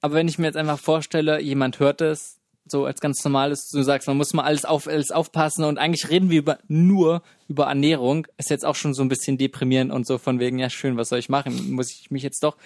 aber 0.03 0.17
wenn 0.17 0.29
ich 0.29 0.39
mir 0.39 0.49
jetzt 0.49 0.57
einfach 0.57 0.79
vorstelle, 0.79 1.41
jemand 1.41 1.79
hört 1.79 2.03
es, 2.03 2.42
so 2.67 2.85
als 2.85 3.01
ganz 3.01 3.23
normales, 3.25 3.69
du 3.69 3.83
sagst, 3.83 4.09
man 4.09 4.17
muss 4.17 4.33
mal 4.33 4.45
alles 4.45 4.65
auf 4.65 4.87
alles 4.87 5.11
aufpassen 5.11 5.65
und 5.65 5.79
eigentlich 5.79 6.09
reden 6.09 6.31
wir 6.31 6.39
über 6.39 6.59
nur 6.69 7.23
über 7.49 7.67
Ernährung, 7.67 8.27
ist 8.39 8.51
jetzt 8.51 8.65
auch 8.65 8.77
schon 8.77 8.95
so 8.95 9.03
ein 9.03 9.09
bisschen 9.09 9.37
deprimierend 9.37 9.93
und 9.93 10.07
so 10.07 10.19
von 10.19 10.39
wegen, 10.39 10.59
ja 10.59 10.71
schön, 10.71 10.97
was 10.97 11.09
soll 11.09 11.19
ich 11.19 11.29
machen? 11.29 11.73
Muss 11.73 11.91
ich 11.91 12.11
mich 12.11 12.23
jetzt 12.23 12.43
doch 12.43 12.57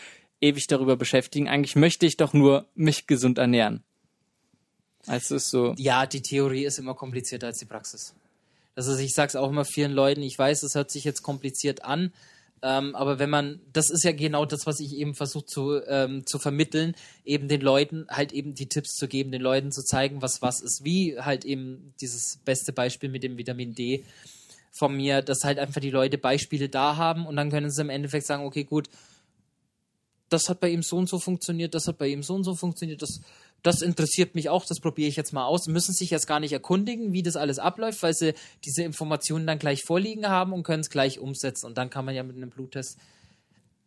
ewig 0.40 0.66
darüber 0.66 0.96
beschäftigen? 0.96 1.48
Eigentlich 1.48 1.76
möchte 1.76 2.06
ich 2.06 2.16
doch 2.16 2.32
nur 2.32 2.66
mich 2.74 3.06
gesund 3.06 3.38
ernähren. 3.38 3.82
Also 5.06 5.36
ist 5.36 5.50
so. 5.50 5.74
Ja, 5.78 6.06
die 6.06 6.22
Theorie 6.22 6.64
ist 6.64 6.78
immer 6.78 6.94
komplizierter 6.94 7.46
als 7.46 7.58
die 7.58 7.64
Praxis. 7.64 8.14
Also 8.74 8.96
ich 8.98 9.14
sage 9.14 9.28
es 9.28 9.36
auch 9.36 9.48
immer 9.48 9.64
vielen 9.64 9.92
Leuten, 9.92 10.22
ich 10.22 10.38
weiß, 10.38 10.62
es 10.62 10.74
hört 10.74 10.90
sich 10.90 11.04
jetzt 11.04 11.22
kompliziert 11.22 11.84
an, 11.84 12.12
ähm, 12.62 12.94
aber 12.94 13.18
wenn 13.18 13.30
man, 13.30 13.60
das 13.72 13.90
ist 13.90 14.02
ja 14.04 14.12
genau 14.12 14.46
das, 14.46 14.66
was 14.66 14.80
ich 14.80 14.96
eben 14.96 15.14
versuche 15.14 15.44
zu, 15.44 15.80
ähm, 15.86 16.26
zu 16.26 16.38
vermitteln, 16.38 16.94
eben 17.24 17.48
den 17.48 17.60
Leuten 17.60 18.06
halt 18.08 18.32
eben 18.32 18.54
die 18.54 18.68
Tipps 18.68 18.94
zu 18.94 19.08
geben, 19.08 19.30
den 19.30 19.42
Leuten 19.42 19.72
zu 19.72 19.84
zeigen, 19.84 20.22
was 20.22 20.40
was 20.42 20.60
ist, 20.60 20.84
wie 20.84 21.18
halt 21.18 21.44
eben 21.44 21.92
dieses 22.00 22.38
beste 22.44 22.72
Beispiel 22.72 23.10
mit 23.10 23.22
dem 23.22 23.36
Vitamin 23.36 23.74
D 23.74 24.04
von 24.72 24.96
mir, 24.96 25.22
dass 25.22 25.44
halt 25.44 25.58
einfach 25.58 25.80
die 25.80 25.90
Leute 25.90 26.18
Beispiele 26.18 26.68
da 26.68 26.96
haben 26.96 27.26
und 27.26 27.36
dann 27.36 27.50
können 27.50 27.70
sie 27.70 27.82
im 27.82 27.90
Endeffekt 27.90 28.26
sagen, 28.26 28.44
okay, 28.44 28.64
gut, 28.64 28.88
das 30.28 30.48
hat 30.48 30.60
bei 30.60 30.70
ihm 30.70 30.82
so 30.82 30.96
und 30.96 31.08
so 31.08 31.18
funktioniert, 31.18 31.74
das 31.74 31.86
hat 31.86 31.98
bei 31.98 32.08
ihm 32.08 32.22
so 32.22 32.34
und 32.34 32.44
so 32.44 32.54
funktioniert, 32.54 33.02
das, 33.02 33.20
das 33.66 33.82
interessiert 33.82 34.36
mich 34.36 34.48
auch, 34.48 34.64
das 34.64 34.78
probiere 34.78 35.08
ich 35.08 35.16
jetzt 35.16 35.32
mal 35.32 35.44
aus. 35.44 35.66
Müssen 35.66 35.92
sich 35.92 36.10
jetzt 36.10 36.28
gar 36.28 36.38
nicht 36.38 36.52
erkundigen, 36.52 37.12
wie 37.12 37.24
das 37.24 37.34
alles 37.34 37.58
abläuft, 37.58 38.00
weil 38.04 38.14
sie 38.14 38.34
diese 38.64 38.84
Informationen 38.84 39.44
dann 39.44 39.58
gleich 39.58 39.82
vorliegen 39.82 40.28
haben 40.28 40.52
und 40.52 40.62
können 40.62 40.82
es 40.82 40.90
gleich 40.90 41.18
umsetzen. 41.18 41.66
Und 41.66 41.76
dann 41.76 41.90
kann 41.90 42.04
man 42.04 42.14
ja 42.14 42.22
mit 42.22 42.36
einem 42.36 42.50
Bluttest, 42.50 42.96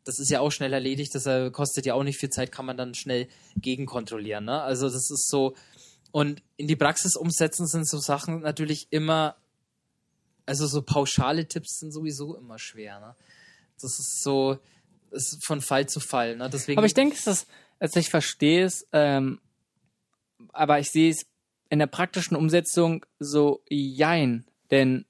das 0.04 0.20
ist 0.20 0.30
ja 0.30 0.42
auch 0.42 0.52
schnell 0.52 0.74
erledigt, 0.74 1.16
das 1.16 1.26
äh, 1.28 1.50
kostet 1.52 1.86
ja 1.86 1.94
auch 1.94 2.04
nicht 2.04 2.18
viel 2.18 2.30
Zeit, 2.30 2.52
kann 2.52 2.66
man 2.66 2.76
dann 2.76 2.94
schnell 2.94 3.30
gegenkontrollieren. 3.56 4.44
Ne? 4.44 4.62
Also 4.62 4.88
das 4.88 5.10
ist 5.10 5.30
so, 5.30 5.56
und 6.12 6.44
in 6.58 6.68
die 6.68 6.76
Praxis 6.76 7.16
umsetzen 7.16 7.66
sind 7.66 7.88
so 7.88 8.00
Sachen 8.00 8.42
natürlich 8.42 8.88
immer, 8.90 9.38
also 10.46 10.68
so 10.68 10.82
pauschale 10.82 11.48
Tipps 11.48 11.80
sind 11.80 11.94
sowieso 11.94 12.36
immer 12.36 12.60
schwer. 12.60 13.00
Ne? 13.00 13.16
Das 13.82 13.98
ist 13.98 14.24
so, 14.24 14.58
ist 15.12 15.46
von 15.46 15.62
Fall 15.62 15.88
zu 15.88 16.02
Fall. 16.02 16.36
Ne? 16.36 16.50
Deswegen, 16.50 16.78
Aber 16.78 16.88
ich 16.88 16.94
denke, 16.94 17.16
es 17.16 17.28
ist, 17.28 17.48
also 17.80 17.98
ich 17.98 18.10
verstehe 18.10 18.66
es, 18.66 18.86
ähm, 18.92 19.40
aber 20.54 20.80
ich 20.80 20.92
sehe 20.92 21.12
es 21.12 21.26
in 21.70 21.80
der 21.80 21.88
praktischen 21.88 22.36
Umsetzung 22.36 23.06
so 23.20 23.62
jein, 23.70 24.46
denn 24.72 25.06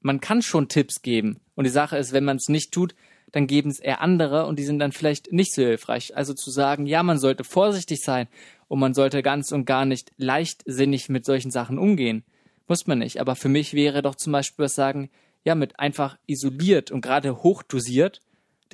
man 0.00 0.20
kann 0.20 0.42
schon 0.42 0.68
Tipps 0.68 1.02
geben. 1.02 1.40
Und 1.54 1.64
die 1.64 1.70
Sache 1.70 1.96
ist, 1.96 2.12
wenn 2.12 2.24
man 2.24 2.36
es 2.36 2.48
nicht 2.48 2.72
tut, 2.72 2.94
dann 3.32 3.46
geben 3.46 3.70
es 3.70 3.80
eher 3.80 4.00
andere 4.00 4.46
und 4.46 4.58
die 4.58 4.64
sind 4.64 4.78
dann 4.78 4.92
vielleicht 4.92 5.32
nicht 5.32 5.54
so 5.54 5.62
hilfreich. 5.62 6.16
Also 6.16 6.34
zu 6.34 6.50
sagen, 6.50 6.86
ja, 6.86 7.02
man 7.02 7.18
sollte 7.18 7.42
vorsichtig 7.42 8.00
sein 8.02 8.28
und 8.68 8.78
man 8.78 8.94
sollte 8.94 9.22
ganz 9.22 9.50
und 9.50 9.64
gar 9.64 9.84
nicht 9.84 10.12
leichtsinnig 10.16 11.08
mit 11.08 11.24
solchen 11.24 11.50
Sachen 11.50 11.78
umgehen. 11.78 12.24
Muss 12.68 12.86
man 12.86 13.00
nicht. 13.00 13.20
Aber 13.20 13.34
für 13.34 13.48
mich 13.48 13.74
wäre 13.74 14.02
doch 14.02 14.14
zum 14.14 14.32
Beispiel 14.32 14.66
was 14.66 14.74
sagen, 14.74 15.10
ja, 15.44 15.54
mit 15.54 15.80
einfach 15.80 16.16
isoliert 16.26 16.90
und 16.90 17.00
gerade 17.00 17.42
hochdosiert 17.42 18.20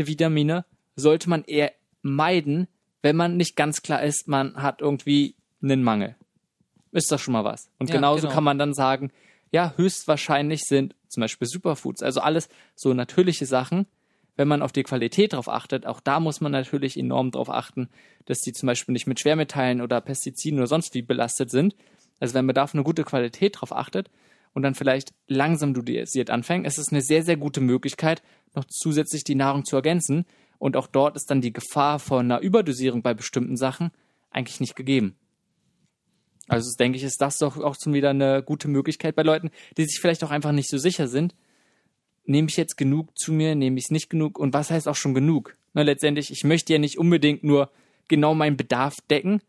die 0.01 0.07
Vitamine 0.07 0.65
sollte 0.97 1.29
man 1.29 1.45
eher 1.45 1.73
meiden, 2.03 2.69
wenn 3.03 3.17
man 3.17 3.37
nicht 3.37 3.57
ganz 3.57 3.83
klar 3.83 4.03
ist, 4.03 4.29
man 4.29 4.57
hat 4.57 4.81
irgendwie 4.81 5.37
einen 5.63 5.83
Mangel. 5.83 6.17
Ist 6.93 7.11
doch 7.13 7.19
schon 7.19 7.33
mal 7.33 7.45
was. 7.45 7.71
Und 7.79 7.89
Ja, 7.89 7.97
genauso 7.97 8.23
genau. 8.23 8.35
kann 8.35 8.45
man 8.45 8.59
dann 8.59 8.75
sagen, 8.75 9.13
ja, 9.53 9.75
höchstwahrscheinlich 9.77 10.63
sind 10.63 10.95
zum 11.09 11.21
Beispiel 11.23 11.47
Superfoods, 11.47 12.03
also 12.03 12.21
alles 12.21 12.49
so 12.75 12.95
natürliche 12.95 13.47
Sachen, 13.47 13.87
wenn 14.37 14.49
man 14.49 14.63
auf 14.63 14.73
die 14.73 14.85
Qualität 14.85 15.35
drauf 15.35 15.49
achtet, 15.49 15.87
auch 15.87 16.01
da 16.01 16.19
muss 16.19 16.41
man 16.41 16.53
natürlich 16.53 16.97
enorm 16.97 17.31
drauf 17.31 17.51
achten, 17.51 17.91
dass 18.25 18.41
die 18.41 18.53
zum 18.53 18.69
Beispiel 18.69 18.93
nicht 18.93 19.07
mit 19.07 19.21
Schwermetallen 19.21 19.81
oder 19.83 20.01
Pestiziden 20.01 20.59
oder 20.59 20.67
sonst 20.67 20.95
wie 20.95 21.03
belastet 21.03 21.51
sind. 21.51 21.77
Also 22.21 22.35
wenn 22.35 22.47
man 22.47 22.55
da 22.55 22.65
auf 22.65 22.75
eine 22.75 22.85
gute 22.85 23.05
Qualität 23.05 23.61
drauf 23.61 23.73
achtet 23.73 24.11
und 24.55 24.63
dann 24.63 24.75
vielleicht 24.75 25.13
langsam 25.27 25.75
dosiert 25.75 26.31
anfängt, 26.31 26.67
ist 26.67 26.79
es 26.79 26.91
eine 26.91 27.03
sehr, 27.03 27.23
sehr 27.23 27.37
gute 27.37 27.61
Möglichkeit, 27.61 28.23
noch 28.55 28.65
zusätzlich 28.65 29.25
die 29.25 29.35
Nahrung 29.35 29.65
zu 29.65 29.77
ergänzen. 29.77 30.25
Und 30.59 30.77
auch 30.77 30.87
dort 30.87 31.17
ist 31.17 31.31
dann 31.31 31.41
die 31.41 31.53
Gefahr 31.53 31.99
von 31.99 32.25
einer 32.25 32.41
Überdosierung 32.41 33.03
bei 33.03 33.15
bestimmten 33.15 33.57
Sachen 33.57 33.91
eigentlich 34.31 34.61
nicht 34.61 34.77
gegeben. 34.77 35.17
Also 36.51 36.69
denke 36.77 36.99
ich, 36.99 37.05
ist 37.05 37.21
das 37.21 37.39
doch 37.39 37.59
auch 37.59 37.77
schon 37.81 37.93
wieder 37.93 38.11
eine 38.11 38.43
gute 38.43 38.67
Möglichkeit 38.67 39.15
bei 39.15 39.23
Leuten, 39.23 39.51
die 39.77 39.85
sich 39.85 40.01
vielleicht 40.01 40.25
auch 40.25 40.33
einfach 40.33 40.51
nicht 40.51 40.69
so 40.69 40.79
sicher 40.79 41.07
sind. 41.07 41.35
Nehme 42.25 42.49
ich 42.49 42.57
jetzt 42.57 42.77
genug 42.77 43.17
zu 43.17 43.33
mir, 43.33 43.55
nehme 43.55 43.79
ich 43.79 43.85
es 43.85 43.91
nicht 43.91 44.11
genug 44.11 44.39
und 44.39 44.53
was 44.53 44.71
heißt 44.71 44.89
auch 44.89 44.97
schon 44.97 45.15
genug? 45.15 45.57
Ne, 45.75 45.85
letztendlich, 45.85 46.33
ich 46.33 46.43
möchte 46.43 46.73
ja 46.73 46.81
nicht 46.81 46.99
unbedingt 46.99 47.45
nur 47.45 47.71
genau 48.09 48.35
meinen 48.35 48.57
Bedarf 48.57 48.97
decken, 49.09 49.41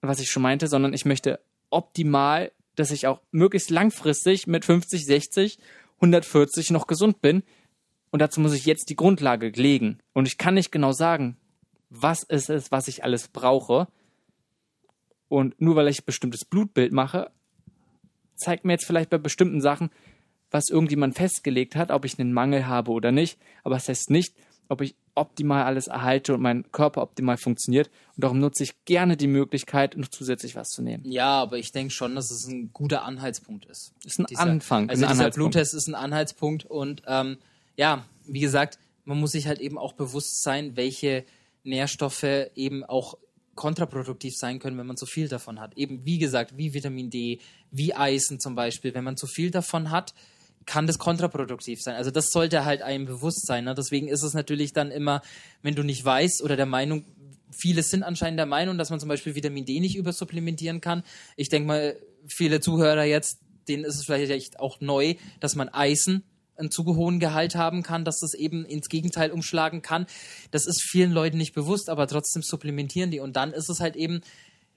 was 0.00 0.20
ich 0.20 0.30
schon 0.30 0.44
meinte, 0.44 0.68
sondern 0.68 0.94
ich 0.94 1.04
möchte 1.04 1.40
optimal, 1.70 2.52
dass 2.76 2.92
ich 2.92 3.08
auch 3.08 3.20
möglichst 3.32 3.70
langfristig 3.70 4.46
mit 4.46 4.64
50, 4.64 5.04
60, 5.04 5.58
140 5.96 6.70
noch 6.70 6.86
gesund 6.86 7.20
bin. 7.20 7.42
Und 8.10 8.20
dazu 8.20 8.40
muss 8.40 8.54
ich 8.54 8.64
jetzt 8.64 8.90
die 8.90 8.96
Grundlage 8.96 9.48
legen. 9.48 9.98
Und 10.12 10.28
ich 10.28 10.38
kann 10.38 10.54
nicht 10.54 10.70
genau 10.70 10.92
sagen, 10.92 11.36
was 11.90 12.24
es 12.28 12.48
ist, 12.48 12.70
was 12.70 12.86
ich 12.86 13.02
alles 13.02 13.26
brauche. 13.26 13.88
Und 15.28 15.60
nur 15.60 15.76
weil 15.76 15.88
ich 15.88 16.00
ein 16.00 16.06
bestimmtes 16.06 16.44
Blutbild 16.44 16.92
mache, 16.92 17.30
zeigt 18.36 18.64
mir 18.64 18.72
jetzt 18.72 18.86
vielleicht 18.86 19.10
bei 19.10 19.18
bestimmten 19.18 19.60
Sachen, 19.60 19.90
was 20.50 20.68
irgendjemand 20.68 21.16
festgelegt 21.16 21.74
hat, 21.74 21.90
ob 21.90 22.04
ich 22.04 22.18
einen 22.18 22.32
Mangel 22.32 22.66
habe 22.66 22.92
oder 22.92 23.12
nicht. 23.12 23.38
Aber 23.64 23.76
es 23.76 23.84
das 23.84 23.98
heißt 23.98 24.10
nicht, 24.10 24.34
ob 24.68 24.80
ich 24.80 24.94
optimal 25.14 25.64
alles 25.64 25.86
erhalte 25.86 26.34
und 26.34 26.42
mein 26.42 26.70
Körper 26.72 27.02
optimal 27.02 27.36
funktioniert. 27.36 27.88
Und 28.14 28.24
darum 28.24 28.38
nutze 28.38 28.64
ich 28.64 28.84
gerne 28.84 29.16
die 29.16 29.26
Möglichkeit, 29.26 29.96
noch 29.96 30.08
zusätzlich 30.08 30.54
was 30.56 30.68
zu 30.68 30.82
nehmen. 30.82 31.04
Ja, 31.10 31.40
aber 31.40 31.58
ich 31.58 31.72
denke 31.72 31.92
schon, 31.92 32.14
dass 32.14 32.30
es 32.30 32.46
ein 32.46 32.72
guter 32.72 33.04
Anhaltspunkt 33.04 33.64
ist. 33.66 33.92
Ist 34.04 34.18
ein 34.18 34.26
Anfang, 34.36 34.88
Also 34.90 35.06
ein 35.06 35.12
dieser. 35.12 35.30
Bluttest 35.30 35.74
ist 35.74 35.88
ein 35.88 35.94
Anhaltspunkt 35.94 36.64
und 36.64 37.02
ähm, 37.06 37.38
ja, 37.76 38.04
wie 38.26 38.40
gesagt, 38.40 38.78
man 39.04 39.18
muss 39.18 39.32
sich 39.32 39.46
halt 39.46 39.60
eben 39.60 39.78
auch 39.78 39.92
bewusst 39.92 40.42
sein, 40.42 40.76
welche 40.76 41.24
Nährstoffe 41.62 42.26
eben 42.54 42.84
auch 42.84 43.18
kontraproduktiv 43.56 44.34
sein 44.36 44.58
können, 44.58 44.78
wenn 44.78 44.86
man 44.86 44.96
zu 44.96 45.06
viel 45.06 45.28
davon 45.28 45.60
hat. 45.60 45.76
Eben 45.76 46.04
wie 46.04 46.18
gesagt, 46.18 46.56
wie 46.56 46.74
Vitamin 46.74 47.10
D, 47.10 47.40
wie 47.70 47.94
Eisen 47.94 48.38
zum 48.38 48.54
Beispiel. 48.54 48.94
Wenn 48.94 49.04
man 49.04 49.16
zu 49.16 49.26
viel 49.26 49.50
davon 49.50 49.90
hat, 49.90 50.14
kann 50.66 50.86
das 50.86 50.98
kontraproduktiv 50.98 51.80
sein. 51.82 51.96
Also 51.96 52.10
das 52.10 52.30
sollte 52.30 52.64
halt 52.64 52.82
einem 52.82 53.06
bewusst 53.06 53.46
sein. 53.46 53.64
Ne? 53.64 53.74
Deswegen 53.74 54.08
ist 54.08 54.22
es 54.22 54.34
natürlich 54.34 54.72
dann 54.72 54.90
immer, 54.90 55.22
wenn 55.62 55.74
du 55.74 55.82
nicht 55.82 56.04
weißt 56.04 56.42
oder 56.42 56.56
der 56.56 56.66
Meinung, 56.66 57.04
viele 57.50 57.82
sind 57.82 58.02
anscheinend 58.02 58.38
der 58.38 58.46
Meinung, 58.46 58.78
dass 58.78 58.90
man 58.90 59.00
zum 59.00 59.08
Beispiel 59.08 59.34
Vitamin 59.34 59.64
D 59.64 59.80
nicht 59.80 59.96
übersupplementieren 59.96 60.80
kann. 60.80 61.02
Ich 61.36 61.48
denke 61.48 61.66
mal, 61.66 61.96
viele 62.26 62.60
Zuhörer 62.60 63.04
jetzt 63.04 63.40
denen 63.68 63.84
ist 63.84 63.96
es 63.96 64.04
vielleicht 64.04 64.60
auch 64.60 64.80
neu, 64.80 65.14
dass 65.40 65.54
man 65.54 65.68
Eisen 65.68 66.24
einen 66.58 66.70
zu 66.70 66.84
hohen 66.84 67.20
Gehalt 67.20 67.54
haben 67.54 67.82
kann, 67.82 68.04
dass 68.04 68.20
das 68.20 68.34
eben 68.34 68.64
ins 68.64 68.88
Gegenteil 68.88 69.30
umschlagen 69.30 69.82
kann. 69.82 70.06
Das 70.50 70.66
ist 70.66 70.82
vielen 70.82 71.12
Leuten 71.12 71.36
nicht 71.36 71.54
bewusst, 71.54 71.88
aber 71.88 72.06
trotzdem 72.06 72.42
supplementieren 72.42 73.10
die. 73.10 73.20
Und 73.20 73.36
dann 73.36 73.52
ist 73.52 73.68
es 73.68 73.80
halt 73.80 73.96
eben, 73.96 74.20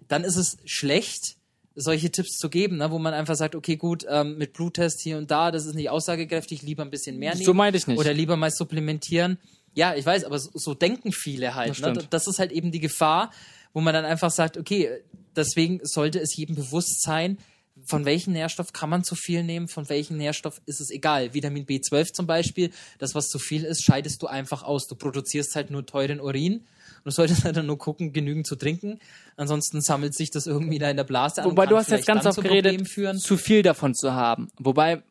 dann 0.07 0.23
ist 0.23 0.36
es 0.36 0.57
schlecht, 0.65 1.38
solche 1.75 2.11
Tipps 2.11 2.38
zu 2.38 2.49
geben, 2.49 2.77
ne, 2.77 2.91
wo 2.91 2.99
man 2.99 3.13
einfach 3.13 3.36
sagt, 3.36 3.55
okay, 3.55 3.77
gut, 3.77 4.05
ähm, 4.09 4.38
mit 4.38 4.53
Bluttest 4.53 5.01
hier 5.01 5.17
und 5.17 5.32
da, 5.32 5.51
das 5.51 5.65
ist 5.65 5.75
nicht 5.75 5.89
aussagekräftig, 5.89 6.61
lieber 6.61 6.84
ein 6.84 6.89
bisschen 6.89 7.17
mehr 7.17 7.34
nehmen. 7.34 7.45
So 7.45 7.53
meinte 7.53 7.77
ich 7.77 7.88
nicht. 7.88 7.99
Oder 7.99 8.13
lieber 8.13 8.36
mal 8.36 8.51
supplementieren. 8.51 9.38
Ja, 9.75 9.95
ich 9.95 10.05
weiß, 10.05 10.25
aber 10.25 10.39
so, 10.39 10.49
so 10.53 10.73
denken 10.73 11.11
viele 11.11 11.55
halt. 11.55 11.69
Das 11.69 11.80
ne? 11.80 12.05
Das 12.09 12.27
ist 12.27 12.39
halt 12.39 12.51
eben 12.51 12.71
die 12.71 12.80
Gefahr, 12.80 13.32
wo 13.73 13.82
man 13.82 13.93
dann 13.93 14.05
einfach 14.05 14.32
sagt, 14.32 14.57
okay, 14.57 14.89
deswegen 15.36 15.80
sollte 15.84 16.19
es 16.19 16.36
jedem 16.36 16.55
bewusst 16.55 17.01
sein, 17.01 17.38
von 17.86 18.05
welchem 18.05 18.34
Nährstoff 18.34 18.73
kann 18.73 18.89
man 18.89 19.03
zu 19.03 19.15
viel 19.15 19.43
nehmen, 19.43 19.67
von 19.67 19.89
welchem 19.89 20.17
Nährstoff 20.17 20.61
ist 20.65 20.82
es 20.82 20.89
egal. 20.89 21.34
Vitamin 21.34 21.65
B12 21.65 22.13
zum 22.13 22.27
Beispiel, 22.27 22.71
das, 22.97 23.15
was 23.15 23.27
zu 23.27 23.39
viel 23.39 23.63
ist, 23.63 23.84
scheidest 23.84 24.21
du 24.21 24.27
einfach 24.27 24.63
aus. 24.63 24.88
Du 24.88 24.95
produzierst 24.95 25.55
halt 25.55 25.71
nur 25.71 25.86
teuren 25.86 26.19
Urin 26.19 26.53
und 26.55 27.05
du 27.05 27.11
solltest 27.11 27.43
halt 27.43 27.57
dann 27.57 27.65
nur 27.65 27.77
gucken, 27.77 28.13
genügend 28.13 28.47
zu 28.47 28.55
trinken. 28.55 28.99
Ansonsten 29.36 29.82
sammelt 29.82 30.15
sich 30.15 30.32
das 30.32 30.47
irgendwie 30.47 30.80
da 30.80 30.89
in 30.89 30.97
der 30.97 31.03
Blase 31.03 31.43
an. 31.43 31.51
Wobei 31.51 31.65
du 31.65 31.77
hast 31.77 31.91
jetzt 31.91 32.07
ganz 32.07 32.25
oft 32.25 32.36
zu 32.36 32.41
geredet, 32.41 32.88
zu 33.19 33.38
viel 33.38 33.61
davon 33.61 33.95
zu 33.95 34.13
haben. 34.13 34.49
Wobei, 34.57 35.03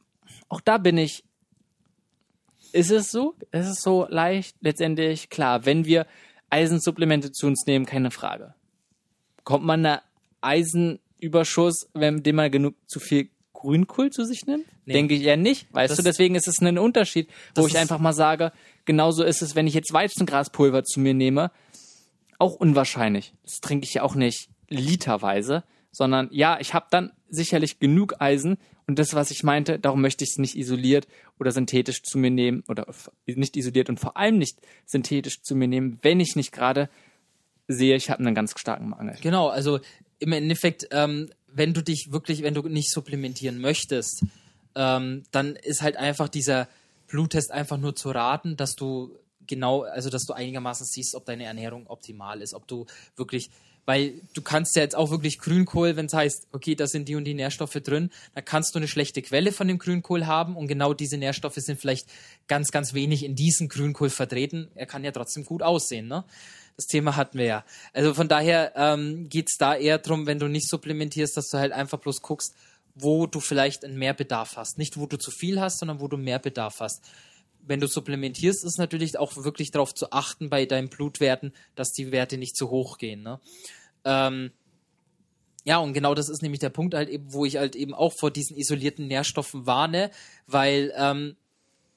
auch 0.48 0.60
da 0.60 0.78
bin 0.78 0.98
ich, 0.98 1.24
ist 2.72 2.90
es 2.90 3.10
so? 3.10 3.34
Ist 3.50 3.66
es 3.66 3.80
so 3.80 4.06
leicht? 4.08 4.56
Letztendlich, 4.60 5.30
klar, 5.30 5.64
wenn 5.64 5.84
wir 5.84 6.06
Eisensupplemente 6.50 7.32
zu 7.32 7.46
uns 7.46 7.64
nehmen, 7.66 7.86
keine 7.86 8.10
Frage. 8.10 8.54
Kommt 9.44 9.64
man 9.64 9.84
einer 9.84 10.02
Eisenüberschuss, 11.18 11.88
wenn 11.94 12.22
dem 12.22 12.36
man 12.36 12.50
genug 12.50 12.74
zu 12.86 13.00
viel 13.00 13.28
Grünkohl 13.52 14.10
zu 14.10 14.24
sich 14.24 14.46
nimmt? 14.46 14.64
Nee. 14.86 14.92
Denke 14.94 15.14
ich 15.14 15.22
eher 15.24 15.36
nicht. 15.36 15.66
Weißt 15.74 15.90
Das- 15.90 15.96
du, 15.98 16.02
deswegen 16.04 16.34
ist 16.34 16.48
es 16.48 16.60
ein 16.60 16.78
Unterschied, 16.78 17.28
wo 17.54 17.66
ich 17.66 17.76
einfach 17.76 17.98
mal 17.98 18.12
sage, 18.12 18.52
genauso 18.84 19.24
ist 19.24 19.42
es, 19.42 19.54
wenn 19.54 19.66
ich 19.66 19.74
jetzt 19.74 19.92
Weizengraspulver 19.92 20.84
zu 20.84 21.00
mir 21.00 21.14
nehme, 21.14 21.50
auch 22.38 22.54
unwahrscheinlich. 22.54 23.34
Das 23.42 23.54
trinke 23.60 23.84
ich 23.86 23.94
ja 23.94 24.02
auch 24.02 24.14
nicht 24.14 24.48
literweise, 24.68 25.64
sondern 25.90 26.28
ja, 26.30 26.58
ich 26.60 26.72
habe 26.74 26.86
dann 26.90 27.12
sicherlich 27.28 27.80
genug 27.80 28.20
Eisen 28.20 28.58
und 28.86 28.98
das, 28.98 29.12
was 29.14 29.30
ich 29.30 29.42
meinte, 29.42 29.78
darum 29.78 30.00
möchte 30.00 30.24
ich 30.24 30.30
es 30.30 30.38
nicht 30.38 30.56
isoliert 30.56 31.08
oder 31.40 31.50
synthetisch 31.50 32.02
zu 32.02 32.16
mir 32.16 32.30
nehmen 32.30 32.62
oder 32.68 32.86
nicht 33.26 33.56
isoliert 33.56 33.88
und 33.90 33.98
vor 33.98 34.16
allem 34.16 34.38
nicht 34.38 34.58
synthetisch 34.86 35.42
zu 35.42 35.54
mir 35.56 35.68
nehmen, 35.68 35.98
wenn 36.02 36.20
ich 36.20 36.36
nicht 36.36 36.52
gerade 36.52 36.88
sehe, 37.66 37.96
ich 37.96 38.08
habe 38.08 38.20
einen 38.20 38.34
ganz 38.34 38.54
starken 38.58 38.88
Mangel. 38.90 39.16
Genau, 39.20 39.48
also 39.48 39.80
im 40.18 40.32
Endeffekt, 40.32 40.88
ähm, 40.90 41.30
wenn 41.46 41.74
du 41.74 41.82
dich 41.82 42.12
wirklich, 42.12 42.42
wenn 42.42 42.54
du 42.54 42.62
nicht 42.62 42.90
supplementieren 42.90 43.60
möchtest, 43.60 44.24
ähm, 44.74 45.24
dann 45.30 45.56
ist 45.56 45.82
halt 45.82 45.96
einfach 45.96 46.28
dieser 46.28 46.68
Bluttest 47.06 47.50
einfach 47.50 47.78
nur 47.78 47.96
zu 47.96 48.10
raten, 48.10 48.56
dass 48.56 48.74
du 48.74 49.18
genau, 49.46 49.82
also 49.82 50.10
dass 50.10 50.24
du 50.26 50.34
einigermaßen 50.34 50.86
siehst, 50.86 51.14
ob 51.14 51.24
deine 51.24 51.44
Ernährung 51.44 51.86
optimal 51.86 52.42
ist, 52.42 52.54
ob 52.54 52.68
du 52.68 52.86
wirklich, 53.16 53.50
weil 53.86 54.20
du 54.34 54.42
kannst 54.42 54.76
ja 54.76 54.82
jetzt 54.82 54.94
auch 54.94 55.10
wirklich 55.10 55.38
Grünkohl, 55.38 55.96
wenn 55.96 56.06
es 56.06 56.12
heißt, 56.12 56.48
okay, 56.52 56.74
da 56.74 56.86
sind 56.86 57.08
die 57.08 57.16
und 57.16 57.24
die 57.24 57.34
Nährstoffe 57.34 57.80
drin, 57.82 58.10
dann 58.34 58.44
kannst 58.44 58.74
du 58.74 58.78
eine 58.78 58.86
schlechte 58.86 59.22
Quelle 59.22 59.50
von 59.50 59.66
dem 59.66 59.78
Grünkohl 59.78 60.26
haben 60.26 60.54
und 60.56 60.68
genau 60.68 60.92
diese 60.92 61.16
Nährstoffe 61.16 61.56
sind 61.56 61.80
vielleicht 61.80 62.06
ganz, 62.46 62.70
ganz 62.70 62.92
wenig 62.92 63.24
in 63.24 63.34
diesem 63.34 63.68
Grünkohl 63.68 64.10
vertreten. 64.10 64.68
Er 64.74 64.86
kann 64.86 65.02
ja 65.02 65.10
trotzdem 65.10 65.44
gut 65.44 65.62
aussehen, 65.62 66.06
ne? 66.06 66.24
Das 66.78 66.86
Thema 66.86 67.16
hatten 67.16 67.38
wir 67.38 67.44
ja. 67.44 67.64
Also 67.92 68.14
von 68.14 68.28
daher 68.28 68.72
ähm, 68.76 69.28
geht's 69.28 69.58
da 69.58 69.74
eher 69.74 69.98
drum, 69.98 70.28
wenn 70.28 70.38
du 70.38 70.46
nicht 70.46 70.68
supplementierst, 70.68 71.36
dass 71.36 71.48
du 71.48 71.58
halt 71.58 71.72
einfach 71.72 71.98
bloß 71.98 72.22
guckst, 72.22 72.54
wo 72.94 73.26
du 73.26 73.40
vielleicht 73.40 73.84
einen 73.84 73.98
Mehrbedarf 73.98 74.56
hast. 74.56 74.78
Nicht, 74.78 74.96
wo 74.96 75.06
du 75.06 75.18
zu 75.18 75.32
viel 75.32 75.60
hast, 75.60 75.80
sondern 75.80 76.00
wo 76.00 76.06
du 76.06 76.16
Mehrbedarf 76.16 76.78
hast. 76.78 77.02
Wenn 77.66 77.80
du 77.80 77.88
supplementierst, 77.88 78.64
ist 78.64 78.78
natürlich 78.78 79.18
auch 79.18 79.36
wirklich 79.38 79.72
darauf 79.72 79.92
zu 79.92 80.12
achten 80.12 80.50
bei 80.50 80.66
deinen 80.66 80.88
Blutwerten, 80.88 81.52
dass 81.74 81.90
die 81.90 82.12
Werte 82.12 82.38
nicht 82.38 82.56
zu 82.56 82.70
hoch 82.70 82.98
gehen. 82.98 83.24
Ne? 83.24 83.40
Ähm, 84.04 84.52
ja, 85.64 85.78
und 85.78 85.94
genau 85.94 86.14
das 86.14 86.28
ist 86.28 86.42
nämlich 86.42 86.60
der 86.60 86.70
Punkt 86.70 86.94
halt 86.94 87.08
eben, 87.08 87.32
wo 87.32 87.44
ich 87.44 87.56
halt 87.56 87.74
eben 87.74 87.92
auch 87.92 88.12
vor 88.16 88.30
diesen 88.30 88.56
isolierten 88.56 89.08
Nährstoffen 89.08 89.66
warne, 89.66 90.12
weil 90.46 90.92
ähm, 90.96 91.34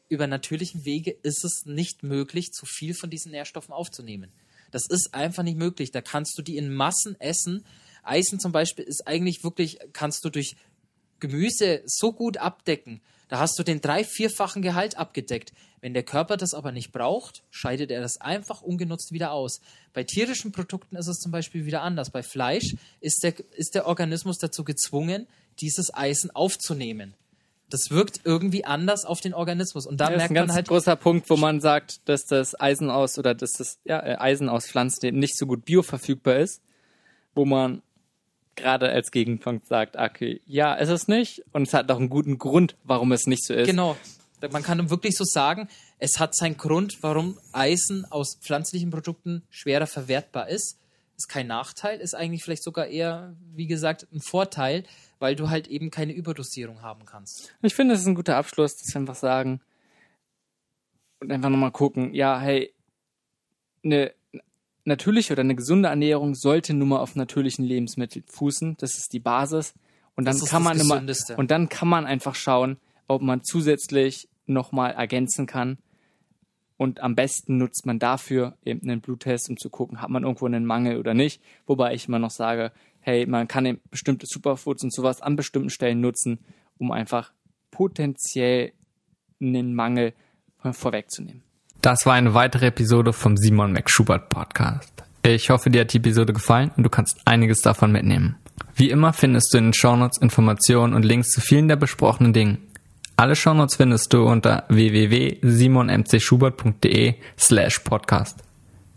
über 0.09 0.25
natürlichen 0.25 0.85
Wege 0.85 1.11
ist 1.21 1.45
es 1.45 1.67
nicht 1.67 2.01
möglich, 2.01 2.51
zu 2.51 2.65
viel 2.65 2.95
von 2.95 3.11
diesen 3.11 3.31
Nährstoffen 3.31 3.75
aufzunehmen. 3.75 4.31
Das 4.71 4.87
ist 4.87 5.13
einfach 5.13 5.43
nicht 5.43 5.57
möglich. 5.57 5.91
Da 5.91 6.01
kannst 6.01 6.37
du 6.37 6.41
die 6.41 6.57
in 6.57 6.73
Massen 6.73 7.19
essen. 7.19 7.65
Eisen 8.03 8.39
zum 8.39 8.51
Beispiel 8.51 8.85
ist 8.85 9.07
eigentlich 9.07 9.43
wirklich, 9.43 9.77
kannst 9.93 10.25
du 10.25 10.29
durch 10.29 10.55
Gemüse 11.19 11.83
so 11.85 12.13
gut 12.13 12.37
abdecken. 12.37 13.01
Da 13.27 13.39
hast 13.39 13.57
du 13.57 13.63
den 13.63 13.79
drei-, 13.79 14.03
vierfachen 14.03 14.61
Gehalt 14.61 14.97
abgedeckt. 14.97 15.53
Wenn 15.79 15.93
der 15.93 16.03
Körper 16.03 16.37
das 16.37 16.53
aber 16.53 16.71
nicht 16.71 16.91
braucht, 16.91 17.43
scheidet 17.49 17.89
er 17.89 18.01
das 18.01 18.19
einfach 18.19 18.61
ungenutzt 18.61 19.13
wieder 19.13 19.31
aus. 19.31 19.61
Bei 19.93 20.03
tierischen 20.03 20.51
Produkten 20.51 20.95
ist 20.95 21.07
es 21.07 21.19
zum 21.19 21.31
Beispiel 21.31 21.65
wieder 21.65 21.81
anders. 21.81 22.11
Bei 22.11 22.23
Fleisch 22.23 22.75
ist 22.99 23.23
der, 23.23 23.33
ist 23.55 23.73
der 23.73 23.87
Organismus 23.87 24.37
dazu 24.37 24.63
gezwungen, 24.63 25.27
dieses 25.59 25.93
Eisen 25.93 26.29
aufzunehmen. 26.31 27.15
Das 27.73 27.89
wirkt 27.89 28.21
irgendwie 28.23 28.65
anders 28.65 29.05
auf 29.05 29.21
den 29.21 29.33
Organismus. 29.33 29.87
Und 29.87 29.97
da 29.97 30.05
Das 30.05 30.13
ist 30.13 30.17
merkt 30.17 30.31
ein 30.31 30.35
ganz 30.35 30.47
man 30.49 30.55
halt, 30.55 30.67
großer 30.67 30.95
Punkt, 30.95 31.29
wo 31.29 31.37
man 31.37 31.61
sagt, 31.61 32.07
dass 32.07 32.25
das 32.25 32.59
Eisen 32.59 32.89
aus 32.89 33.17
oder 33.17 33.33
dass 33.33 33.53
das 33.53 33.79
ja, 33.83 33.99
äh, 33.99 34.17
Eisen 34.17 34.49
aus 34.49 34.67
Pflanzen 34.67 35.05
eben 35.05 35.19
nicht 35.19 35.37
so 35.37 35.47
gut 35.47 35.65
bioverfügbar 35.65 36.37
ist, 36.37 36.61
wo 37.33 37.45
man 37.45 37.81
gerade 38.55 38.89
als 38.89 39.11
Gegenpunkt 39.11 39.67
sagt, 39.67 39.95
okay, 39.95 40.41
ja, 40.45 40.73
ist 40.75 40.89
es 40.89 41.07
nicht 41.07 41.43
und 41.53 41.67
es 41.67 41.73
hat 41.73 41.89
auch 41.91 41.97
einen 41.97 42.09
guten 42.09 42.37
Grund, 42.37 42.75
warum 42.83 43.11
es 43.11 43.25
nicht 43.25 43.45
so 43.45 43.53
ist. 43.53 43.67
Genau. 43.67 43.97
Man 44.51 44.63
kann 44.63 44.89
wirklich 44.89 45.15
so 45.15 45.23
sagen, 45.23 45.67
es 45.99 46.19
hat 46.19 46.35
seinen 46.35 46.57
Grund, 46.57 46.97
warum 47.01 47.37
Eisen 47.51 48.05
aus 48.09 48.37
pflanzlichen 48.41 48.89
Produkten 48.89 49.43
schwerer 49.51 49.85
verwertbar 49.85 50.49
ist. 50.49 50.77
Ist 51.21 51.27
kein 51.27 51.45
Nachteil, 51.45 51.99
ist 51.99 52.15
eigentlich 52.15 52.43
vielleicht 52.43 52.63
sogar 52.63 52.87
eher, 52.87 53.35
wie 53.53 53.67
gesagt, 53.67 54.07
ein 54.11 54.21
Vorteil, 54.21 54.85
weil 55.19 55.35
du 55.35 55.51
halt 55.51 55.67
eben 55.67 55.91
keine 55.91 56.13
Überdosierung 56.13 56.81
haben 56.81 57.05
kannst. 57.05 57.53
Ich 57.61 57.75
finde, 57.75 57.93
es 57.93 58.01
ist 58.01 58.07
ein 58.07 58.15
guter 58.15 58.37
Abschluss, 58.37 58.75
dass 58.75 58.91
wir 58.91 59.01
einfach 59.01 59.13
sagen 59.13 59.61
und 61.19 61.31
einfach 61.31 61.49
nochmal 61.49 61.71
gucken, 61.71 62.15
ja, 62.15 62.39
hey, 62.39 62.73
eine 63.83 64.13
natürliche 64.83 65.33
oder 65.33 65.41
eine 65.41 65.55
gesunde 65.55 65.89
Ernährung 65.89 66.33
sollte 66.33 66.73
nur 66.73 66.87
mal 66.87 66.99
auf 66.99 67.15
natürlichen 67.15 67.65
Lebensmitteln 67.65 68.25
fußen. 68.27 68.77
Das 68.79 68.97
ist 68.97 69.13
die 69.13 69.19
Basis. 69.19 69.75
Und 70.15 70.25
dann 70.25 70.39
kann 70.39 70.63
man 70.63 70.79
immer, 70.79 71.03
und 71.37 71.51
dann 71.51 71.69
kann 71.69 71.87
man 71.87 72.07
einfach 72.07 72.33
schauen, 72.33 72.77
ob 73.07 73.21
man 73.21 73.43
zusätzlich 73.43 74.27
nochmal 74.47 74.93
ergänzen 74.93 75.45
kann. 75.45 75.77
Und 76.81 77.03
am 77.03 77.13
besten 77.13 77.59
nutzt 77.59 77.85
man 77.85 77.99
dafür 77.99 78.57
eben 78.65 78.89
einen 78.89 79.01
Bluttest, 79.01 79.51
um 79.51 79.55
zu 79.55 79.69
gucken, 79.69 80.01
hat 80.01 80.09
man 80.09 80.23
irgendwo 80.23 80.47
einen 80.47 80.65
Mangel 80.65 80.97
oder 80.97 81.13
nicht. 81.13 81.39
Wobei 81.67 81.93
ich 81.93 82.07
immer 82.07 82.17
noch 82.17 82.31
sage, 82.31 82.71
hey, 83.01 83.27
man 83.27 83.47
kann 83.47 83.67
eben 83.67 83.79
bestimmte 83.91 84.25
Superfoods 84.27 84.83
und 84.85 84.91
sowas 84.91 85.21
an 85.21 85.35
bestimmten 85.35 85.69
Stellen 85.69 86.01
nutzen, 86.01 86.39
um 86.79 86.91
einfach 86.91 87.33
potenziell 87.69 88.71
einen 89.39 89.75
Mangel 89.75 90.13
vorwegzunehmen. 90.71 91.43
Das 91.81 92.07
war 92.07 92.15
eine 92.15 92.33
weitere 92.33 92.65
Episode 92.65 93.13
vom 93.13 93.37
Simon 93.37 93.73
McSchubert 93.73 94.29
Podcast. 94.29 94.91
Ich 95.21 95.51
hoffe, 95.51 95.69
dir 95.69 95.81
hat 95.81 95.93
die 95.93 95.97
Episode 95.97 96.33
gefallen 96.33 96.71
und 96.77 96.81
du 96.81 96.89
kannst 96.89 97.21
einiges 97.25 97.61
davon 97.61 97.91
mitnehmen. 97.91 98.37
Wie 98.73 98.89
immer 98.89 99.13
findest 99.13 99.53
du 99.53 99.59
in 99.59 99.65
den 99.65 99.73
Shownotes 99.75 100.19
Informationen 100.19 100.95
und 100.95 101.05
Links 101.05 101.29
zu 101.29 101.41
vielen 101.41 101.67
der 101.67 101.75
besprochenen 101.75 102.33
Dingen. 102.33 102.70
Alle 103.21 103.35
Shownotes 103.35 103.75
findest 103.75 104.11
du 104.13 104.23
unter 104.23 104.63
www.simonmcschubert.de 104.69 107.13
slash 107.37 107.79
podcast. 107.81 108.39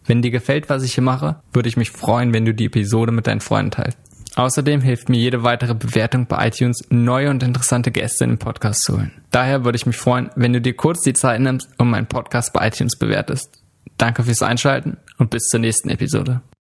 Wenn 0.07 0.23
dir 0.23 0.31
gefällt, 0.31 0.71
was 0.71 0.83
ich 0.83 0.95
hier 0.95 1.05
mache, 1.05 1.43
würde 1.53 1.69
ich 1.69 1.77
mich 1.77 1.91
freuen, 1.91 2.33
wenn 2.33 2.47
du 2.47 2.55
die 2.55 2.65
Episode 2.65 3.13
mit 3.13 3.27
deinen 3.27 3.43
Freunden 3.43 3.73
teilst. 3.73 3.99
Außerdem 4.37 4.81
hilft 4.81 5.11
mir 5.11 5.19
jede 5.19 5.43
weitere 5.43 5.75
Bewertung 5.75 6.25
bei 6.25 6.49
iTunes, 6.49 6.87
neue 6.89 7.29
und 7.29 7.43
interessante 7.43 7.91
Gäste 7.91 8.25
in 8.25 8.31
den 8.31 8.39
Podcast 8.39 8.85
zu 8.85 8.97
holen. 8.97 9.13
Daher 9.31 9.67
würde 9.67 9.77
ich 9.77 9.85
mich 9.85 9.99
freuen, 9.99 10.31
wenn 10.37 10.55
du 10.55 10.63
dir 10.63 10.75
kurz 10.75 11.03
die 11.03 11.13
Zeit 11.13 11.43
nimmst 11.43 11.69
und 11.77 11.91
meinen 11.91 12.07
Podcast 12.07 12.55
bei 12.55 12.67
iTunes 12.67 12.97
bewertest. 12.97 13.63
Danke 13.99 14.23
fürs 14.23 14.41
Einschalten 14.41 14.97
und 15.19 15.29
bis 15.29 15.51
zur 15.51 15.61
nächsten 15.61 15.91
Episode. 15.91 16.41